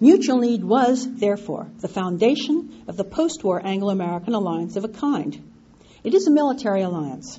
Mutual 0.03 0.39
need 0.39 0.65
was, 0.65 1.07
therefore, 1.09 1.71
the 1.79 1.87
foundation 1.87 2.83
of 2.89 2.97
the 2.97 3.05
post 3.05 3.45
war 3.45 3.65
Anglo 3.65 3.91
American 3.91 4.35
alliance 4.35 4.75
of 4.75 4.83
a 4.83 4.89
kind. 4.89 5.41
It 6.03 6.13
is 6.13 6.27
a 6.27 6.33
military 6.33 6.83
alliance. 6.83 7.39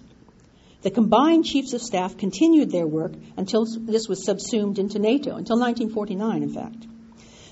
The 0.82 0.89
combined 0.89 1.43
chiefs 1.43 1.74
of 1.74 1.82
staff 1.82 2.16
continued 2.16 2.72
their 2.72 2.88
work 2.88 3.11
until 3.36 3.66
this 3.66 4.07
was 4.07 4.24
subsumed 4.24 4.80
into 4.80 4.97
NATO, 4.97 5.36
until 5.36 5.59
1949, 5.59 6.41
in 6.41 6.53
fact. 6.53 6.88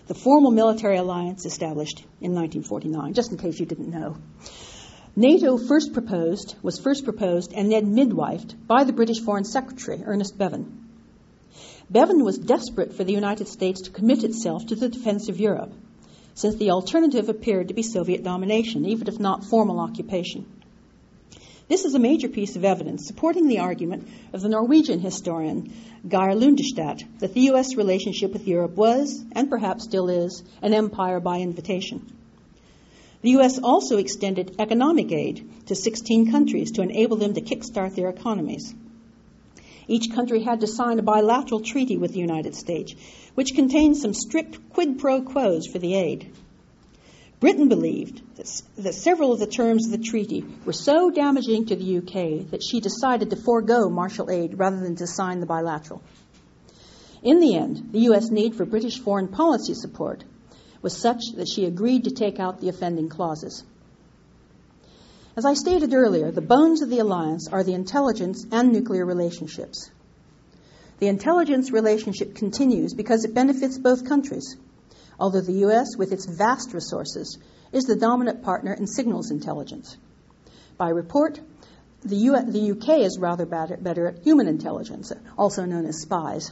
The 0.07 0.13
formal 0.13 0.51
military 0.51 0.95
alliance 0.95 1.45
established 1.45 1.99
in 2.21 2.33
1949, 2.33 3.13
just 3.13 3.33
in 3.33 3.37
case 3.37 3.59
you 3.59 3.65
didn't 3.65 3.89
know. 3.89 4.15
NATO 5.17 5.57
first 5.57 5.91
proposed, 5.91 6.55
was 6.61 6.79
first 6.79 7.03
proposed 7.03 7.51
and 7.51 7.69
then 7.69 7.97
midwifed 7.97 8.55
by 8.65 8.85
the 8.85 8.93
British 8.93 9.19
Foreign 9.19 9.43
Secretary, 9.43 10.01
Ernest 10.05 10.37
Bevin. 10.37 10.80
Bevin 11.91 12.23
was 12.23 12.37
desperate 12.37 12.93
for 12.93 13.03
the 13.03 13.11
United 13.11 13.49
States 13.49 13.81
to 13.81 13.91
commit 13.91 14.23
itself 14.23 14.65
to 14.67 14.75
the 14.75 14.87
defense 14.87 15.27
of 15.27 15.41
Europe, 15.41 15.73
since 16.35 16.55
the 16.55 16.71
alternative 16.71 17.27
appeared 17.27 17.67
to 17.67 17.73
be 17.73 17.83
Soviet 17.83 18.23
domination, 18.23 18.85
even 18.85 19.09
if 19.09 19.19
not 19.19 19.43
formal 19.43 19.77
occupation. 19.77 20.45
This 21.67 21.83
is 21.83 21.93
a 21.93 21.99
major 21.99 22.29
piece 22.29 22.55
of 22.55 22.63
evidence 22.63 23.05
supporting 23.05 23.49
the 23.49 23.59
argument 23.59 24.07
of 24.31 24.39
the 24.39 24.47
Norwegian 24.47 25.01
historian 25.01 25.73
Geir 26.07 26.33
Lundestad 26.33 27.03
that 27.19 27.33
the 27.33 27.41
U.S. 27.51 27.75
relationship 27.75 28.31
with 28.31 28.47
Europe 28.47 28.77
was, 28.77 29.25
and 29.33 29.49
perhaps 29.49 29.83
still 29.83 30.07
is, 30.07 30.43
an 30.61 30.73
empire 30.73 31.19
by 31.19 31.39
invitation. 31.39 32.09
The 33.21 33.31
U.S. 33.31 33.59
also 33.59 33.97
extended 33.97 34.55
economic 34.59 35.11
aid 35.11 35.65
to 35.65 35.75
16 35.75 36.31
countries 36.31 36.71
to 36.71 36.83
enable 36.83 37.17
them 37.17 37.33
to 37.33 37.41
kickstart 37.41 37.95
their 37.95 38.09
economies. 38.09 38.73
Each 39.91 40.09
country 40.09 40.41
had 40.41 40.61
to 40.61 40.67
sign 40.67 40.99
a 40.99 41.03
bilateral 41.03 41.59
treaty 41.59 41.97
with 41.97 42.13
the 42.13 42.21
United 42.21 42.55
States, 42.55 42.95
which 43.35 43.55
contained 43.55 43.97
some 43.97 44.13
strict 44.13 44.69
quid 44.69 44.99
pro 44.99 45.21
quos 45.21 45.67
for 45.67 45.79
the 45.79 45.95
aid. 45.95 46.31
Britain 47.41 47.67
believed 47.67 48.21
that, 48.37 48.93
several 48.93 49.33
of 49.33 49.39
the 49.39 49.47
terms 49.47 49.85
of 49.85 49.91
the 49.91 50.09
treaty 50.09 50.45
were 50.63 50.71
so 50.71 51.09
damaging 51.09 51.65
to 51.65 51.75
the 51.75 51.97
UK 51.97 52.51
that 52.51 52.63
she 52.63 52.79
decided 52.79 53.31
to 53.31 53.35
forego 53.35 53.89
Marshall 53.89 54.31
aid 54.31 54.57
rather 54.57 54.79
than 54.79 54.95
to 54.95 55.05
sign 55.05 55.41
the 55.41 55.45
bilateral. 55.45 56.01
In 57.21 57.41
the 57.41 57.57
end, 57.57 57.89
the 57.91 58.05
U.S. 58.11 58.31
need 58.31 58.55
for 58.55 58.63
British 58.63 58.97
foreign 58.97 59.27
policy 59.27 59.73
support 59.73 60.23
was 60.81 60.95
such 60.95 61.21
that 61.35 61.49
she 61.49 61.65
agreed 61.65 62.05
to 62.05 62.11
take 62.11 62.39
out 62.39 62.61
the 62.61 62.69
offending 62.69 63.09
clauses. 63.09 63.65
As 65.35 65.45
I 65.45 65.53
stated 65.53 65.93
earlier, 65.93 66.29
the 66.29 66.41
bones 66.41 66.81
of 66.81 66.89
the 66.89 66.99
alliance 66.99 67.47
are 67.47 67.63
the 67.63 67.73
intelligence 67.73 68.45
and 68.51 68.73
nuclear 68.73 69.05
relationships. 69.05 69.89
The 70.99 71.07
intelligence 71.07 71.71
relationship 71.71 72.35
continues 72.35 72.93
because 72.93 73.23
it 73.23 73.33
benefits 73.33 73.77
both 73.77 74.07
countries, 74.07 74.57
although 75.19 75.41
the 75.41 75.61
U.S., 75.65 75.95
with 75.97 76.11
its 76.11 76.25
vast 76.25 76.73
resources, 76.73 77.37
is 77.71 77.85
the 77.85 77.95
dominant 77.95 78.43
partner 78.43 78.73
in 78.73 78.87
signals 78.87 79.31
intelligence. 79.31 79.95
By 80.77 80.89
report, 80.89 81.39
the, 82.03 82.17
U- 82.17 82.45
the 82.45 82.71
UK 82.71 82.99
is 82.99 83.17
rather 83.17 83.45
bad- 83.45 83.81
better 83.81 84.07
at 84.07 84.23
human 84.23 84.47
intelligence, 84.47 85.13
also 85.37 85.63
known 85.63 85.85
as 85.85 86.01
spies. 86.01 86.51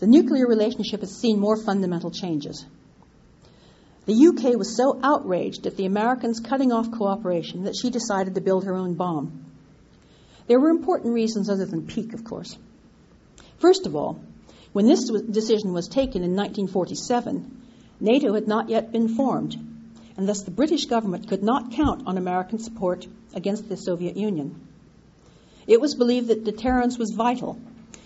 The 0.00 0.06
nuclear 0.08 0.46
relationship 0.46 1.00
has 1.00 1.16
seen 1.16 1.38
more 1.38 1.56
fundamental 1.56 2.10
changes. 2.10 2.64
The 4.06 4.26
UK 4.28 4.56
was 4.56 4.76
so 4.76 4.98
outraged 5.02 5.66
at 5.66 5.76
the 5.76 5.86
Americans 5.86 6.40
cutting 6.40 6.72
off 6.72 6.90
cooperation 6.90 7.64
that 7.64 7.76
she 7.76 7.90
decided 7.90 8.34
to 8.34 8.40
build 8.40 8.64
her 8.64 8.74
own 8.74 8.94
bomb. 8.94 9.44
There 10.46 10.58
were 10.58 10.70
important 10.70 11.14
reasons 11.14 11.48
other 11.48 11.66
than 11.66 11.86
pique, 11.86 12.14
of 12.14 12.24
course. 12.24 12.56
First 13.58 13.86
of 13.86 13.94
all, 13.94 14.18
when 14.72 14.86
this 14.86 15.10
decision 15.10 15.72
was 15.72 15.86
taken 15.86 16.22
in 16.22 16.34
1947, 16.34 17.60
NATO 18.00 18.32
had 18.34 18.48
not 18.48 18.70
yet 18.70 18.90
been 18.90 19.08
formed, 19.08 19.54
and 20.16 20.28
thus 20.28 20.42
the 20.42 20.50
British 20.50 20.86
government 20.86 21.28
could 21.28 21.42
not 21.42 21.72
count 21.72 22.02
on 22.06 22.16
American 22.16 22.58
support 22.58 23.06
against 23.34 23.68
the 23.68 23.76
Soviet 23.76 24.16
Union. 24.16 24.60
It 25.66 25.80
was 25.80 25.94
believed 25.94 26.28
that 26.28 26.44
deterrence 26.44 26.98
was 26.98 27.12
vital 27.14 27.58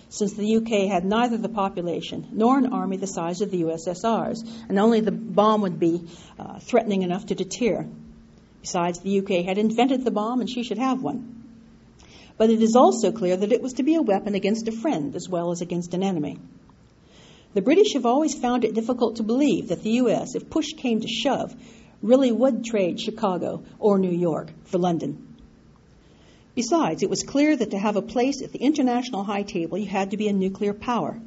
since 0.09 0.33
the 0.33 0.57
UK 0.57 0.89
had 0.89 1.05
neither 1.05 1.37
the 1.37 1.49
population 1.49 2.27
nor 2.31 2.57
an 2.57 2.73
army 2.73 2.97
the 2.97 3.07
size 3.07 3.41
of 3.41 3.51
the 3.51 3.63
USSR's, 3.63 4.43
and 4.69 4.79
only 4.79 4.99
the 4.99 5.11
bomb 5.11 5.61
would 5.61 5.79
be 5.79 6.07
uh, 6.39 6.59
threatening 6.59 7.01
enough 7.01 7.25
to 7.27 7.35
deter. 7.35 7.87
Besides, 8.61 8.99
the 8.99 9.19
UK 9.19 9.45
had 9.45 9.57
invented 9.57 10.03
the 10.03 10.11
bomb 10.11 10.41
and 10.41 10.49
she 10.49 10.63
should 10.63 10.77
have 10.77 11.01
one. 11.01 11.43
But 12.37 12.49
it 12.49 12.61
is 12.61 12.75
also 12.75 13.11
clear 13.11 13.37
that 13.37 13.51
it 13.51 13.61
was 13.61 13.73
to 13.73 13.83
be 13.83 13.95
a 13.95 14.01
weapon 14.01 14.35
against 14.35 14.67
a 14.67 14.71
friend 14.71 15.15
as 15.15 15.29
well 15.29 15.51
as 15.51 15.61
against 15.61 15.93
an 15.93 16.03
enemy. 16.03 16.39
The 17.53 17.61
British 17.61 17.93
have 17.93 18.05
always 18.05 18.33
found 18.33 18.65
it 18.65 18.73
difficult 18.73 19.17
to 19.17 19.23
believe 19.23 19.69
that 19.69 19.81
the 19.81 19.91
U.S., 19.91 20.35
if 20.35 20.49
push 20.49 20.73
came 20.73 20.99
to 20.99 21.07
shove, 21.07 21.55
really 22.01 22.31
would 22.31 22.65
trade 22.65 22.99
Chicago 22.99 23.63
or 23.79 23.97
New 23.97 24.11
York 24.11 24.51
for 24.65 24.77
London. 24.77 25.24
Besides, 26.55 27.03
it 27.03 27.09
was 27.09 27.23
clear 27.23 27.55
that 27.55 27.71
to 27.71 27.77
have 27.77 27.97
a 27.97 28.01
place 28.01 28.41
at 28.41 28.53
the 28.53 28.59
international 28.59 29.25
high 29.25 29.43
table, 29.43 29.77
you 29.77 29.87
had 29.87 30.11
to 30.11 30.17
be 30.17 30.29
a 30.29 30.33
nuclear 30.33 30.73
power, 30.73 31.19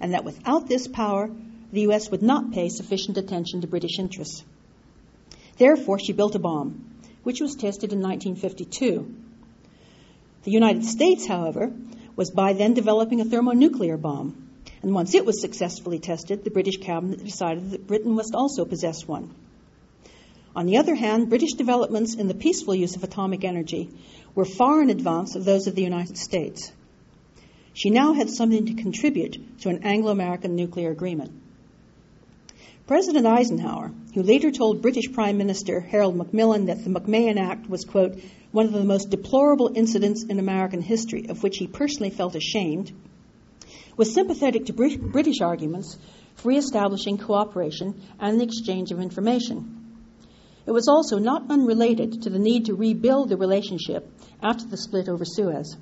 and 0.00 0.12
that 0.12 0.24
without 0.24 0.68
this 0.68 0.86
power, 0.86 1.30
the 1.72 1.80
U.S. 1.82 2.10
would 2.10 2.22
not 2.22 2.52
pay 2.52 2.68
sufficient 2.68 3.16
attention 3.16 3.62
to 3.62 3.66
British 3.66 3.98
interests. 3.98 4.44
Therefore, 5.56 5.98
she 5.98 6.12
built 6.12 6.34
a 6.34 6.38
bomb, 6.38 6.84
which 7.22 7.40
was 7.40 7.54
tested 7.54 7.94
in 7.94 8.00
1952. 8.00 9.14
The 10.44 10.50
United 10.50 10.84
States, 10.84 11.26
however, 11.26 11.72
was 12.14 12.30
by 12.30 12.52
then 12.52 12.74
developing 12.74 13.22
a 13.22 13.24
thermonuclear 13.24 13.96
bomb, 13.96 14.48
and 14.82 14.94
once 14.94 15.14
it 15.14 15.24
was 15.24 15.40
successfully 15.40 15.98
tested, 15.98 16.44
the 16.44 16.50
British 16.50 16.76
cabinet 16.76 17.24
decided 17.24 17.70
that 17.70 17.86
Britain 17.86 18.12
must 18.12 18.34
also 18.34 18.66
possess 18.66 19.08
one. 19.08 19.34
On 20.54 20.66
the 20.66 20.76
other 20.76 20.94
hand, 20.94 21.30
British 21.30 21.54
developments 21.54 22.14
in 22.14 22.28
the 22.28 22.34
peaceful 22.34 22.74
use 22.74 22.96
of 22.96 23.04
atomic 23.04 23.44
energy 23.44 23.90
were 24.36 24.44
far 24.44 24.80
in 24.82 24.90
advance 24.90 25.34
of 25.34 25.44
those 25.44 25.66
of 25.66 25.74
the 25.74 25.82
United 25.82 26.16
States. 26.16 26.70
She 27.72 27.90
now 27.90 28.12
had 28.12 28.30
something 28.30 28.66
to 28.66 28.74
contribute 28.74 29.60
to 29.62 29.70
an 29.70 29.82
Anglo 29.82 30.12
American 30.12 30.54
nuclear 30.54 30.90
agreement. 30.90 31.32
President 32.86 33.26
Eisenhower, 33.26 33.90
who 34.14 34.22
later 34.22 34.52
told 34.52 34.80
British 34.80 35.12
Prime 35.12 35.36
Minister 35.38 35.80
Harold 35.80 36.16
Macmillan 36.16 36.66
that 36.66 36.84
the 36.84 36.90
McMahon 36.90 37.36
Act 37.36 37.68
was, 37.68 37.84
quote, 37.84 38.20
one 38.52 38.66
of 38.66 38.72
the 38.72 38.84
most 38.84 39.10
deplorable 39.10 39.72
incidents 39.74 40.22
in 40.22 40.38
American 40.38 40.80
history, 40.80 41.26
of 41.28 41.42
which 41.42 41.56
he 41.56 41.66
personally 41.66 42.10
felt 42.10 42.36
ashamed, 42.36 42.92
was 43.96 44.14
sympathetic 44.14 44.66
to 44.66 44.72
British 44.72 45.40
arguments 45.40 45.98
for 46.36 46.52
establishing 46.52 47.18
cooperation 47.18 48.00
and 48.20 48.38
the 48.38 48.44
exchange 48.44 48.92
of 48.92 49.00
information. 49.00 49.85
It 50.66 50.72
was 50.72 50.88
also 50.88 51.18
not 51.18 51.48
unrelated 51.48 52.22
to 52.22 52.30
the 52.30 52.40
need 52.40 52.66
to 52.66 52.74
rebuild 52.74 53.28
the 53.28 53.36
relationship 53.36 54.10
after 54.42 54.66
the 54.66 54.76
split 54.76 55.08
over 55.08 55.24
Suez. 55.24 55.76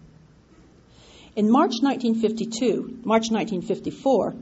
In 1.34 1.50
March 1.50 1.80
1952, 1.80 3.00
March 3.02 3.30
1954, 3.30 4.34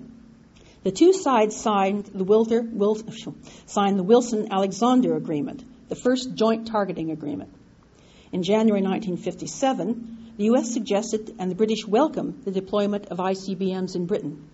the 0.83 0.91
two 0.91 1.13
sides 1.13 1.57
signed 1.57 2.07
the, 2.07 2.25
signed 3.67 3.99
the 3.99 4.03
Wilson-Alexander 4.03 5.17
Agreement, 5.17 5.65
the 5.89 5.95
first 5.95 6.35
joint 6.35 6.67
targeting 6.67 7.13
agreement. 7.13 7.55
In 8.33 8.43
January 8.43 8.83
1957, 8.83 10.35
the 10.37 10.45
U.S. 10.45 10.73
suggested 10.73 11.37
and 11.39 11.51
the 11.51 11.55
British 11.55 11.87
welcomed 11.87 12.45
the 12.45 12.51
deployment 12.51 13.07
of 13.07 13.19
ICBMs 13.19 13.95
in 13.95 14.07
Britain. 14.07 14.49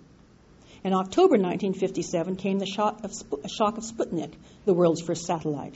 In 0.85 0.93
October 0.93 1.37
1957 1.37 2.37
came 2.37 2.59
the 2.59 2.66
shock 2.66 3.05
of, 3.05 3.12
shock 3.51 3.79
of 3.79 3.85
Sputnik, 3.85 4.33
the 4.64 4.74
world's 4.74 5.03
first 5.03 5.26
satellite. 5.26 5.74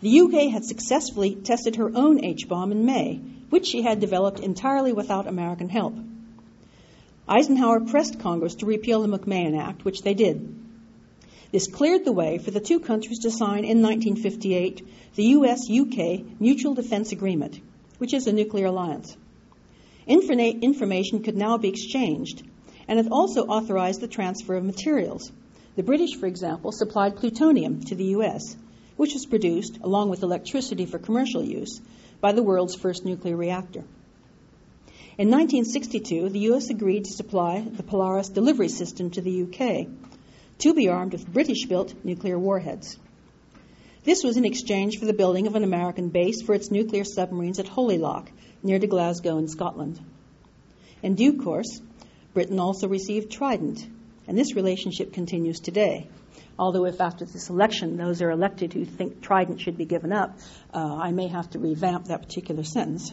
The 0.00 0.20
UK 0.20 0.52
had 0.52 0.64
successfully 0.64 1.34
tested 1.34 1.76
her 1.76 1.90
own 1.94 2.24
H 2.24 2.48
bomb 2.48 2.72
in 2.72 2.86
May, 2.86 3.20
which 3.50 3.66
she 3.66 3.82
had 3.82 4.00
developed 4.00 4.40
entirely 4.40 4.92
without 4.92 5.26
American 5.26 5.68
help. 5.68 5.94
Eisenhower 7.28 7.80
pressed 7.80 8.20
Congress 8.20 8.54
to 8.56 8.66
repeal 8.66 9.02
the 9.02 9.18
McMahon 9.18 9.58
Act, 9.58 9.84
which 9.84 10.02
they 10.02 10.14
did. 10.14 10.56
This 11.52 11.66
cleared 11.66 12.04
the 12.04 12.12
way 12.12 12.38
for 12.38 12.52
the 12.52 12.60
two 12.60 12.78
countries 12.78 13.20
to 13.20 13.30
sign 13.30 13.64
in 13.64 13.82
1958 13.82 14.86
the 15.16 15.24
US 15.24 15.68
UK 15.68 16.40
Mutual 16.40 16.74
Defense 16.74 17.10
Agreement, 17.10 17.60
which 17.98 18.14
is 18.14 18.28
a 18.28 18.32
nuclear 18.32 18.66
alliance. 18.66 19.16
information 20.06 21.22
could 21.22 21.36
now 21.36 21.58
be 21.58 21.68
exchanged, 21.68 22.42
and 22.90 22.98
it 22.98 23.12
also 23.12 23.46
authorized 23.46 24.00
the 24.00 24.08
transfer 24.08 24.56
of 24.56 24.64
materials. 24.64 25.30
The 25.76 25.84
British, 25.84 26.16
for 26.16 26.26
example, 26.26 26.72
supplied 26.72 27.16
plutonium 27.16 27.84
to 27.84 27.94
the 27.94 28.06
U.S., 28.16 28.56
which 28.96 29.14
was 29.14 29.26
produced, 29.26 29.78
along 29.80 30.10
with 30.10 30.24
electricity 30.24 30.86
for 30.86 30.98
commercial 30.98 31.42
use, 31.42 31.80
by 32.20 32.32
the 32.32 32.42
world's 32.42 32.74
first 32.74 33.04
nuclear 33.04 33.36
reactor. 33.36 33.84
In 35.16 35.30
1962, 35.30 36.30
the 36.30 36.40
U.S. 36.50 36.68
agreed 36.68 37.04
to 37.04 37.12
supply 37.12 37.60
the 37.60 37.84
Polaris 37.84 38.28
delivery 38.28 38.68
system 38.68 39.10
to 39.10 39.20
the 39.20 39.30
U.K. 39.30 39.88
to 40.58 40.74
be 40.74 40.88
armed 40.88 41.12
with 41.12 41.32
British 41.32 41.66
built 41.66 41.94
nuclear 42.04 42.40
warheads. 42.40 42.98
This 44.02 44.24
was 44.24 44.36
in 44.36 44.44
exchange 44.44 44.98
for 44.98 45.04
the 45.04 45.12
building 45.12 45.46
of 45.46 45.54
an 45.54 45.62
American 45.62 46.08
base 46.08 46.42
for 46.42 46.56
its 46.56 46.72
nuclear 46.72 47.04
submarines 47.04 47.60
at 47.60 47.68
Holy 47.68 47.98
Loch, 47.98 48.28
near 48.64 48.80
to 48.80 48.88
Glasgow 48.88 49.38
in 49.38 49.46
Scotland. 49.46 50.00
In 51.04 51.14
due 51.14 51.40
course, 51.40 51.80
Britain 52.32 52.60
also 52.60 52.86
received 52.86 53.32
Trident, 53.32 53.86
and 54.28 54.38
this 54.38 54.54
relationship 54.54 55.12
continues 55.12 55.58
today. 55.58 56.08
Although, 56.58 56.84
if 56.84 57.00
after 57.00 57.24
this 57.24 57.50
election 57.50 57.96
those 57.96 58.22
are 58.22 58.30
elected 58.30 58.72
who 58.72 58.84
think 58.84 59.20
Trident 59.20 59.60
should 59.60 59.76
be 59.76 59.84
given 59.84 60.12
up, 60.12 60.38
uh, 60.72 60.78
I 60.78 61.10
may 61.10 61.26
have 61.26 61.50
to 61.50 61.58
revamp 61.58 62.06
that 62.06 62.22
particular 62.22 62.62
sentence. 62.62 63.12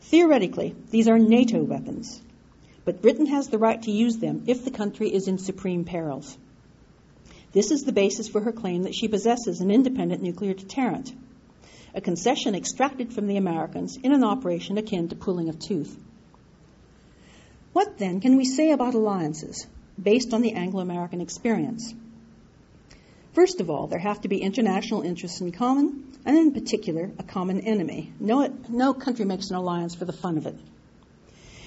Theoretically, 0.00 0.74
these 0.90 1.08
are 1.08 1.18
NATO 1.18 1.62
weapons, 1.62 2.20
but 2.84 3.02
Britain 3.02 3.26
has 3.26 3.48
the 3.48 3.58
right 3.58 3.80
to 3.82 3.90
use 3.90 4.16
them 4.16 4.44
if 4.46 4.64
the 4.64 4.70
country 4.70 5.12
is 5.12 5.28
in 5.28 5.38
supreme 5.38 5.84
perils. 5.84 6.36
This 7.52 7.70
is 7.70 7.82
the 7.82 7.92
basis 7.92 8.28
for 8.28 8.40
her 8.40 8.52
claim 8.52 8.82
that 8.82 8.94
she 8.94 9.06
possesses 9.06 9.60
an 9.60 9.70
independent 9.70 10.22
nuclear 10.22 10.54
deterrent, 10.54 11.12
a 11.94 12.00
concession 12.00 12.56
extracted 12.56 13.12
from 13.12 13.28
the 13.28 13.36
Americans 13.36 13.96
in 13.96 14.12
an 14.12 14.24
operation 14.24 14.76
akin 14.76 15.08
to 15.08 15.14
pulling 15.14 15.48
of 15.48 15.60
tooth. 15.60 15.96
What 17.74 17.98
then 17.98 18.20
can 18.20 18.36
we 18.36 18.44
say 18.44 18.70
about 18.70 18.94
alliances 18.94 19.66
based 20.00 20.32
on 20.32 20.42
the 20.42 20.52
Anglo 20.52 20.80
American 20.80 21.20
experience? 21.20 21.92
First 23.32 23.60
of 23.60 23.68
all, 23.68 23.88
there 23.88 23.98
have 23.98 24.20
to 24.20 24.28
be 24.28 24.40
international 24.40 25.02
interests 25.02 25.40
in 25.40 25.50
common, 25.50 26.04
and 26.24 26.38
in 26.38 26.52
particular, 26.52 27.10
a 27.18 27.24
common 27.24 27.62
enemy. 27.62 28.12
No, 28.20 28.46
no 28.68 28.94
country 28.94 29.24
makes 29.24 29.50
an 29.50 29.56
alliance 29.56 29.96
for 29.96 30.04
the 30.04 30.12
fun 30.12 30.38
of 30.38 30.46
it. 30.46 30.56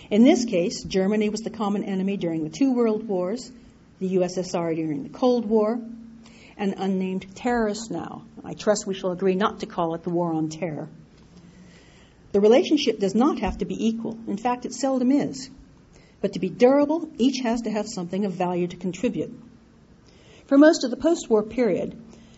In 0.09 0.23
this 0.23 0.45
case, 0.45 0.81
Germany 0.81 1.27
was 1.27 1.41
the 1.41 1.49
common 1.49 1.83
enemy 1.83 2.15
during 2.15 2.45
the 2.45 2.57
two 2.57 2.73
world 2.73 3.05
wars, 3.05 3.51
the 3.99 4.15
USSR 4.15 4.77
during 4.77 5.03
the 5.03 5.09
Cold 5.09 5.45
War, 5.45 5.77
and 6.57 6.75
unnamed 6.77 7.35
terrorists 7.35 7.89
now. 7.89 8.23
I 8.45 8.53
trust 8.53 8.87
we 8.87 8.93
shall 8.93 9.11
agree 9.11 9.35
not 9.35 9.59
to 9.59 9.65
call 9.65 9.93
it 9.93 10.03
the 10.03 10.09
war 10.09 10.31
on 10.31 10.47
terror. 10.47 10.87
The 12.31 12.39
relationship 12.39 12.97
does 12.97 13.13
not 13.13 13.39
have 13.39 13.57
to 13.57 13.65
be 13.65 13.87
equal. 13.87 14.17
In 14.25 14.37
fact, 14.37 14.65
it 14.65 14.73
seldom 14.73 15.11
is. 15.11 15.49
But 16.21 16.33
to 16.33 16.39
be 16.39 16.49
durable, 16.49 17.09
each 17.17 17.41
has 17.43 17.61
to 17.61 17.71
have 17.71 17.87
something 17.87 18.25
of 18.25 18.33
value 18.33 18.67
to 18.67 18.75
contribute. 18.75 19.33
For 20.45 20.57
most 20.57 20.83
of 20.83 20.91
the 20.91 20.97
post 20.97 21.29
war 21.29 21.43
period, 21.43 21.95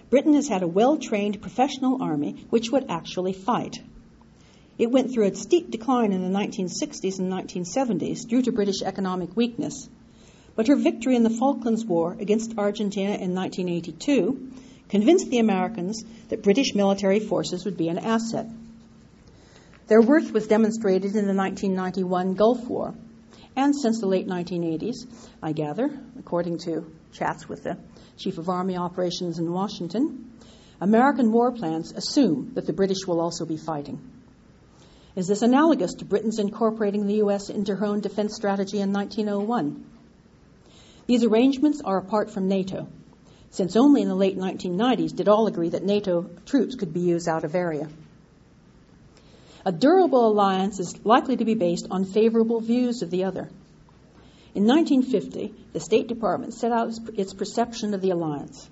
Britain 0.09 0.33
has 0.33 0.47
had 0.47 0.63
a 0.63 0.67
well 0.67 0.97
trained 0.97 1.41
professional 1.41 2.01
army 2.01 2.45
which 2.49 2.71
would 2.71 2.89
actually 2.89 3.33
fight. 3.33 3.81
It 4.77 4.91
went 4.91 5.11
through 5.11 5.27
a 5.27 5.35
steep 5.35 5.69
decline 5.71 6.13
in 6.13 6.21
the 6.21 6.37
1960s 6.37 7.19
and 7.19 7.31
1970s 7.31 8.27
due 8.27 8.41
to 8.41 8.51
British 8.51 8.81
economic 8.81 9.35
weakness. 9.35 9.87
But 10.55 10.67
her 10.67 10.75
victory 10.75 11.15
in 11.15 11.23
the 11.23 11.29
Falklands 11.29 11.85
War 11.85 12.17
against 12.19 12.57
Argentina 12.57 13.13
in 13.13 13.35
1982 13.35 14.51
convinced 14.89 15.29
the 15.29 15.39
Americans 15.39 16.03
that 16.29 16.43
British 16.43 16.73
military 16.73 17.19
forces 17.19 17.65
would 17.65 17.77
be 17.77 17.89
an 17.89 17.99
asset. 17.99 18.47
Their 19.87 20.01
worth 20.01 20.31
was 20.31 20.47
demonstrated 20.47 21.15
in 21.15 21.27
the 21.27 21.35
1991 21.35 22.33
Gulf 22.33 22.67
War, 22.67 22.95
and 23.55 23.75
since 23.75 23.99
the 23.99 24.07
late 24.07 24.27
1980s, 24.27 25.07
I 25.41 25.51
gather, 25.51 25.89
according 26.17 26.59
to 26.59 26.91
chats 27.11 27.47
with 27.49 27.63
the 27.63 27.77
Chief 28.17 28.37
of 28.37 28.49
Army 28.49 28.77
Operations 28.77 29.39
in 29.39 29.51
Washington, 29.51 30.31
American 30.81 31.31
war 31.31 31.51
plans 31.51 31.91
assume 31.91 32.51
that 32.53 32.65
the 32.65 32.73
British 32.73 33.05
will 33.05 33.19
also 33.19 33.45
be 33.45 33.57
fighting. 33.57 33.99
Is 35.15 35.27
this 35.27 35.41
analogous 35.41 35.95
to 35.95 36.05
Britain's 36.05 36.39
incorporating 36.39 37.05
the 37.05 37.15
U.S. 37.15 37.49
into 37.49 37.75
her 37.75 37.85
own 37.85 37.99
defense 37.99 38.35
strategy 38.35 38.79
in 38.79 38.93
1901? 38.93 39.85
These 41.07 41.25
arrangements 41.25 41.81
are 41.83 41.97
apart 41.97 42.31
from 42.31 42.47
NATO, 42.47 42.87
since 43.49 43.75
only 43.75 44.01
in 44.01 44.07
the 44.07 44.15
late 44.15 44.37
1990s 44.37 45.15
did 45.15 45.27
all 45.27 45.47
agree 45.47 45.69
that 45.69 45.83
NATO 45.83 46.29
troops 46.45 46.75
could 46.75 46.93
be 46.93 47.01
used 47.01 47.27
out 47.27 47.43
of 47.43 47.55
area. 47.55 47.89
A 49.65 49.73
durable 49.73 50.25
alliance 50.25 50.79
is 50.79 51.05
likely 51.05 51.35
to 51.35 51.43
be 51.43 51.53
based 51.53 51.87
on 51.91 52.05
favorable 52.05 52.61
views 52.61 53.01
of 53.01 53.11
the 53.11 53.25
other. 53.25 53.49
In 54.55 54.65
1950, 54.65 55.53
the 55.73 55.81
State 55.81 56.07
Department 56.07 56.53
set 56.53 56.71
out 56.71 56.97
its 57.15 57.33
perception 57.33 57.93
of 57.93 57.99
the 57.99 58.11
alliance. 58.11 58.69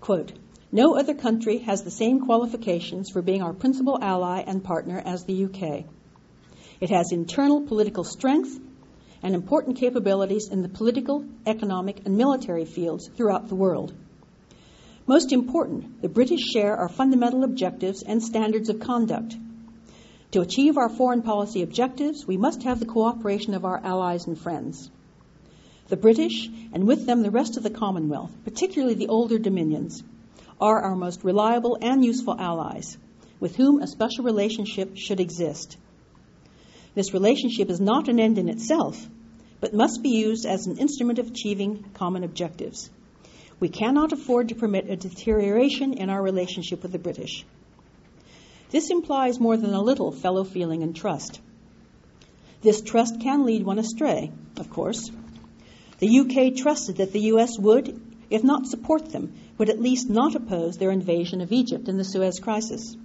Quote, 0.00 0.32
no 0.72 0.96
other 0.96 1.14
country 1.14 1.58
has 1.58 1.82
the 1.82 1.90
same 1.90 2.26
qualifications 2.26 3.10
for 3.10 3.22
being 3.22 3.42
our 3.42 3.52
principal 3.52 3.96
ally 4.02 4.40
and 4.40 4.64
partner 4.64 5.00
as 5.04 5.24
the 5.24 5.44
UK. 5.44 5.84
It 6.80 6.90
has 6.90 7.12
internal 7.12 7.62
political 7.62 8.02
strength 8.02 8.58
and 9.22 9.34
important 9.34 9.76
capabilities 9.76 10.48
in 10.48 10.62
the 10.62 10.68
political, 10.68 11.24
economic, 11.46 12.06
and 12.06 12.16
military 12.16 12.64
fields 12.64 13.08
throughout 13.16 13.48
the 13.48 13.54
world. 13.54 13.92
Most 15.06 15.32
important, 15.32 16.02
the 16.02 16.08
British 16.08 16.40
share 16.40 16.76
our 16.76 16.88
fundamental 16.88 17.44
objectives 17.44 18.02
and 18.02 18.22
standards 18.22 18.68
of 18.68 18.80
conduct 18.80 19.36
to 20.32 20.40
achieve 20.40 20.76
our 20.76 20.88
foreign 20.88 21.22
policy 21.22 21.62
objectives, 21.62 22.26
we 22.26 22.36
must 22.36 22.62
have 22.62 22.78
the 22.78 22.86
cooperation 22.86 23.54
of 23.54 23.64
our 23.64 23.80
allies 23.82 24.26
and 24.26 24.38
friends. 24.38 24.90
The 25.88 25.96
British, 25.96 26.48
and 26.72 26.86
with 26.86 27.04
them 27.04 27.22
the 27.22 27.32
rest 27.32 27.56
of 27.56 27.64
the 27.64 27.70
Commonwealth, 27.70 28.30
particularly 28.44 28.94
the 28.94 29.08
older 29.08 29.38
dominions, 29.38 30.04
are 30.60 30.80
our 30.82 30.94
most 30.94 31.24
reliable 31.24 31.78
and 31.80 32.04
useful 32.04 32.38
allies, 32.38 32.96
with 33.40 33.56
whom 33.56 33.82
a 33.82 33.88
special 33.88 34.24
relationship 34.24 34.96
should 34.96 35.18
exist. 35.18 35.76
This 36.94 37.12
relationship 37.12 37.70
is 37.70 37.80
not 37.80 38.08
an 38.08 38.20
end 38.20 38.38
in 38.38 38.48
itself, 38.48 39.04
but 39.60 39.74
must 39.74 40.02
be 40.02 40.10
used 40.10 40.46
as 40.46 40.66
an 40.66 40.78
instrument 40.78 41.18
of 41.18 41.28
achieving 41.28 41.84
common 41.94 42.22
objectives. 42.22 42.88
We 43.58 43.68
cannot 43.68 44.12
afford 44.12 44.48
to 44.48 44.54
permit 44.54 44.88
a 44.88 44.96
deterioration 44.96 45.94
in 45.94 46.08
our 46.08 46.22
relationship 46.22 46.82
with 46.82 46.92
the 46.92 46.98
British. 46.98 47.44
This 48.70 48.90
implies 48.90 49.40
more 49.40 49.56
than 49.56 49.74
a 49.74 49.82
little 49.82 50.12
fellow 50.12 50.44
feeling 50.44 50.82
and 50.82 50.94
trust. 50.94 51.40
This 52.62 52.80
trust 52.80 53.20
can 53.20 53.44
lead 53.44 53.64
one 53.64 53.78
astray, 53.78 54.30
of 54.56 54.70
course. 54.70 55.10
The 55.98 56.20
UK 56.20 56.56
trusted 56.56 56.96
that 56.96 57.12
the 57.12 57.32
US 57.32 57.58
would, 57.58 58.00
if 58.30 58.44
not 58.44 58.66
support 58.66 59.10
them, 59.12 59.32
would 59.58 59.70
at 59.70 59.80
least 59.80 60.08
not 60.08 60.34
oppose 60.34 60.76
their 60.76 60.90
invasion 60.90 61.40
of 61.40 61.52
Egypt 61.52 61.88
in 61.88 61.96
the 61.96 62.04
Suez 62.04 62.38
Crisis. 62.38 62.96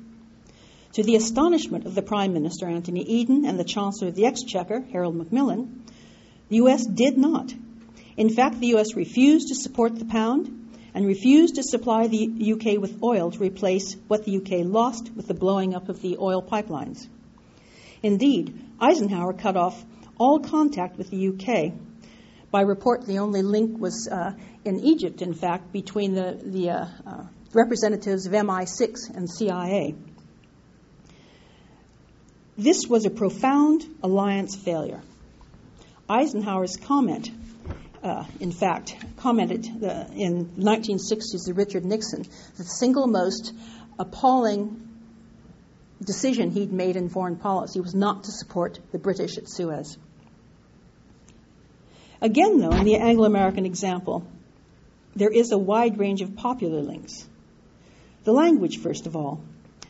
To 0.94 1.04
the 1.04 1.16
astonishment 1.16 1.86
of 1.86 1.96
the 1.96 2.02
Prime 2.02 2.34
Minister 2.34 2.68
Anthony 2.68 3.02
Eden 3.02 3.44
and 3.46 3.60
the 3.60 3.66
Chancellor 3.66 4.10
of 4.10 4.16
the 4.16 4.26
Exchequer, 4.26 4.86
Harold 4.92 5.16
Macmillan, 5.16 5.84
the 6.48 6.58
US 6.58 6.86
did 6.86 7.18
not. 7.18 7.54
In 8.16 8.30
fact, 8.30 8.60
the 8.60 8.76
US 8.76 8.96
refused 8.96 9.50
to 9.50 9.56
support 9.56 9.98
the 9.98 10.06
pound 10.06 10.65
and 10.96 11.06
refused 11.06 11.56
to 11.56 11.64
supply 11.64 12.08
the 12.08 12.54
UK 12.54 12.80
with 12.80 13.04
oil 13.04 13.30
to 13.30 13.40
replace 13.40 13.98
what 14.08 14.24
the 14.24 14.38
UK 14.38 14.66
lost 14.66 15.12
with 15.14 15.28
the 15.28 15.34
blowing 15.34 15.76
up 15.76 15.90
of 15.90 16.02
the 16.02 16.18
oil 16.18 16.42
pipelines. 16.42 17.06
Indeed, 18.02 18.58
Eisenhower 18.80 19.34
cut 19.34 19.58
off 19.58 19.84
all 20.18 20.40
contact 20.40 20.98
with 20.98 21.10
the 21.10 21.28
UK. 21.28 21.74
By 22.50 22.62
report, 22.62 23.06
the 23.06 23.20
only 23.20 23.42
link 23.42 23.78
was 23.78 24.08
uh, 24.10 24.32
in 24.64 24.80
Egypt, 24.80 25.22
in 25.22 25.34
fact, 25.34 25.74
between 25.74 26.14
the, 26.14 26.40
the 26.42 26.70
uh, 26.70 26.86
uh, 27.06 27.24
representatives 27.54 28.26
of 28.26 28.32
MI6 28.32 29.14
and 29.14 29.30
CIA. 29.30 29.96
This 32.58 32.88
was 32.88 33.06
a 33.06 33.10
profound 33.10 33.86
alliance 34.02 34.56
failure. 34.56 35.02
Eisenhower's 36.08 36.78
comment 36.78 37.30
in 38.40 38.52
fact, 38.52 38.96
commented 39.18 39.84
uh, 39.84 40.06
in 40.16 40.46
1960s 40.58 41.46
to 41.46 41.54
Richard 41.54 41.86
Nixon 41.86 42.26
the 42.58 42.64
single 42.64 43.08
most 43.08 43.54
appalling 43.98 44.88
decision 46.04 46.52
he'd 46.52 46.72
made 46.72 46.96
in 46.96 47.10
foreign 47.10 47.38
policy 47.38 47.80
was 47.80 47.96
not 47.96 48.26
to 48.26 48.32
support 48.32 48.80
the 48.92 49.00
British 49.00 49.38
at 49.38 49.50
Suez. 49.50 49.98
Again, 52.22 52.60
though, 52.60 52.76
in 52.76 52.84
the 52.84 52.96
Anglo 52.96 53.26
American 53.26 53.66
example, 53.66 54.26
there 55.16 55.32
is 55.32 55.52
a 55.52 55.58
wide 55.58 55.98
range 55.98 56.22
of 56.22 56.36
popular 56.36 56.82
links. 56.82 57.26
The 58.24 58.34
language, 58.34 58.78
first 58.78 59.08
of 59.08 59.16
all. 59.16 59.42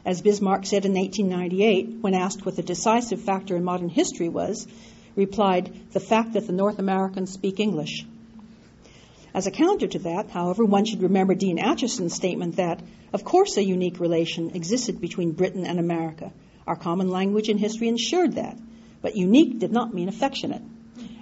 As 0.06 0.22
Bismarck 0.22 0.68
said 0.68 0.86
in 0.86 0.94
1898, 0.94 1.98
when 2.02 2.14
asked 2.14 2.46
what 2.46 2.56
the 2.56 2.62
decisive 2.62 3.22
factor 3.22 3.56
in 3.56 3.64
modern 3.64 3.90
history 3.90 4.30
was, 4.30 4.68
replied, 5.16 5.74
The 5.92 6.00
fact 6.00 6.34
that 6.34 6.48
the 6.48 6.54
North 6.54 6.80
Americans 6.80 7.32
speak 7.32 7.60
English. 7.60 8.06
As 9.34 9.48
a 9.48 9.52
counter 9.52 9.88
to 9.88 10.00
that, 10.00 10.30
however, 10.30 10.64
one 10.64 10.86
should 10.86 11.02
remember 11.02 11.36
Dean 11.36 11.58
Acheson's 11.58 12.14
statement 12.14 12.56
that, 12.56 12.82
of 13.12 13.26
course, 13.26 13.58
a 13.58 13.64
unique 13.64 14.00
relation 14.00 14.56
existed 14.56 15.02
between 15.02 15.34
Britain 15.34 15.66
and 15.66 15.78
America. 15.80 16.32
Our 16.66 16.78
common 16.78 17.10
language 17.10 17.50
and 17.50 17.60
history 17.60 17.90
ensured 17.90 18.34
that, 18.34 18.58
but 19.02 19.16
unique 19.18 19.60
did 19.60 19.72
not 19.72 19.94
mean 19.94 20.08
affectionate. 20.08 20.62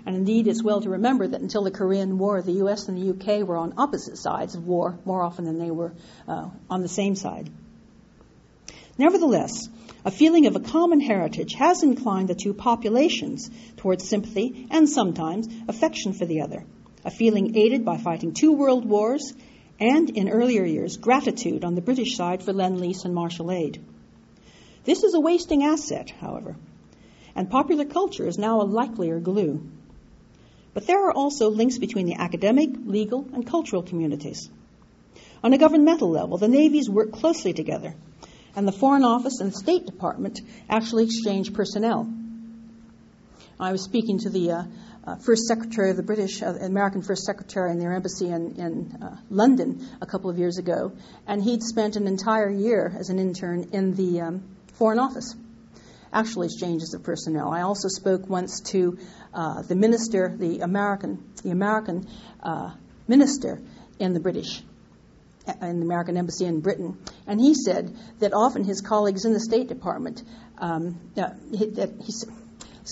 And 0.05 0.15
indeed, 0.15 0.47
it's 0.47 0.63
well 0.63 0.81
to 0.81 0.91
remember 0.91 1.27
that 1.27 1.41
until 1.41 1.63
the 1.63 1.71
Korean 1.71 2.17
War, 2.17 2.41
the 2.41 2.63
US 2.63 2.87
and 2.87 2.97
the 2.97 3.09
UK 3.11 3.47
were 3.47 3.57
on 3.57 3.73
opposite 3.77 4.17
sides 4.17 4.53
of 4.53 4.67
war 4.67 4.99
more 5.05 5.23
often 5.23 5.45
than 5.45 5.57
they 5.57 5.71
were 5.71 5.93
uh, 6.27 6.49
on 6.69 6.81
the 6.81 6.87
same 6.87 7.15
side. 7.15 7.49
Nevertheless, 8.97 9.69
a 10.05 10.11
feeling 10.11 10.45
of 10.45 10.55
a 10.55 10.59
common 10.59 10.99
heritage 10.99 11.53
has 11.55 11.81
inclined 11.81 12.27
the 12.27 12.35
two 12.35 12.53
populations 12.53 13.49
towards 13.77 14.07
sympathy 14.07 14.67
and 14.69 14.87
sometimes 14.87 15.47
affection 15.67 16.13
for 16.13 16.25
the 16.25 16.41
other, 16.41 16.63
a 17.03 17.09
feeling 17.09 17.55
aided 17.55 17.83
by 17.83 17.97
fighting 17.97 18.33
two 18.33 18.53
world 18.53 18.85
wars 18.85 19.33
and, 19.79 20.11
in 20.11 20.29
earlier 20.29 20.63
years, 20.63 20.97
gratitude 20.97 21.63
on 21.63 21.73
the 21.73 21.81
British 21.81 22.15
side 22.15 22.43
for 22.43 22.53
Lend 22.53 22.79
Lease 22.79 23.03
and 23.03 23.15
Marshall 23.15 23.51
aid. 23.51 23.83
This 24.83 25.03
is 25.03 25.15
a 25.15 25.19
wasting 25.19 25.63
asset, 25.63 26.11
however, 26.11 26.55
and 27.35 27.49
popular 27.49 27.85
culture 27.85 28.27
is 28.27 28.37
now 28.37 28.61
a 28.61 28.63
likelier 28.63 29.19
glue. 29.19 29.63
But 30.75 30.85
there 30.85 31.07
are 31.07 31.13
also 31.13 31.49
links 31.49 31.79
between 31.79 32.05
the 32.05 32.15
academic, 32.15 32.69
legal, 32.85 33.27
and 33.33 33.47
cultural 33.47 33.81
communities. 33.81 34.49
On 35.43 35.51
a 35.51 35.57
governmental 35.57 36.09
level, 36.09 36.37
the 36.37 36.47
navies 36.47 36.89
work 36.89 37.11
closely 37.11 37.53
together 37.53 37.95
and 38.55 38.67
the 38.67 38.71
Foreign 38.71 39.03
Office 39.03 39.39
and 39.39 39.53
State 39.53 39.85
Department 39.85 40.39
actually 40.69 41.05
exchange 41.05 41.53
personnel. 41.53 42.11
I 43.59 43.71
was 43.71 43.83
speaking 43.83 44.19
to 44.19 44.29
the 44.29 44.51
uh, 44.51 44.63
uh, 45.05 45.15
First 45.17 45.43
Secretary 45.43 45.89
of 45.89 45.97
the 45.97 46.03
British, 46.03 46.41
uh, 46.41 46.53
American 46.61 47.01
First 47.01 47.23
Secretary 47.23 47.71
in 47.71 47.79
their 47.79 47.93
embassy 47.93 48.29
in, 48.29 48.55
in 48.55 48.97
uh, 49.01 49.17
London 49.29 49.87
a 50.01 50.05
couple 50.05 50.29
of 50.29 50.37
years 50.37 50.57
ago, 50.57 50.93
and 51.27 51.43
he'd 51.43 51.61
spent 51.61 51.95
an 51.95 52.07
entire 52.07 52.49
year 52.49 52.93
as 52.97 53.09
an 53.09 53.19
intern 53.19 53.69
in 53.73 53.95
the 53.95 54.21
um, 54.21 54.43
Foreign 54.73 54.99
Office. 54.99 55.35
Actually, 56.11 56.47
exchanges 56.47 56.93
of 56.93 57.03
personnel. 57.03 57.51
I 57.51 57.61
also 57.61 57.87
spoke 57.87 58.29
once 58.29 58.61
to 58.71 58.99
uh, 59.33 59.63
the 59.63 59.75
minister, 59.75 60.35
the 60.37 60.59
American, 60.59 61.23
the 61.43 61.49
American 61.49 62.07
uh, 62.41 62.71
minister 63.07 63.61
in 63.99 64.13
the 64.13 64.19
British 64.19 64.63
in 65.61 65.79
the 65.79 65.85
American 65.85 66.17
Embassy 66.17 66.45
in 66.45 66.61
Britain, 66.61 66.97
and 67.27 67.39
he 67.39 67.53
said 67.53 67.95
that 68.19 68.33
often 68.33 68.63
his 68.63 68.81
colleagues 68.81 69.25
in 69.25 69.33
the 69.33 69.39
State 69.39 69.67
Department, 69.67 70.23
um, 70.57 70.99
uh, 71.17 71.29
he, 71.51 71.65
that 71.71 71.91
he, 72.01 72.13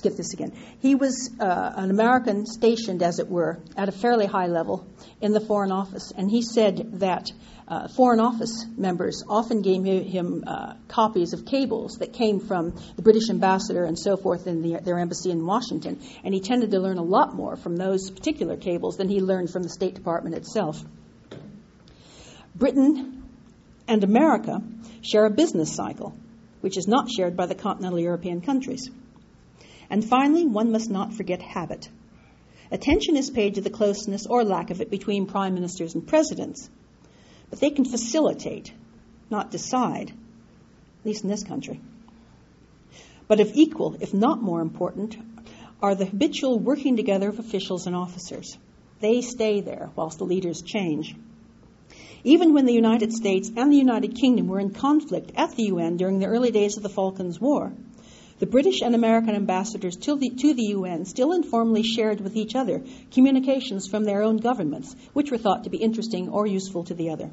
get 0.02 0.18
this 0.18 0.34
again. 0.34 0.54
He 0.80 0.96
was 0.96 1.30
uh, 1.40 1.74
an 1.76 1.92
American 1.92 2.46
stationed, 2.46 3.04
as 3.04 3.20
it 3.20 3.28
were, 3.28 3.60
at 3.76 3.90
a 3.90 3.92
fairly 3.92 4.26
high 4.26 4.48
level 4.48 4.88
in 5.20 5.32
the 5.34 5.42
Foreign 5.42 5.72
Office, 5.72 6.12
and 6.16 6.30
he 6.30 6.42
said 6.42 7.00
that 7.00 7.30
uh, 7.68 7.88
Foreign 7.88 8.20
Office 8.20 8.66
members 8.78 9.24
often 9.30 9.62
gave 9.62 9.86
him 10.06 10.44
uh, 10.46 10.74
copies 10.88 11.34
of 11.34 11.46
cables 11.46 11.98
that 12.00 12.14
came 12.14 12.40
from 12.40 12.74
the 12.96 13.02
British 13.02 13.30
ambassador 13.30 13.86
and 13.86 13.98
so 13.98 14.18
forth 14.18 14.48
in 14.48 14.62
the, 14.62 14.80
their 14.82 15.00
embassy 15.00 15.32
in 15.32 15.46
Washington, 15.46 16.02
and 16.24 16.34
he 16.34 16.42
tended 16.42 16.72
to 16.72 16.80
learn 16.80 16.98
a 16.98 17.04
lot 17.04 17.34
more 17.34 17.56
from 17.56 17.76
those 17.76 18.10
particular 18.10 18.58
cables 18.58 18.98
than 18.98 19.08
he 19.08 19.22
learned 19.22 19.52
from 19.52 19.64
the 19.64 19.70
State 19.70 19.96
Department 19.96 20.36
itself. 20.36 20.84
Britain 22.56 23.24
and 23.88 24.04
America 24.04 24.62
share 25.02 25.26
a 25.26 25.32
business 25.32 25.74
cycle, 25.74 26.16
which 26.62 26.78
is 26.78 26.88
not 26.88 27.10
shared 27.10 27.36
by 27.36 27.46
the 27.46 27.56
continental 27.56 28.00
European 28.00 28.42
countries. 28.42 28.90
And 29.90 30.04
finally, 30.04 30.46
one 30.46 30.72
must 30.72 30.90
not 30.90 31.14
forget 31.14 31.42
habit. 31.42 31.90
Attention 32.72 33.18
is 33.18 33.30
paid 33.30 33.56
to 33.56 33.62
the 33.62 33.70
closeness 33.70 34.26
or 34.26 34.46
lack 34.46 34.70
of 34.70 34.80
it 34.80 34.90
between 34.90 35.26
prime 35.26 35.54
ministers 35.54 35.94
and 35.94 36.08
presidents, 36.08 36.70
but 37.50 37.60
they 37.60 37.70
can 37.70 37.84
facilitate, 37.84 38.72
not 39.30 39.52
decide, 39.52 40.10
at 40.10 41.06
least 41.06 41.24
in 41.24 41.30
this 41.30 41.44
country. 41.44 41.82
But 43.28 43.42
of 43.42 43.52
equal, 43.56 43.98
if 44.00 44.14
not 44.14 44.42
more 44.42 44.62
important, 44.62 45.18
are 45.82 45.96
the 45.96 46.06
habitual 46.06 46.60
working 46.60 46.96
together 46.96 47.28
of 47.28 47.40
officials 47.40 47.88
and 47.88 47.96
officers. 47.96 48.58
They 49.00 49.22
stay 49.22 49.62
there 49.62 49.90
whilst 49.96 50.20
the 50.20 50.26
leaders 50.26 50.62
change. 50.62 51.16
Even 52.24 52.54
when 52.54 52.66
the 52.66 52.74
United 52.74 53.12
States 53.14 53.52
and 53.56 53.72
the 53.72 53.78
United 53.78 54.16
Kingdom 54.16 54.48
were 54.48 54.60
in 54.60 54.70
conflict 54.70 55.32
at 55.36 55.56
the 55.56 55.64
UN 55.66 55.98
during 55.98 56.20
the 56.20 56.28
early 56.28 56.52
days 56.52 56.78
of 56.78 56.84
the 56.84 56.90
Falklands 56.90 57.42
War, 57.42 57.74
the 58.38 58.46
British 58.46 58.82
and 58.82 58.94
American 58.94 59.36
ambassadors 59.36 59.96
to 59.98 60.16
the, 60.16 60.30
to 60.30 60.54
the, 60.54 60.70
UN 60.78 61.06
still 61.06 61.32
informally 61.32 61.84
shared 61.84 62.22
with 62.22 62.36
each 62.36 62.56
other 62.56 62.84
communications 63.12 63.88
from 63.88 64.04
their 64.04 64.24
own 64.24 64.38
governments, 64.38 64.96
which 65.14 65.32
were 65.32 65.38
thought 65.38 65.64
to 65.64 65.70
be 65.70 65.78
interesting 65.78 66.30
or 66.30 66.46
useful 66.46 66.84
to 66.84 66.94
the 66.94 67.10
other. 67.10 67.30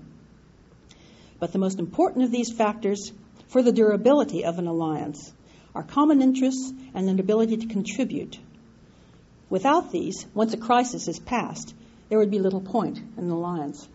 But 1.39 1.53
the 1.53 1.59
most 1.59 1.79
important 1.79 2.25
of 2.25 2.31
these 2.31 2.53
factors 2.53 3.13
for 3.49 3.63
the 3.63 3.73
durability 3.73 4.45
of 4.45 4.59
an 4.59 4.67
alliance 4.67 5.33
are 5.75 5.83
common 5.83 6.21
interests 6.21 6.73
and 6.95 7.09
an 7.09 7.21
ability 7.21 7.59
to 7.59 7.67
contribute. 7.67 8.39
Without 9.49 9.93
these, 9.93 10.27
once 10.35 10.53
a 10.53 10.59
crisis 10.59 11.09
is 11.09 11.19
passed, 11.19 11.75
there 12.09 12.19
would 12.19 12.31
be 12.31 12.39
little 12.39 12.61
point 12.61 12.99
in 12.99 13.25
an 13.25 13.31
alliance. 13.31 13.89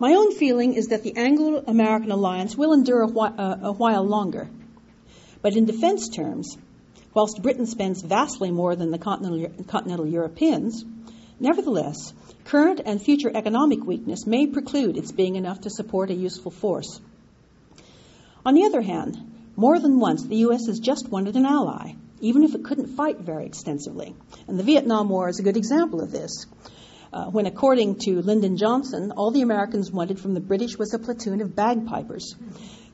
My 0.00 0.14
own 0.14 0.34
feeling 0.34 0.72
is 0.72 0.86
that 0.86 1.02
the 1.02 1.14
Anglo 1.18 1.62
American 1.66 2.10
alliance 2.10 2.56
will 2.56 2.72
endure 2.72 3.02
a, 3.02 3.06
whi- 3.06 3.34
uh, 3.36 3.58
a 3.64 3.72
while 3.72 4.02
longer. 4.02 4.48
But 5.42 5.56
in 5.56 5.66
defense 5.66 6.08
terms, 6.08 6.56
whilst 7.12 7.42
Britain 7.42 7.66
spends 7.66 8.00
vastly 8.00 8.50
more 8.50 8.74
than 8.74 8.92
the 8.92 8.98
continental, 8.98 9.64
continental 9.64 10.06
Europeans, 10.06 10.86
nevertheless, 11.38 12.14
current 12.46 12.80
and 12.82 13.02
future 13.02 13.30
economic 13.34 13.84
weakness 13.84 14.26
may 14.26 14.46
preclude 14.46 14.96
its 14.96 15.12
being 15.12 15.36
enough 15.36 15.60
to 15.60 15.70
support 15.70 16.10
a 16.10 16.14
useful 16.14 16.50
force. 16.50 16.98
On 18.46 18.54
the 18.54 18.64
other 18.64 18.80
hand, 18.80 19.18
more 19.54 19.78
than 19.78 20.00
once 20.00 20.22
the 20.22 20.36
U.S. 20.36 20.66
has 20.66 20.80
just 20.80 21.10
wanted 21.10 21.36
an 21.36 21.44
ally, 21.44 21.92
even 22.22 22.42
if 22.42 22.54
it 22.54 22.64
couldn't 22.64 22.96
fight 22.96 23.20
very 23.20 23.44
extensively. 23.44 24.14
And 24.48 24.58
the 24.58 24.64
Vietnam 24.64 25.10
War 25.10 25.28
is 25.28 25.40
a 25.40 25.42
good 25.42 25.58
example 25.58 26.00
of 26.00 26.10
this 26.10 26.46
uh, 27.12 27.26
when, 27.26 27.46
according 27.46 27.96
to 27.96 28.22
Lyndon 28.22 28.56
Johnson, 28.56 29.12
all 29.12 29.30
the 29.30 29.42
Americans 29.42 29.90
wanted 29.90 30.20
from 30.20 30.34
the 30.34 30.40
British 30.40 30.78
was 30.78 30.94
a 30.94 30.98
platoon 30.98 31.40
of 31.40 31.56
bagpipers 31.56 32.36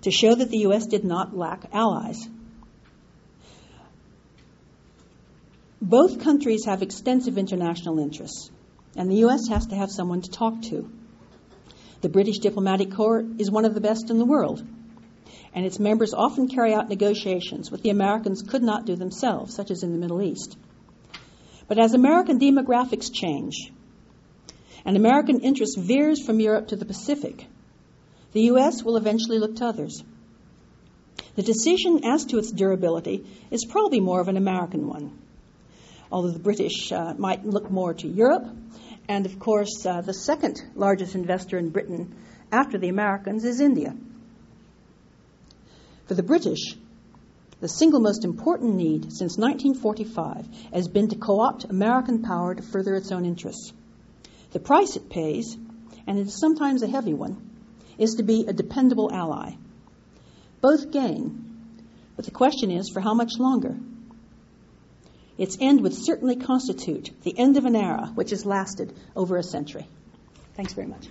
to 0.03 0.11
show 0.11 0.35
that 0.35 0.51
the 0.51 0.59
U.S. 0.59 0.87
did 0.87 1.05
not 1.05 1.37
lack 1.37 1.67
allies. 1.73 2.27
Both 5.83 6.21
countries 6.21 6.65
have 6.65 6.81
extensive 6.81 7.37
international 7.37 7.99
interests, 7.99 8.51
and 8.97 9.11
the 9.11 9.17
U.S. 9.17 9.49
has 9.49 9.67
to 9.67 9.77
have 9.77 9.91
someone 9.91 10.23
to 10.23 10.31
talk 10.31 10.63
to. 10.63 10.91
The 12.01 12.09
British 12.09 12.39
Diplomatic 12.39 12.93
Corps 12.93 13.25
is 13.39 13.51
one 13.51 13.67
of 13.67 13.75
the 13.75 13.81
best 13.81 14.09
in 14.11 14.19
the 14.19 14.25
world, 14.25 14.65
and 15.55 15.67
its 15.67 15.79
members 15.79 16.15
often 16.15 16.49
carry 16.49 16.73
out 16.73 16.89
negotiations 16.89 17.71
which 17.71 17.83
the 17.83 17.91
Americans 17.91 18.43
could 18.43 18.63
not 18.63 18.87
do 18.87 18.97
themselves, 18.97 19.55
such 19.55 19.71
as 19.71 19.83
in 19.83 19.93
the 19.93 19.99
Middle 19.99 20.23
East. 20.23 20.57
But 21.69 21.79
as 21.79 21.93
American 21.93 22.39
demographics 22.39 23.13
change, 23.13 23.73
and 24.87 24.97
American 24.97 25.41
interest 25.41 25.77
veers 25.77 26.25
from 26.25 26.39
Europe 26.39 26.69
to 26.69 26.77
the 26.77 26.85
Pacific, 26.85 27.45
the 28.33 28.43
U.S. 28.43 28.85
will 28.85 28.97
eventually 28.97 29.41
look 29.41 29.57
to 29.57 29.67
others. 29.67 30.03
The 31.35 31.43
decision 31.43 32.05
as 32.05 32.25
to 32.27 32.39
its 32.39 32.53
durability 32.53 33.27
is 33.51 33.67
probably 33.69 33.99
more 33.99 34.21
of 34.21 34.29
an 34.29 34.37
American 34.37 34.87
one, 34.87 35.19
although 36.11 36.31
the 36.31 36.39
British 36.39 36.93
uh, 36.93 37.15
might 37.19 37.45
look 37.45 37.69
more 37.69 37.95
to 37.95 38.07
Europe. 38.07 38.47
And 39.09 39.27
of 39.27 39.41
course, 39.41 39.85
uh, 39.85 40.03
the 40.03 40.15
second 40.15 40.63
largest 40.77 41.17
investor 41.17 41.59
in 41.59 41.71
Britain 41.71 42.15
after 42.53 42.79
the 42.79 42.89
Americans 42.89 43.45
is 43.45 43.61
India. 43.61 43.95
For 46.07 46.15
the 46.15 46.23
British, 46.23 46.77
the 47.61 47.69
single 47.69 48.01
most 48.01 48.25
important 48.25 48.77
need 48.77 49.13
since 49.13 49.37
1945 49.37 50.47
has 50.73 50.87
been 50.87 51.09
to 51.09 51.17
co 51.17 51.41
opt 51.41 51.65
American 51.65 52.23
power 52.23 52.55
to 52.55 52.63
further 52.63 52.95
its 52.95 53.11
own 53.11 53.25
interests. 53.25 53.73
The 54.57 54.61
price 54.61 54.97
it 54.97 55.11
pays, 55.11 55.55
and 56.07 56.19
it 56.19 56.29
is 56.29 56.41
sometimes 56.41 56.83
a 56.83 56.87
heavy 56.87 57.13
one, 57.13 57.37
is 57.99 58.15
to 58.15 58.23
be 58.23 58.47
a 58.47 58.55
dependable 58.55 59.13
ally. 59.13 59.53
Both 60.63 60.93
gain, 60.93 61.77
but 62.17 62.25
the 62.25 62.31
question 62.31 62.71
is 62.71 62.89
for 62.89 63.01
how 63.01 63.13
much 63.13 63.33
longer? 63.39 63.77
Its 65.37 65.59
end 65.61 65.83
would 65.83 65.93
certainly 65.93 66.37
constitute 66.37 67.11
the 67.23 67.39
end 67.39 67.59
of 67.59 67.67
an 67.67 67.77
era 67.77 68.11
which 68.15 68.31
has 68.31 68.47
lasted 68.47 68.95
over 69.15 69.37
a 69.37 69.43
century. 69.43 69.87
Thanks 70.55 70.73
very 70.73 70.87
much. 70.87 71.07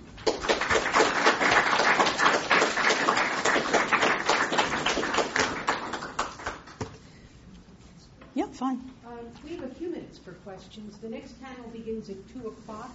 Yeah, 8.34 8.46
fine. 8.50 8.90
Um, 9.06 9.18
we 9.44 9.50
have 9.50 9.62
a 9.62 9.74
few 9.76 9.90
minutes 9.90 10.18
for 10.18 10.32
questions. 10.32 10.98
The 10.98 11.08
next 11.08 11.40
panel 11.40 11.68
begins 11.68 12.10
at 12.10 12.16
2 12.34 12.48
o'clock. 12.48 12.90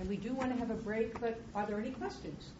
And 0.00 0.08
we 0.08 0.16
do 0.16 0.34
want 0.34 0.52
to 0.52 0.58
have 0.58 0.70
a 0.70 0.80
break, 0.80 1.18
but 1.20 1.40
are 1.54 1.66
there 1.66 1.78
any 1.78 1.90
questions? 1.90 2.50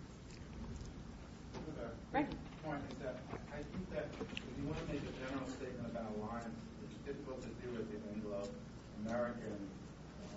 Right. 2.12 2.30
point 2.62 2.78
is 2.90 2.96
that 3.02 3.18
I 3.50 3.58
think 3.74 3.90
that 3.90 4.06
if 4.22 4.54
you 4.54 4.64
want 4.70 4.78
to 4.78 4.86
make 4.86 5.02
a 5.02 5.14
general 5.18 5.50
statement 5.50 5.90
about 5.90 6.14
alliance, 6.14 6.54
it's 6.86 6.94
difficult 7.02 7.42
to 7.42 7.50
do 7.58 7.74
with 7.74 7.90
the 7.90 7.98
Anglo-American 8.14 9.58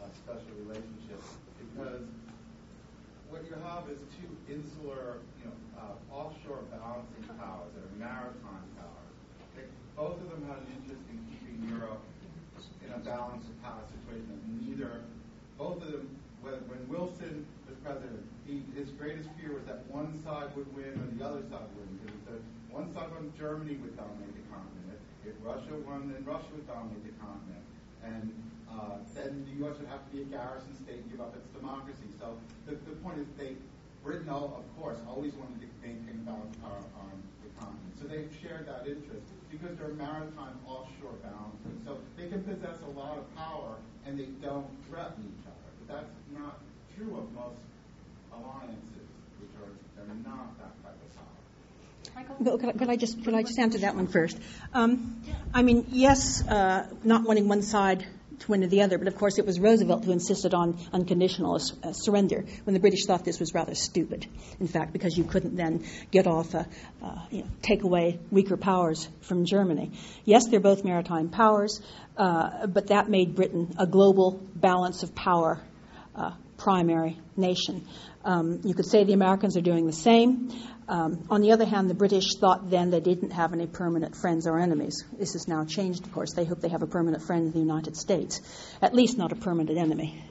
uh, 0.01 0.09
special 0.25 0.57
relationship 0.65 1.21
because 1.61 2.01
what 3.29 3.45
you 3.45 3.53
have 3.61 3.85
is 3.93 4.01
two 4.17 4.31
insular, 4.49 5.21
you 5.37 5.53
know, 5.53 5.57
uh, 5.77 5.93
offshore 6.09 6.65
balancing 6.73 7.29
powers 7.37 7.69
that 7.77 7.85
are 7.85 7.95
maritime 8.01 8.65
powers. 8.73 9.13
Okay? 9.53 9.69
Both 9.93 10.17
of 10.17 10.33
them 10.33 10.49
have 10.49 10.65
an 10.65 10.81
interest 10.81 11.03
in 11.13 11.21
keeping 11.29 11.61
Europe 11.69 12.01
in 12.81 12.89
a 12.89 12.99
balanced 13.05 13.53
power 13.61 13.85
situation. 13.85 14.33
Neither, 14.65 15.05
both 15.61 15.83
of 15.83 15.91
them 15.91 16.09
when, 16.67 16.81
Wilson 16.87 17.45
was 17.67 17.77
president, 17.83 18.23
he, 18.45 18.63
his 18.75 18.89
greatest 18.95 19.29
fear 19.39 19.53
was 19.53 19.65
that 19.65 19.85
one 19.91 20.15
side 20.23 20.55
would 20.55 20.69
win 20.75 20.95
or 20.95 21.07
the 21.11 21.21
other 21.23 21.43
side 21.51 21.67
would 21.75 21.83
win. 21.83 21.99
Because 21.99 22.15
he 22.15 22.21
said 22.25 22.41
one 22.69 22.87
side 22.93 23.09
won, 23.11 23.33
Germany 23.37 23.75
would 23.83 23.95
dominate 23.97 24.33
the 24.35 24.45
continent. 24.47 24.99
If 25.25 25.35
Russia 25.43 25.75
won, 25.83 26.13
then 26.13 26.23
Russia 26.23 26.47
would 26.55 26.67
dominate 26.67 27.03
the 27.03 27.15
continent. 27.19 27.63
And 28.03 28.31
uh, 28.71 29.03
then 29.15 29.43
the 29.43 29.65
U.S. 29.65 29.75
would 29.79 29.91
have 29.91 30.05
to 30.07 30.11
be 30.15 30.21
a 30.23 30.29
garrison 30.31 30.71
state 30.79 31.03
and 31.03 31.09
give 31.11 31.19
up 31.19 31.35
its 31.35 31.47
democracy. 31.51 32.07
So 32.19 32.39
the, 32.65 32.79
the 32.87 32.95
point 33.03 33.19
is, 33.19 33.27
they 33.35 33.59
Britain, 34.07 34.29
of 34.29 34.63
course, 34.79 34.97
always 35.05 35.33
wanted 35.33 35.59
to 35.59 35.67
maintain 35.83 36.23
balanced 36.23 36.61
power 36.61 36.79
on 36.95 37.11
the 37.43 37.49
continent. 37.59 37.91
So 37.99 38.07
they've 38.07 38.31
shared 38.41 38.65
that 38.67 38.87
interest 38.87 39.27
because 39.51 39.75
they're 39.77 39.99
maritime 39.99 40.55
offshore 40.65 41.19
balancing. 41.19 41.81
So 41.83 41.97
they 42.15 42.29
can 42.29 42.43
possess 42.43 42.79
a 42.87 42.91
lot 42.97 43.17
of 43.17 43.35
power 43.35 43.75
and 44.05 44.17
they 44.17 44.31
don't 44.39 44.67
threaten 44.87 45.27
each 45.27 45.43
other. 45.43 45.56
But 45.88 45.95
that's 45.95 46.39
not 46.39 46.59
true 46.95 47.17
of 47.17 47.33
most 47.33 47.57
alliances, 48.33 49.07
which 49.39 49.49
are 49.61 49.69
they're 49.95 50.15
not 50.25 50.57
that 50.59 50.83
type 50.83 50.97
of 51.01 52.45
power. 52.45 52.57
Could 52.57 52.69
I, 52.69 52.71
could 52.73 52.89
I 52.89 52.95
just 52.95 53.23
could 53.23 53.33
I 53.33 53.43
just 53.43 53.59
answer 53.59 53.79
that 53.79 53.95
one 53.95 54.07
first? 54.07 54.38
Um, 54.73 55.21
I 55.53 55.61
mean, 55.61 55.85
yes, 55.89 56.45
uh, 56.47 56.88
not 57.03 57.23
wanting 57.23 57.47
one 57.47 57.61
side 57.61 58.05
to 58.39 58.51
win 58.51 58.67
the 58.67 58.81
other, 58.81 58.97
but 58.97 59.07
of 59.07 59.15
course 59.15 59.39
it 59.39 59.45
was 59.45 59.59
Roosevelt 59.59 60.05
who 60.05 60.11
insisted 60.11 60.53
on 60.53 60.77
unconditional 60.93 61.55
uh, 61.55 61.93
surrender 61.93 62.45
when 62.65 62.73
the 62.73 62.79
British 62.79 63.05
thought 63.05 63.25
this 63.25 63.39
was 63.39 63.53
rather 63.53 63.73
stupid. 63.73 64.27
In 64.59 64.67
fact, 64.67 64.93
because 64.93 65.17
you 65.17 65.23
couldn't 65.23 65.55
then 65.55 65.85
get 66.11 66.27
off, 66.27 66.53
uh, 66.53 66.63
uh, 67.01 67.25
you 67.31 67.39
know, 67.39 67.47
take 67.61 67.83
away 67.83 68.19
weaker 68.29 68.57
powers 68.57 69.07
from 69.21 69.45
Germany. 69.45 69.91
Yes, 70.25 70.47
they're 70.47 70.59
both 70.59 70.83
maritime 70.83 71.29
powers, 71.29 71.81
uh, 72.17 72.67
but 72.67 72.88
that 72.88 73.09
made 73.09 73.35
Britain 73.35 73.73
a 73.79 73.88
global 73.88 74.39
balance 74.55 75.01
of 75.03 75.15
power 75.15 75.59
uh, 76.18 76.32
primary 76.57 77.18
nation. 77.36 77.88
Um, 78.26 78.61
you 78.63 78.74
could 78.74 78.86
say 78.86 79.03
the 79.03 79.13
Americans 79.13 79.55
are 79.55 79.61
doing 79.61 79.86
the 79.86 79.93
same. 79.93 80.51
Um, 80.89 81.26
on 81.30 81.41
the 81.41 81.51
other 81.51 81.65
hand, 81.65 81.89
the 81.89 81.93
British 81.93 82.36
thought 82.36 82.70
then 82.70 82.89
they 82.89 82.99
didn't 82.99 83.32
have 83.32 83.53
any 83.53 83.68
permanent 83.68 84.15
friends 84.15 84.47
or 84.47 84.59
enemies. 84.59 85.03
This 85.18 85.34
has 85.34 85.47
now 85.47 85.65
changed, 85.65 86.05
of 86.05 86.13
course. 86.13 86.34
They 86.34 86.45
hope 86.45 86.61
they 86.61 86.70
have 86.70 86.82
a 86.82 86.88
permanent 86.88 87.24
friend 87.24 87.45
in 87.47 87.51
the 87.51 87.59
United 87.59 87.97
States, 87.97 88.41
at 88.82 88.93
least 88.93 89.18
not 89.18 89.32
a 89.32 89.36
permanent 89.36 89.78
enemy. 89.78 90.24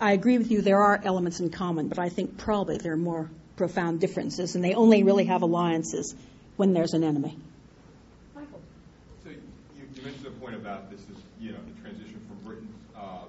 I 0.00 0.12
agree 0.12 0.38
with 0.38 0.50
you, 0.50 0.62
there 0.62 0.80
are 0.80 1.00
elements 1.02 1.40
in 1.40 1.50
common, 1.50 1.88
but 1.88 1.98
I 1.98 2.08
think 2.08 2.38
probably 2.38 2.78
there 2.78 2.92
are 2.92 2.96
more 2.96 3.30
profound 3.56 4.00
differences, 4.00 4.54
and 4.54 4.62
they 4.62 4.74
only 4.74 5.02
really 5.02 5.24
have 5.24 5.42
alliances 5.42 6.14
when 6.56 6.72
there's 6.72 6.92
an 6.92 7.02
enemy. 7.02 7.36
Michael. 8.34 8.60
So 9.24 9.30
you, 9.30 9.38
you 9.94 10.02
mentioned 10.02 10.26
a 10.26 10.30
point 10.30 10.54
about 10.54 10.90
this 10.90 11.00
is, 11.00 11.18
you 11.40 11.52
know, 11.52 11.58
the 11.66 11.80
transition 11.80 12.20
from 12.28 12.36
Britain's 12.46 12.74
uh, 12.96 13.24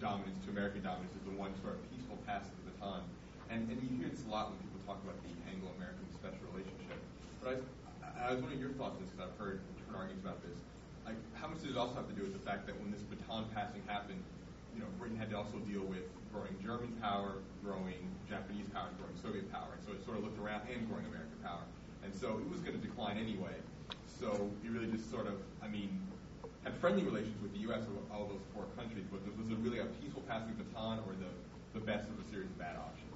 dominance 0.00 0.44
to 0.44 0.50
American 0.50 0.82
dominance 0.82 1.12
one 1.48 1.56
sort 1.64 1.80
of 1.80 1.82
peaceful 1.88 2.20
passage 2.28 2.52
of 2.52 2.64
the 2.68 2.76
baton. 2.76 3.00
And, 3.48 3.64
and 3.72 3.80
you 3.80 3.88
hear 3.96 4.12
this 4.12 4.20
a 4.28 4.30
lot 4.30 4.52
when 4.52 4.60
people 4.60 4.84
talk 4.84 5.00
about 5.00 5.16
the 5.24 5.32
Anglo-American 5.48 6.04
special 6.12 6.44
relationship. 6.52 7.00
But 7.40 7.64
I, 8.04 8.28
I 8.28 8.36
was 8.36 8.44
wondering 8.44 8.60
your 8.60 8.76
thoughts 8.76 9.00
on 9.00 9.08
this 9.08 9.08
because 9.16 9.32
I've 9.32 9.38
heard 9.40 9.64
different 9.80 9.96
arguments 9.96 10.20
about 10.20 10.44
this. 10.44 10.60
Like, 11.08 11.16
how 11.40 11.48
much 11.48 11.64
does 11.64 11.72
it 11.72 11.80
also 11.80 11.96
have 11.96 12.04
to 12.12 12.16
do 12.16 12.28
with 12.28 12.36
the 12.36 12.44
fact 12.44 12.68
that 12.68 12.76
when 12.76 12.92
this 12.92 13.00
baton 13.08 13.48
passing 13.56 13.80
happened, 13.88 14.20
you 14.76 14.84
know, 14.84 14.90
Britain 15.00 15.16
had 15.16 15.32
to 15.32 15.40
also 15.40 15.56
deal 15.64 15.80
with 15.88 16.04
growing 16.28 16.52
German 16.60 16.92
power, 17.00 17.40
growing 17.64 18.12
Japanese 18.28 18.68
power, 18.68 18.92
growing 19.00 19.16
Soviet 19.16 19.48
power. 19.48 19.72
And 19.72 19.80
so 19.80 19.96
it 19.96 20.04
sort 20.04 20.20
of 20.20 20.28
looked 20.28 20.36
around 20.36 20.68
and 20.68 20.84
growing 20.84 21.08
American 21.08 21.40
power. 21.40 21.64
And 22.04 22.12
so 22.12 22.36
it 22.36 22.48
was 22.52 22.60
going 22.60 22.76
to 22.76 22.84
decline 22.84 23.16
anyway. 23.16 23.56
So 24.04 24.52
you 24.60 24.68
really 24.76 24.92
just 24.92 25.08
sort 25.08 25.24
of, 25.24 25.40
I 25.64 25.68
mean, 25.72 25.96
had 26.68 26.76
friendly 26.80 27.02
relations 27.02 27.40
with 27.40 27.52
the 27.56 27.60
U.S. 27.72 27.80
of 27.80 27.96
all 28.12 28.28
those 28.28 28.44
four 28.52 28.68
countries, 28.76 29.04
but 29.10 29.24
was 29.40 29.48
it 29.48 29.56
really 29.64 29.78
a 29.78 29.88
peaceful 30.04 30.22
passing 30.28 30.52
baton 30.52 31.00
or 31.08 31.16
the, 31.16 31.32
the 31.72 31.80
best 31.80 32.04
of 32.12 32.20
a 32.20 32.28
series 32.28 32.50
of 32.52 32.58
bad 32.58 32.76
options? 32.76 33.07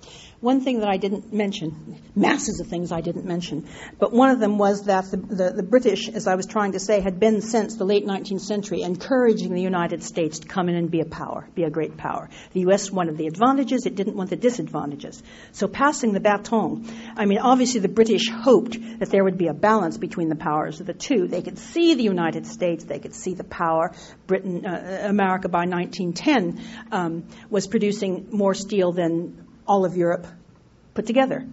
One 0.42 0.60
thing 0.60 0.80
that 0.80 0.88
I 0.88 0.96
didn't 0.96 1.32
mention, 1.32 2.02
masses 2.16 2.58
of 2.58 2.66
things 2.66 2.90
I 2.90 3.00
didn't 3.00 3.24
mention, 3.24 3.68
but 4.00 4.12
one 4.12 4.30
of 4.30 4.40
them 4.40 4.58
was 4.58 4.86
that 4.86 5.08
the, 5.08 5.16
the, 5.16 5.52
the, 5.52 5.62
British, 5.62 6.08
as 6.08 6.26
I 6.26 6.34
was 6.34 6.46
trying 6.46 6.72
to 6.72 6.80
say, 6.80 7.00
had 7.00 7.20
been 7.20 7.42
since 7.42 7.76
the 7.76 7.84
late 7.84 8.04
19th 8.04 8.40
century 8.40 8.82
encouraging 8.82 9.54
the 9.54 9.62
United 9.62 10.02
States 10.02 10.40
to 10.40 10.48
come 10.48 10.68
in 10.68 10.74
and 10.74 10.90
be 10.90 10.98
a 10.98 11.04
power, 11.04 11.48
be 11.54 11.62
a 11.62 11.70
great 11.70 11.96
power. 11.96 12.28
The 12.54 12.60
U.S. 12.62 12.90
wanted 12.90 13.18
the 13.18 13.28
advantages, 13.28 13.86
it 13.86 13.94
didn't 13.94 14.16
want 14.16 14.30
the 14.30 14.36
disadvantages. 14.36 15.22
So 15.52 15.68
passing 15.68 16.12
the 16.12 16.18
baton, 16.18 16.88
I 17.16 17.24
mean, 17.24 17.38
obviously 17.38 17.78
the 17.78 17.88
British 17.88 18.28
hoped 18.28 18.76
that 18.98 19.10
there 19.10 19.22
would 19.22 19.38
be 19.38 19.46
a 19.46 19.54
balance 19.54 19.96
between 19.96 20.28
the 20.28 20.34
powers 20.34 20.80
of 20.80 20.88
the 20.88 20.92
two. 20.92 21.28
They 21.28 21.42
could 21.42 21.60
see 21.60 21.94
the 21.94 22.02
United 22.02 22.48
States, 22.48 22.82
they 22.82 22.98
could 22.98 23.14
see 23.14 23.34
the 23.34 23.44
power. 23.44 23.92
Britain, 24.26 24.66
uh, 24.66 25.04
America 25.04 25.48
by 25.48 25.66
1910 25.66 26.60
um, 26.90 27.28
was 27.48 27.68
producing 27.68 28.26
more 28.32 28.54
steel 28.54 28.90
than 28.90 29.51
all 29.66 29.84
of 29.84 29.96
Europe 29.96 30.26
put 30.94 31.06
together. 31.06 31.46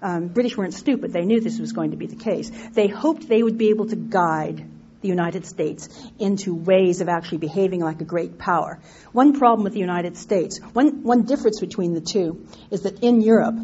Um, 0.00 0.28
British 0.28 0.56
weren't 0.56 0.74
stupid. 0.74 1.12
They 1.12 1.24
knew 1.24 1.40
this 1.40 1.58
was 1.58 1.72
going 1.72 1.90
to 1.90 1.96
be 1.96 2.06
the 2.06 2.16
case. 2.16 2.50
They 2.72 2.86
hoped 2.86 3.28
they 3.28 3.42
would 3.42 3.58
be 3.58 3.70
able 3.70 3.86
to 3.88 3.96
guide 3.96 4.64
the 5.00 5.08
United 5.08 5.46
States 5.46 5.88
into 6.18 6.54
ways 6.54 7.00
of 7.00 7.08
actually 7.08 7.38
behaving 7.38 7.80
like 7.80 8.00
a 8.00 8.04
great 8.04 8.38
power. 8.38 8.80
One 9.12 9.38
problem 9.38 9.64
with 9.64 9.72
the 9.72 9.80
United 9.80 10.16
States, 10.16 10.58
one, 10.72 11.02
one 11.02 11.22
difference 11.22 11.60
between 11.60 11.94
the 11.94 12.00
two, 12.00 12.46
is 12.70 12.82
that 12.82 13.00
in 13.00 13.20
Europe, 13.20 13.56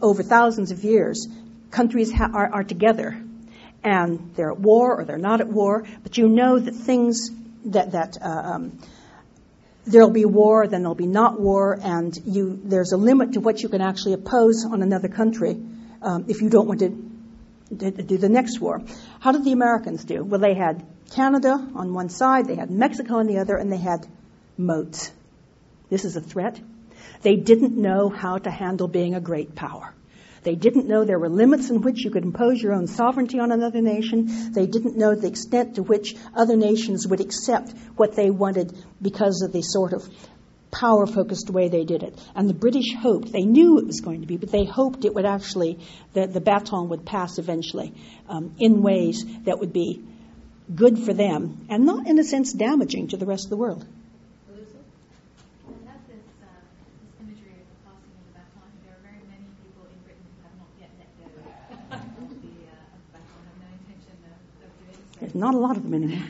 over 0.00 0.22
thousands 0.22 0.70
of 0.70 0.84
years, 0.84 1.26
countries 1.70 2.12
ha- 2.12 2.30
are, 2.32 2.52
are 2.52 2.64
together 2.64 3.20
and 3.82 4.32
they're 4.34 4.52
at 4.52 4.58
war 4.58 5.00
or 5.00 5.04
they're 5.04 5.18
not 5.18 5.40
at 5.40 5.48
war, 5.48 5.84
but 6.02 6.16
you 6.16 6.28
know 6.28 6.58
that 6.58 6.74
things 6.74 7.30
that, 7.66 7.92
that 7.92 8.16
uh, 8.20 8.28
um, 8.28 8.78
there'll 9.88 10.10
be 10.10 10.24
war, 10.24 10.66
then 10.66 10.82
there'll 10.82 10.94
be 10.94 11.06
not 11.06 11.40
war, 11.40 11.78
and 11.82 12.16
you, 12.24 12.60
there's 12.64 12.92
a 12.92 12.96
limit 12.96 13.32
to 13.32 13.40
what 13.40 13.62
you 13.62 13.68
can 13.68 13.80
actually 13.80 14.12
oppose 14.12 14.64
on 14.64 14.82
another 14.82 15.08
country 15.08 15.60
um, 16.02 16.26
if 16.28 16.42
you 16.42 16.48
don't 16.48 16.68
want 16.68 16.80
to, 16.80 16.90
to, 17.78 17.90
do 17.90 18.18
the 18.18 18.28
next 18.28 18.60
war. 18.60 18.82
How 19.20 19.32
did 19.32 19.44
the 19.44 19.52
Americans 19.52 20.04
do? 20.04 20.22
Well, 20.22 20.40
they 20.40 20.54
had 20.54 20.86
Canada 21.12 21.52
on 21.74 21.94
one 21.94 22.08
side, 22.08 22.46
they 22.46 22.56
had 22.56 22.70
Mexico 22.70 23.16
on 23.16 23.26
the 23.26 23.38
other, 23.38 23.56
and 23.56 23.72
they 23.72 23.78
had 23.78 24.06
moats. 24.56 25.10
This 25.90 26.04
is 26.04 26.16
a 26.16 26.20
threat. 26.20 26.60
They 27.22 27.36
didn't 27.36 27.76
know 27.76 28.10
how 28.10 28.38
to 28.38 28.50
handle 28.50 28.88
being 28.88 29.14
a 29.14 29.20
great 29.20 29.54
power. 29.54 29.94
They 30.48 30.54
didn't 30.54 30.88
know 30.88 31.04
there 31.04 31.18
were 31.18 31.28
limits 31.28 31.68
in 31.68 31.82
which 31.82 32.02
you 32.02 32.10
could 32.10 32.24
impose 32.24 32.62
your 32.62 32.72
own 32.72 32.86
sovereignty 32.86 33.38
on 33.38 33.52
another 33.52 33.82
nation. 33.82 34.50
They 34.50 34.64
didn't 34.64 34.96
know 34.96 35.14
the 35.14 35.26
extent 35.26 35.74
to 35.74 35.82
which 35.82 36.16
other 36.34 36.56
nations 36.56 37.06
would 37.06 37.20
accept 37.20 37.74
what 37.96 38.16
they 38.16 38.30
wanted 38.30 38.74
because 39.02 39.42
of 39.42 39.52
the 39.52 39.60
sort 39.60 39.92
of 39.92 40.08
power 40.70 41.06
focused 41.06 41.50
way 41.50 41.68
they 41.68 41.84
did 41.84 42.02
it. 42.02 42.18
And 42.34 42.48
the 42.48 42.54
British 42.54 42.94
hoped, 42.94 43.30
they 43.30 43.42
knew 43.42 43.78
it 43.78 43.84
was 43.84 44.00
going 44.00 44.22
to 44.22 44.26
be, 44.26 44.38
but 44.38 44.50
they 44.50 44.64
hoped 44.64 45.04
it 45.04 45.12
would 45.14 45.26
actually, 45.26 45.80
the, 46.14 46.26
the 46.26 46.40
baton 46.40 46.88
would 46.88 47.04
pass 47.04 47.36
eventually 47.36 47.92
um, 48.26 48.54
in 48.58 48.82
ways 48.82 49.26
that 49.44 49.58
would 49.58 49.74
be 49.74 50.02
good 50.74 50.98
for 50.98 51.12
them 51.12 51.66
and 51.68 51.84
not, 51.84 52.06
in 52.06 52.18
a 52.18 52.24
sense, 52.24 52.54
damaging 52.54 53.08
to 53.08 53.18
the 53.18 53.26
rest 53.26 53.44
of 53.44 53.50
the 53.50 53.58
world. 53.58 53.84
There's 65.28 65.34
not 65.34 65.54
a 65.54 65.58
lot 65.58 65.76
of 65.76 65.82
them 65.82 65.92
anymore. 65.92 66.24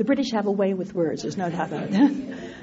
The 0.00 0.04
British 0.04 0.30
have 0.32 0.46
a 0.46 0.50
way 0.50 0.72
with 0.72 0.94
words, 0.94 1.20
there's 1.20 1.36
no 1.36 1.50
doubt 1.50 1.68
about 1.68 1.90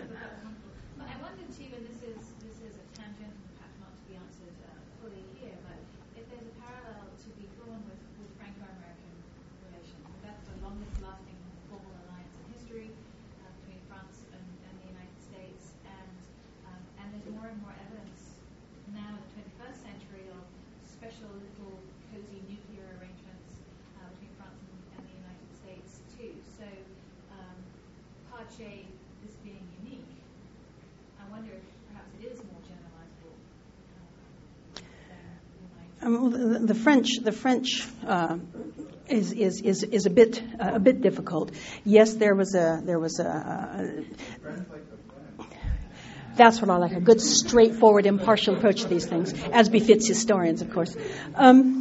Um, 36.01 36.65
the 36.65 36.75
French, 36.75 37.07
the 37.23 37.31
French 37.31 37.87
uh, 38.05 38.37
is, 39.07 39.31
is, 39.31 39.61
is, 39.61 39.83
is 39.83 40.05
a 40.05 40.09
bit 40.09 40.41
uh, 40.59 40.71
a 40.75 40.79
bit 40.79 41.01
difficult. 41.01 41.51
Yes, 41.83 42.13
there 42.13 42.35
was 42.35 42.55
a 42.55 42.81
there 42.83 42.99
was 42.99 43.19
a. 43.19 43.27
Uh, 43.27 44.03
that's 46.35 46.61
what 46.61 46.69
I 46.69 46.77
like—a 46.77 47.01
good, 47.01 47.19
straightforward, 47.19 48.05
impartial 48.05 48.55
approach 48.55 48.83
to 48.83 48.87
these 48.87 49.07
things, 49.07 49.33
as 49.51 49.69
befits 49.69 50.07
historians, 50.07 50.61
of 50.61 50.71
course. 50.71 50.95
Um, 51.33 51.76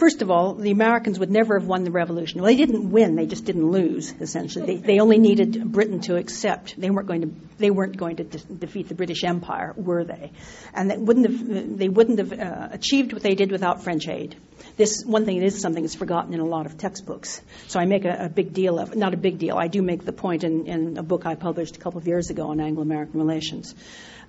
first 0.00 0.22
of 0.22 0.30
all, 0.30 0.54
the 0.54 0.70
Americans 0.70 1.18
would 1.18 1.30
never 1.30 1.58
have 1.58 1.68
won 1.68 1.84
the 1.84 1.90
revolution. 1.90 2.40
Well, 2.40 2.50
they 2.50 2.56
didn't 2.56 2.90
win; 2.90 3.14
they 3.14 3.26
just 3.26 3.44
didn't 3.44 3.70
lose. 3.70 4.12
Essentially, 4.18 4.66
they, 4.66 4.76
they 4.76 4.98
only 4.98 5.18
needed 5.18 5.70
Britain 5.70 6.00
to 6.00 6.16
accept. 6.16 6.80
They 6.80 6.90
weren't 6.90 7.06
going 7.06 7.20
to. 7.20 7.30
They 7.58 7.70
weren't 7.70 7.96
going 7.96 8.16
to 8.16 8.24
de- 8.24 8.38
defeat 8.38 8.88
the 8.88 8.94
British 8.94 9.22
Empire, 9.22 9.74
were 9.76 10.02
they? 10.02 10.32
And 10.72 10.90
they 10.90 10.96
wouldn't 10.96 11.26
have. 11.30 11.78
They 11.78 11.88
wouldn't 11.88 12.18
have 12.18 12.32
uh, 12.32 12.68
achieved 12.72 13.12
what 13.12 13.22
they 13.22 13.34
did 13.34 13.52
without 13.52 13.84
French 13.84 14.08
aid. 14.08 14.36
This 14.76 15.04
one 15.04 15.26
thing 15.26 15.42
is 15.42 15.60
something 15.60 15.82
that's 15.82 15.94
forgotten 15.94 16.32
in 16.32 16.40
a 16.40 16.46
lot 16.46 16.66
of 16.66 16.78
textbooks. 16.78 17.42
So 17.68 17.78
I 17.78 17.84
make 17.84 18.06
a, 18.06 18.24
a 18.24 18.28
big 18.30 18.54
deal 18.54 18.78
of. 18.78 18.96
Not 18.96 19.12
a 19.12 19.18
big 19.18 19.38
deal. 19.38 19.58
I 19.58 19.68
do 19.68 19.82
make 19.82 20.04
the 20.04 20.12
point 20.12 20.44
in, 20.44 20.66
in 20.66 20.96
a 20.96 21.02
book 21.02 21.26
I 21.26 21.34
published 21.34 21.76
a 21.76 21.78
couple 21.78 21.98
of 21.98 22.06
years 22.06 22.30
ago 22.30 22.48
on 22.48 22.60
Anglo-American 22.60 23.20
relations. 23.20 23.74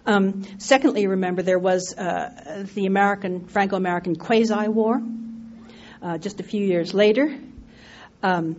Um, 0.05 0.43
secondly, 0.57 1.07
remember 1.07 1.43
there 1.43 1.59
was 1.59 1.95
uh, 1.95 2.65
the 2.73 2.87
American 2.87 3.45
Franco-American 3.47 4.15
quasi-war 4.15 5.01
uh, 6.01 6.17
just 6.17 6.39
a 6.39 6.43
few 6.43 6.65
years 6.65 6.93
later. 6.93 7.37
Um, 8.23 8.55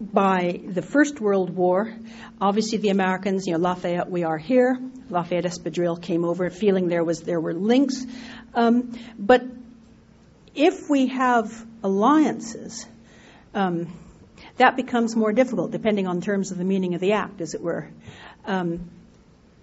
by 0.00 0.60
the 0.64 0.82
First 0.82 1.20
World 1.20 1.50
War, 1.50 1.92
obviously 2.40 2.78
the 2.78 2.90
Americans, 2.90 3.46
you 3.46 3.54
know, 3.54 3.58
Lafayette, 3.58 4.10
we 4.10 4.22
are 4.22 4.38
here. 4.38 4.78
Lafayette 5.10 5.44
Escadrille 5.44 6.00
came 6.00 6.24
over, 6.24 6.48
feeling 6.50 6.88
there 6.88 7.02
was 7.02 7.22
there 7.22 7.40
were 7.40 7.54
links. 7.54 8.06
Um, 8.54 8.96
but 9.18 9.42
if 10.54 10.88
we 10.88 11.08
have 11.08 11.66
alliances, 11.82 12.86
um, 13.54 13.92
that 14.56 14.76
becomes 14.76 15.16
more 15.16 15.32
difficult, 15.32 15.72
depending 15.72 16.06
on 16.06 16.20
terms 16.20 16.52
of 16.52 16.58
the 16.58 16.64
meaning 16.64 16.94
of 16.94 17.00
the 17.00 17.12
act, 17.12 17.40
as 17.40 17.54
it 17.54 17.60
were. 17.60 17.88
Um, 18.44 18.90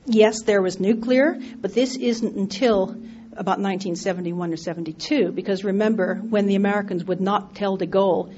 yes, 0.05 0.41
there 0.43 0.61
was 0.61 0.80
nuclear, 0.80 1.39
but 1.61 1.74
this 1.74 1.95
isn't 1.95 2.36
until 2.36 2.95
about 3.38 3.59
1971 3.59 4.53
or 4.53 4.57
72, 4.57 5.31
because 5.31 5.63
remember, 5.63 6.15
when 6.15 6.45
the 6.45 6.55
Americans 6.55 7.03
would 7.03 7.21
not 7.21 7.55
tell 7.55 7.77
de 7.77 7.88
Gaulle 7.88 8.33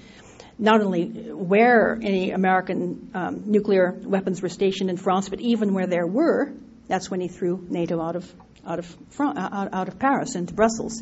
not 0.60 0.82
only 0.82 1.06
where 1.06 2.00
any 2.02 2.32
American 2.32 3.12
um, 3.14 3.44
nuclear 3.46 3.96
weapons 4.04 4.42
were 4.42 4.50
stationed 4.50 4.90
in 4.90 4.98
France, 4.98 5.30
but 5.30 5.40
even 5.40 5.74
where 5.74 5.88
there 5.88 6.08
were, 6.08 6.52
that's 6.88 7.12
when 7.12 7.22
he 7.22 7.28
threw 7.28 7.66
NATO 7.70 8.02
out 8.02 8.16
of 8.16 8.34
out 8.66 8.80
of 8.80 8.98
out, 9.20 9.74
out 9.74 9.88
of 9.88 10.00
Paris 10.00 10.36
into 10.36 10.54
Brussels. 10.54 11.02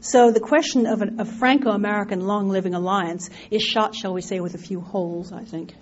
So 0.00 0.30
the 0.30 0.40
question 0.40 0.86
of 0.86 1.02
a 1.02 1.24
Franco-American 1.24 2.20
long-living 2.20 2.74
alliance 2.74 3.30
is 3.50 3.62
shot, 3.62 3.94
shall 3.94 4.12
we 4.12 4.20
say, 4.20 4.40
with 4.40 4.54
a 4.54 4.58
few 4.58 4.80
holes, 4.80 5.32
I 5.32 5.44
think. 5.44 5.74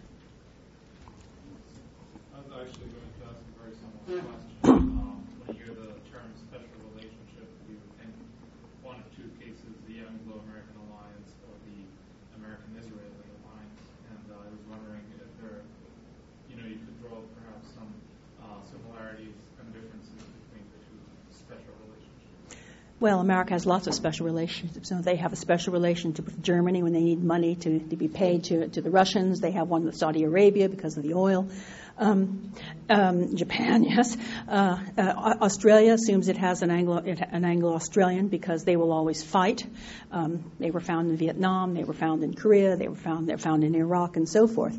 Well, 23.05 23.21
America 23.21 23.53
has 23.53 23.67
lots 23.67 23.87
of 23.87 23.93
special 23.93 24.25
relationships. 24.25 24.91
They 24.91 25.17
have 25.17 25.35
a 25.35 25.37
special 25.37 25.75
relationship 25.75 26.25
with 26.25 26.43
Germany 26.43 26.83
when 26.83 26.95
they 26.95 27.03
need 27.03 27.23
money 27.23 27.55
to, 27.55 27.79
to 27.79 27.97
be 27.97 28.09
paid 28.09 28.45
to, 28.45 28.69
to 28.69 28.81
the 28.81 28.91
Russians. 28.91 29.41
They 29.41 29.51
have 29.51 29.69
one 29.69 29.85
with 29.85 29.95
Saudi 29.95 30.25
Arabia 30.25 30.71
because 30.71 30.97
of 30.97 31.03
the 31.03 31.13
oil. 31.13 31.51
Um, 31.99 32.55
um, 32.89 33.37
Japan, 33.37 33.85
yes. 33.91 34.17
Uh, 34.49 34.79
uh, 34.97 35.35
Australia 35.43 35.93
assumes 35.93 36.29
it 36.29 36.39
has 36.39 36.63
an 36.63 36.71
Anglo 36.71 36.97
an 36.97 37.45
Anglo 37.45 37.75
Australian 37.75 38.29
because 38.29 38.65
they 38.65 38.77
will 38.77 38.91
always 38.91 39.23
fight. 39.23 39.67
Um, 40.11 40.51
they 40.59 40.71
were 40.71 40.81
found 40.81 41.11
in 41.11 41.19
Vietnam. 41.19 41.75
They 41.75 41.85
were 41.85 41.93
found 41.93 42.25
in 42.25 42.33
Korea. 42.33 42.79
They 42.79 42.89
were 42.89 42.95
found 42.95 43.29
they're 43.29 43.37
found 43.37 43.65
in 43.65 43.75
Iraq 43.75 44.17
and 44.17 44.27
so 44.27 44.47
forth. 44.47 44.79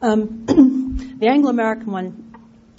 Um, 0.00 0.46
the 1.18 1.26
Anglo 1.26 1.50
American 1.50 1.90
one 1.90 2.33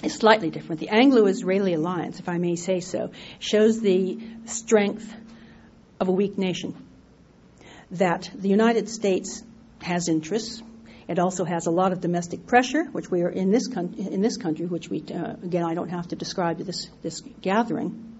is 0.05 0.13
slightly 0.13 0.49
different. 0.49 0.79
The 0.79 0.89
Anglo 0.89 1.25
Israeli 1.25 1.73
alliance, 1.73 2.19
if 2.19 2.29
I 2.29 2.37
may 2.37 2.55
say 2.55 2.79
so, 2.79 3.11
shows 3.39 3.81
the 3.81 4.19
strength 4.45 5.13
of 5.99 6.07
a 6.07 6.11
weak 6.11 6.37
nation. 6.37 6.75
That 7.91 8.29
the 8.33 8.49
United 8.49 8.89
States 8.89 9.43
has 9.81 10.07
interests. 10.07 10.61
It 11.07 11.19
also 11.19 11.45
has 11.45 11.67
a 11.67 11.71
lot 11.71 11.91
of 11.91 12.01
domestic 12.01 12.47
pressure, 12.47 12.83
which 12.85 13.11
we 13.11 13.21
are 13.21 13.29
in 13.29 13.51
this, 13.51 13.67
con- 13.67 13.95
in 13.97 14.21
this 14.21 14.37
country, 14.37 14.65
which 14.65 14.89
we, 14.89 15.03
uh, 15.13 15.35
again, 15.43 15.63
I 15.63 15.75
don't 15.75 15.89
have 15.89 16.07
to 16.07 16.15
describe 16.15 16.57
to 16.57 16.63
this, 16.63 16.89
this 17.03 17.21
gathering. 17.41 18.15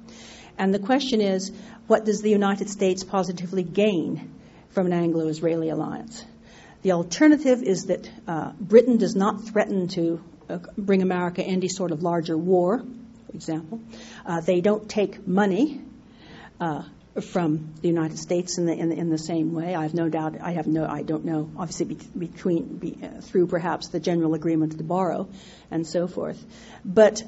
And 0.57 0.73
the 0.73 0.79
question 0.79 1.21
is 1.21 1.51
what 1.87 2.05
does 2.05 2.21
the 2.21 2.29
United 2.29 2.69
States 2.69 3.03
positively 3.03 3.63
gain 3.63 4.33
from 4.69 4.85
an 4.85 4.93
Anglo 4.93 5.27
Israeli 5.27 5.69
alliance? 5.69 6.23
The 6.83 6.91
alternative 6.91 7.63
is 7.63 7.85
that 7.85 8.09
uh, 8.27 8.51
Britain 8.59 8.97
does 8.97 9.15
not 9.15 9.47
threaten 9.47 9.87
to 9.89 10.23
bring 10.77 11.01
America 11.01 11.43
any 11.43 11.67
sort 11.67 11.91
of 11.91 12.03
larger 12.03 12.37
war, 12.37 12.79
for 12.79 13.35
example. 13.35 13.79
Uh, 14.25 14.41
they 14.41 14.61
don't 14.61 14.89
take 14.89 15.27
money 15.27 15.81
uh, 16.59 16.83
from 17.21 17.73
the 17.81 17.87
United 17.87 18.17
States 18.17 18.57
in 18.57 18.65
the, 18.65 18.73
in 18.73 18.89
the, 18.89 18.95
in 18.95 19.09
the 19.09 19.17
same 19.17 19.53
way. 19.53 19.73
I 19.75 19.83
have 19.83 19.93
no 19.93 20.09
doubt. 20.09 20.35
I 20.41 20.51
have 20.51 20.67
no. 20.67 20.85
I 20.85 21.01
don't 21.01 21.25
know. 21.25 21.49
Obviously, 21.57 21.85
be, 21.85 21.95
between 22.17 22.77
be, 22.77 22.97
uh, 23.01 23.21
through 23.21 23.47
perhaps 23.47 23.89
the 23.89 23.99
general 23.99 24.33
agreement 24.33 24.77
to 24.77 24.83
borrow 24.83 25.27
and 25.71 25.85
so 25.87 26.07
forth, 26.07 26.43
but. 26.83 27.23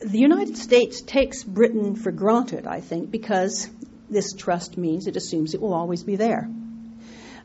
The 0.00 0.18
United 0.18 0.58
States 0.58 1.00
takes 1.00 1.42
Britain 1.44 1.96
for 1.96 2.12
granted, 2.12 2.66
I 2.66 2.80
think, 2.80 3.10
because 3.10 3.70
this 4.10 4.34
trust 4.34 4.76
means 4.76 5.06
it 5.06 5.16
assumes 5.16 5.54
it 5.54 5.62
will 5.62 5.72
always 5.72 6.02
be 6.02 6.16
there. 6.16 6.46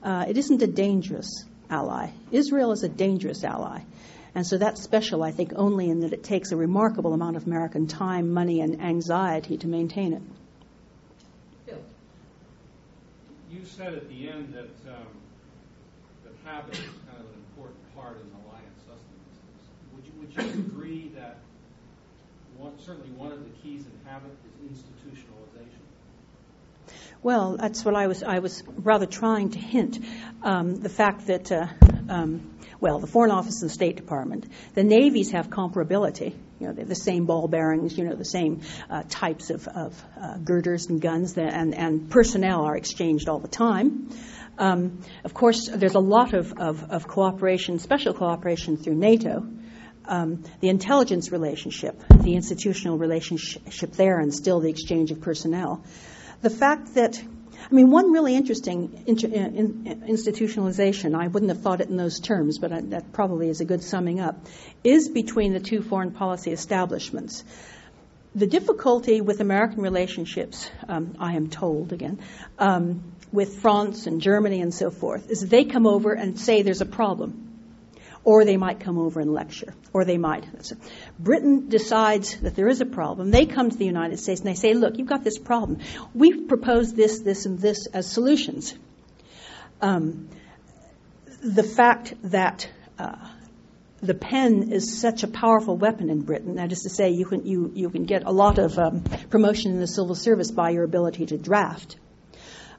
Uh, 0.03 0.25
it 0.27 0.37
isn't 0.37 0.61
a 0.61 0.67
dangerous 0.67 1.45
ally. 1.69 2.09
Israel 2.31 2.71
is 2.71 2.83
a 2.83 2.89
dangerous 2.89 3.43
ally. 3.43 3.81
And 4.35 4.45
so 4.45 4.57
that's 4.57 4.81
special, 4.81 5.23
I 5.23 5.31
think, 5.31 5.53
only 5.55 5.89
in 5.89 6.01
that 6.01 6.13
it 6.13 6.23
takes 6.23 6.51
a 6.51 6.55
remarkable 6.55 7.13
amount 7.13 7.35
of 7.35 7.47
American 7.47 7.87
time, 7.87 8.31
money, 8.31 8.61
and 8.61 8.81
anxiety 8.81 9.57
to 9.57 9.67
maintain 9.67 10.13
it. 10.13 10.21
You 13.51 13.65
said 13.65 13.95
at 13.95 14.07
the 14.07 14.29
end 14.29 14.53
that 14.53 14.93
um, 14.93 15.07
that 16.23 16.33
habit 16.45 16.73
is 16.75 16.79
kind 16.79 17.19
of 17.19 17.25
an 17.25 17.43
important 17.49 17.95
part 17.95 18.17
in 18.21 18.29
alliance 18.45 18.77
sustenance. 18.85 19.33
Would 19.95 20.05
you, 20.05 20.13
would 20.19 20.31
you 20.35 20.59
agree 20.61 21.11
that 21.15 21.37
one, 22.57 22.73
certainly 22.85 23.09
one 23.11 23.31
of 23.31 23.43
the 23.43 23.49
keys 23.63 23.85
in 23.85 24.09
habit 24.09 24.29
is 24.71 24.77
institutionalization? 24.77 25.81
Well, 27.23 27.57
that's 27.57 27.83
what 27.83 27.95
I 27.95 28.05
was 28.05 28.21
I 28.21 28.37
was 28.37 28.63
rather 28.67 29.07
trying 29.07 29.49
to 29.51 29.59
hint. 29.59 29.97
Um, 30.43 30.75
the 30.75 30.89
fact 30.89 31.25
that 31.27 31.51
uh, 31.51 31.67
um, 32.07 32.51
well, 32.81 32.99
the 32.99 33.07
Foreign 33.07 33.31
Office 33.31 33.61
and 33.61 33.69
the 33.69 33.73
State 33.73 33.97
Department. 33.97 34.45
The 34.73 34.83
navies 34.83 35.31
have 35.31 35.49
comparability. 35.49 36.33
You 36.59 36.67
know, 36.67 36.73
they're 36.73 36.85
the 36.85 36.95
same 36.95 37.25
ball 37.25 37.47
bearings, 37.47 37.97
you 37.97 38.05
know, 38.05 38.15
the 38.15 38.25
same 38.25 38.61
uh, 38.89 39.03
types 39.07 39.49
of, 39.49 39.67
of 39.67 40.03
uh, 40.19 40.37
girders 40.37 40.87
and 40.87 41.01
guns, 41.01 41.33
that, 41.33 41.53
and, 41.53 41.75
and 41.75 42.09
personnel 42.09 42.65
are 42.65 42.75
exchanged 42.75 43.27
all 43.27 43.39
the 43.39 43.47
time. 43.47 44.09
Um, 44.57 45.01
of 45.23 45.33
course, 45.33 45.69
there's 45.69 45.95
a 45.95 46.01
lot 46.01 46.33
of, 46.33 46.53
of, 46.53 46.91
of, 46.91 47.07
cooperation, 47.07 47.79
special 47.79 48.13
cooperation 48.13 48.75
through 48.75 48.95
NATO. 48.95 49.47
Um, 50.05 50.43
the 50.59 50.69
intelligence 50.69 51.31
relationship, 51.31 52.01
the 52.09 52.33
institutional 52.33 52.97
relationship 52.97 53.91
there, 53.91 54.19
and 54.19 54.33
still 54.33 54.59
the 54.59 54.69
exchange 54.69 55.11
of 55.11 55.21
personnel. 55.21 55.83
The 56.41 56.49
fact 56.49 56.95
that 56.95 57.21
I 57.69 57.73
mean, 57.73 57.91
one 57.91 58.11
really 58.11 58.35
interesting 58.35 59.03
inter- 59.05 59.27
in, 59.27 60.03
institutionalization, 60.07 61.15
I 61.19 61.27
wouldn't 61.27 61.51
have 61.51 61.61
thought 61.61 61.81
it 61.81 61.89
in 61.89 61.97
those 61.97 62.19
terms, 62.19 62.57
but 62.57 62.71
I, 62.71 62.81
that 62.81 63.11
probably 63.11 63.49
is 63.49 63.61
a 63.61 63.65
good 63.65 63.83
summing 63.83 64.19
up, 64.19 64.45
is 64.83 65.09
between 65.09 65.53
the 65.53 65.59
two 65.59 65.81
foreign 65.81 66.11
policy 66.11 66.51
establishments. 66.51 67.43
The 68.35 68.47
difficulty 68.47 69.21
with 69.21 69.39
American 69.39 69.81
relationships, 69.81 70.69
um, 70.87 71.15
I 71.19 71.33
am 71.33 71.49
told 71.49 71.93
again, 71.93 72.19
um, 72.57 73.13
with 73.31 73.59
France 73.59 74.07
and 74.07 74.21
Germany 74.21 74.61
and 74.61 74.73
so 74.73 74.91
forth, 74.91 75.29
is 75.29 75.41
they 75.47 75.65
come 75.65 75.87
over 75.87 76.13
and 76.13 76.39
say 76.39 76.61
there's 76.61 76.81
a 76.81 76.85
problem 76.85 77.48
or 78.29 78.45
they 78.45 78.57
might 78.57 78.79
come 78.79 78.99
over 78.99 79.19
and 79.19 79.33
lecture, 79.33 79.73
or 79.91 80.05
they 80.05 80.19
might. 80.19 80.45
Britain 81.17 81.67
decides 81.67 82.37
that 82.41 82.55
there 82.55 82.67
is 82.67 82.79
a 82.79 82.85
problem. 82.85 83.31
They 83.31 83.47
come 83.47 83.71
to 83.71 83.75
the 83.75 83.87
United 83.87 84.19
States 84.19 84.39
and 84.41 84.47
they 84.47 84.53
say, 84.53 84.75
look, 84.75 84.99
you've 84.99 85.07
got 85.07 85.23
this 85.23 85.39
problem. 85.39 85.79
We've 86.13 86.47
proposed 86.47 86.95
this, 86.95 87.21
this, 87.21 87.47
and 87.47 87.57
this 87.57 87.87
as 87.87 88.05
solutions. 88.05 88.75
Um, 89.81 90.29
the 91.41 91.63
fact 91.63 92.13
that 92.25 92.69
uh, 92.99 93.15
the 94.03 94.13
pen 94.13 94.73
is 94.73 95.01
such 95.01 95.23
a 95.23 95.27
powerful 95.27 95.75
weapon 95.75 96.11
in 96.11 96.21
Britain, 96.21 96.57
that 96.57 96.71
is 96.71 96.83
to 96.83 96.89
say, 96.91 97.09
you 97.09 97.25
can, 97.25 97.47
you, 97.47 97.71
you 97.73 97.89
can 97.89 98.03
get 98.03 98.25
a 98.25 98.31
lot 98.31 98.59
of 98.59 98.77
um, 98.77 99.05
promotion 99.31 99.71
in 99.71 99.79
the 99.79 99.87
civil 99.87 100.13
service 100.13 100.51
by 100.51 100.69
your 100.69 100.83
ability 100.83 101.25
to 101.25 101.37
draft. 101.39 101.97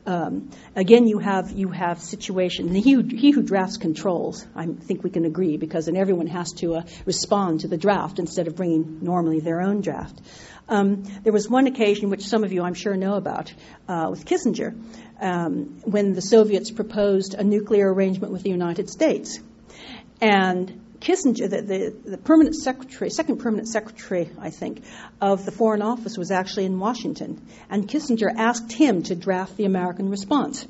Um, 0.07 0.51
again, 0.75 1.07
you 1.07 1.19
have 1.19 1.53
you 1.53 1.69
have 1.69 2.01
situation. 2.01 2.75
He 2.75 2.93
who, 2.93 3.03
he 3.03 3.31
who 3.33 3.43
drafts 3.43 3.77
controls. 3.77 4.47
I 4.55 4.67
think 4.67 5.05
we 5.05 5.11
can 5.11 5.25
agree 5.25 5.59
because 5.59 5.87
then 5.87 5.97
everyone 5.97 6.27
has 6.29 6.53
to 6.55 6.77
uh, 6.77 6.83
respond 7.05 7.61
to 7.61 7.69
the 7.69 7.77
draft 7.77 8.19
instead 8.19 8.49
of 8.49 8.57
bringing 8.57 9.01
normally 9.03 9.41
their 9.41 9.61
own 9.61 9.83
draft. 9.83 10.21
Um, 10.69 11.03
there 11.23 11.33
was 11.33 11.51
one 11.51 11.67
occasion 11.67 12.11
which 12.11 12.25
some 12.27 12.45
of 12.45 12.53
you, 12.53 12.63
I'm 12.63 12.75
sure, 12.75 12.97
know 12.97 13.15
about 13.15 13.53
uh, 13.89 14.07
with 14.11 14.25
Kissinger, 14.25 14.81
um, 15.21 15.81
when 15.85 16.15
the 16.15 16.23
Soviets 16.23 16.71
proposed 16.71 17.35
a 17.35 17.45
nuclear 17.45 17.93
arrangement 17.93 18.33
with 18.33 18.43
the 18.43 18.51
United 18.51 18.89
States, 18.89 19.41
and 20.21 20.81
Kissinger, 21.01 21.49
the, 21.49 21.63
the, 21.63 22.11
the, 22.11 22.19
permanent 22.19 22.55
secretary, 22.55 23.11
second 23.11 23.39
permanent 23.39 23.69
secretary, 23.69 24.31
I 24.39 24.51
think, 24.51 24.85
of 25.21 25.45
the 25.47 25.51
Foreign 25.51 25.83
Office 25.83 26.19
was 26.19 26.31
actually 26.31 26.67
in 26.67 26.79
Washington. 26.79 27.41
And 27.71 27.89
Kissinger 27.89 28.31
asked 28.37 28.73
him 28.73 29.03
to 29.05 29.15
draft 29.15 29.57
the 29.57 29.65
American 29.65 30.11
response 30.11 30.67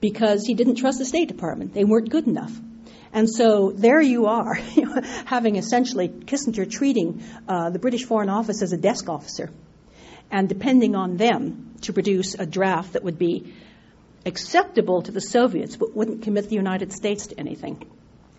because 0.00 0.44
he 0.44 0.54
didn't 0.54 0.76
trust 0.76 0.98
the 0.98 1.06
State 1.06 1.28
Department. 1.28 1.72
They 1.72 1.84
weren't 1.84 2.10
good 2.10 2.26
enough. 2.26 2.52
And 3.12 3.28
so 3.28 3.72
there 3.72 4.00
you 4.00 4.26
are, 4.26 4.54
having 5.24 5.56
essentially 5.56 6.08
Kissinger 6.08 6.70
treating 6.70 7.24
uh, 7.48 7.70
the 7.70 7.78
British 7.78 8.04
Foreign 8.04 8.28
Office 8.28 8.62
as 8.62 8.72
a 8.72 8.76
desk 8.76 9.08
officer 9.08 9.50
and 10.30 10.48
depending 10.48 10.94
on 10.94 11.16
them 11.16 11.74
to 11.82 11.92
produce 11.92 12.34
a 12.34 12.46
draft 12.46 12.92
that 12.92 13.02
would 13.02 13.18
be 13.18 13.52
acceptable 14.24 15.02
to 15.02 15.12
the 15.12 15.20
Soviets 15.20 15.76
but 15.76 15.96
wouldn't 15.96 16.22
commit 16.22 16.48
the 16.48 16.54
United 16.56 16.92
States 16.92 17.28
to 17.28 17.40
anything. 17.40 17.84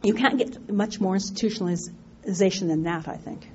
You 0.04 0.14
can't 0.14 0.38
get 0.38 0.72
much 0.72 0.99
more 0.99 1.16
institutionalization 1.16 2.68
than 2.68 2.84
that, 2.84 3.08
I 3.08 3.18
think. 3.18 3.47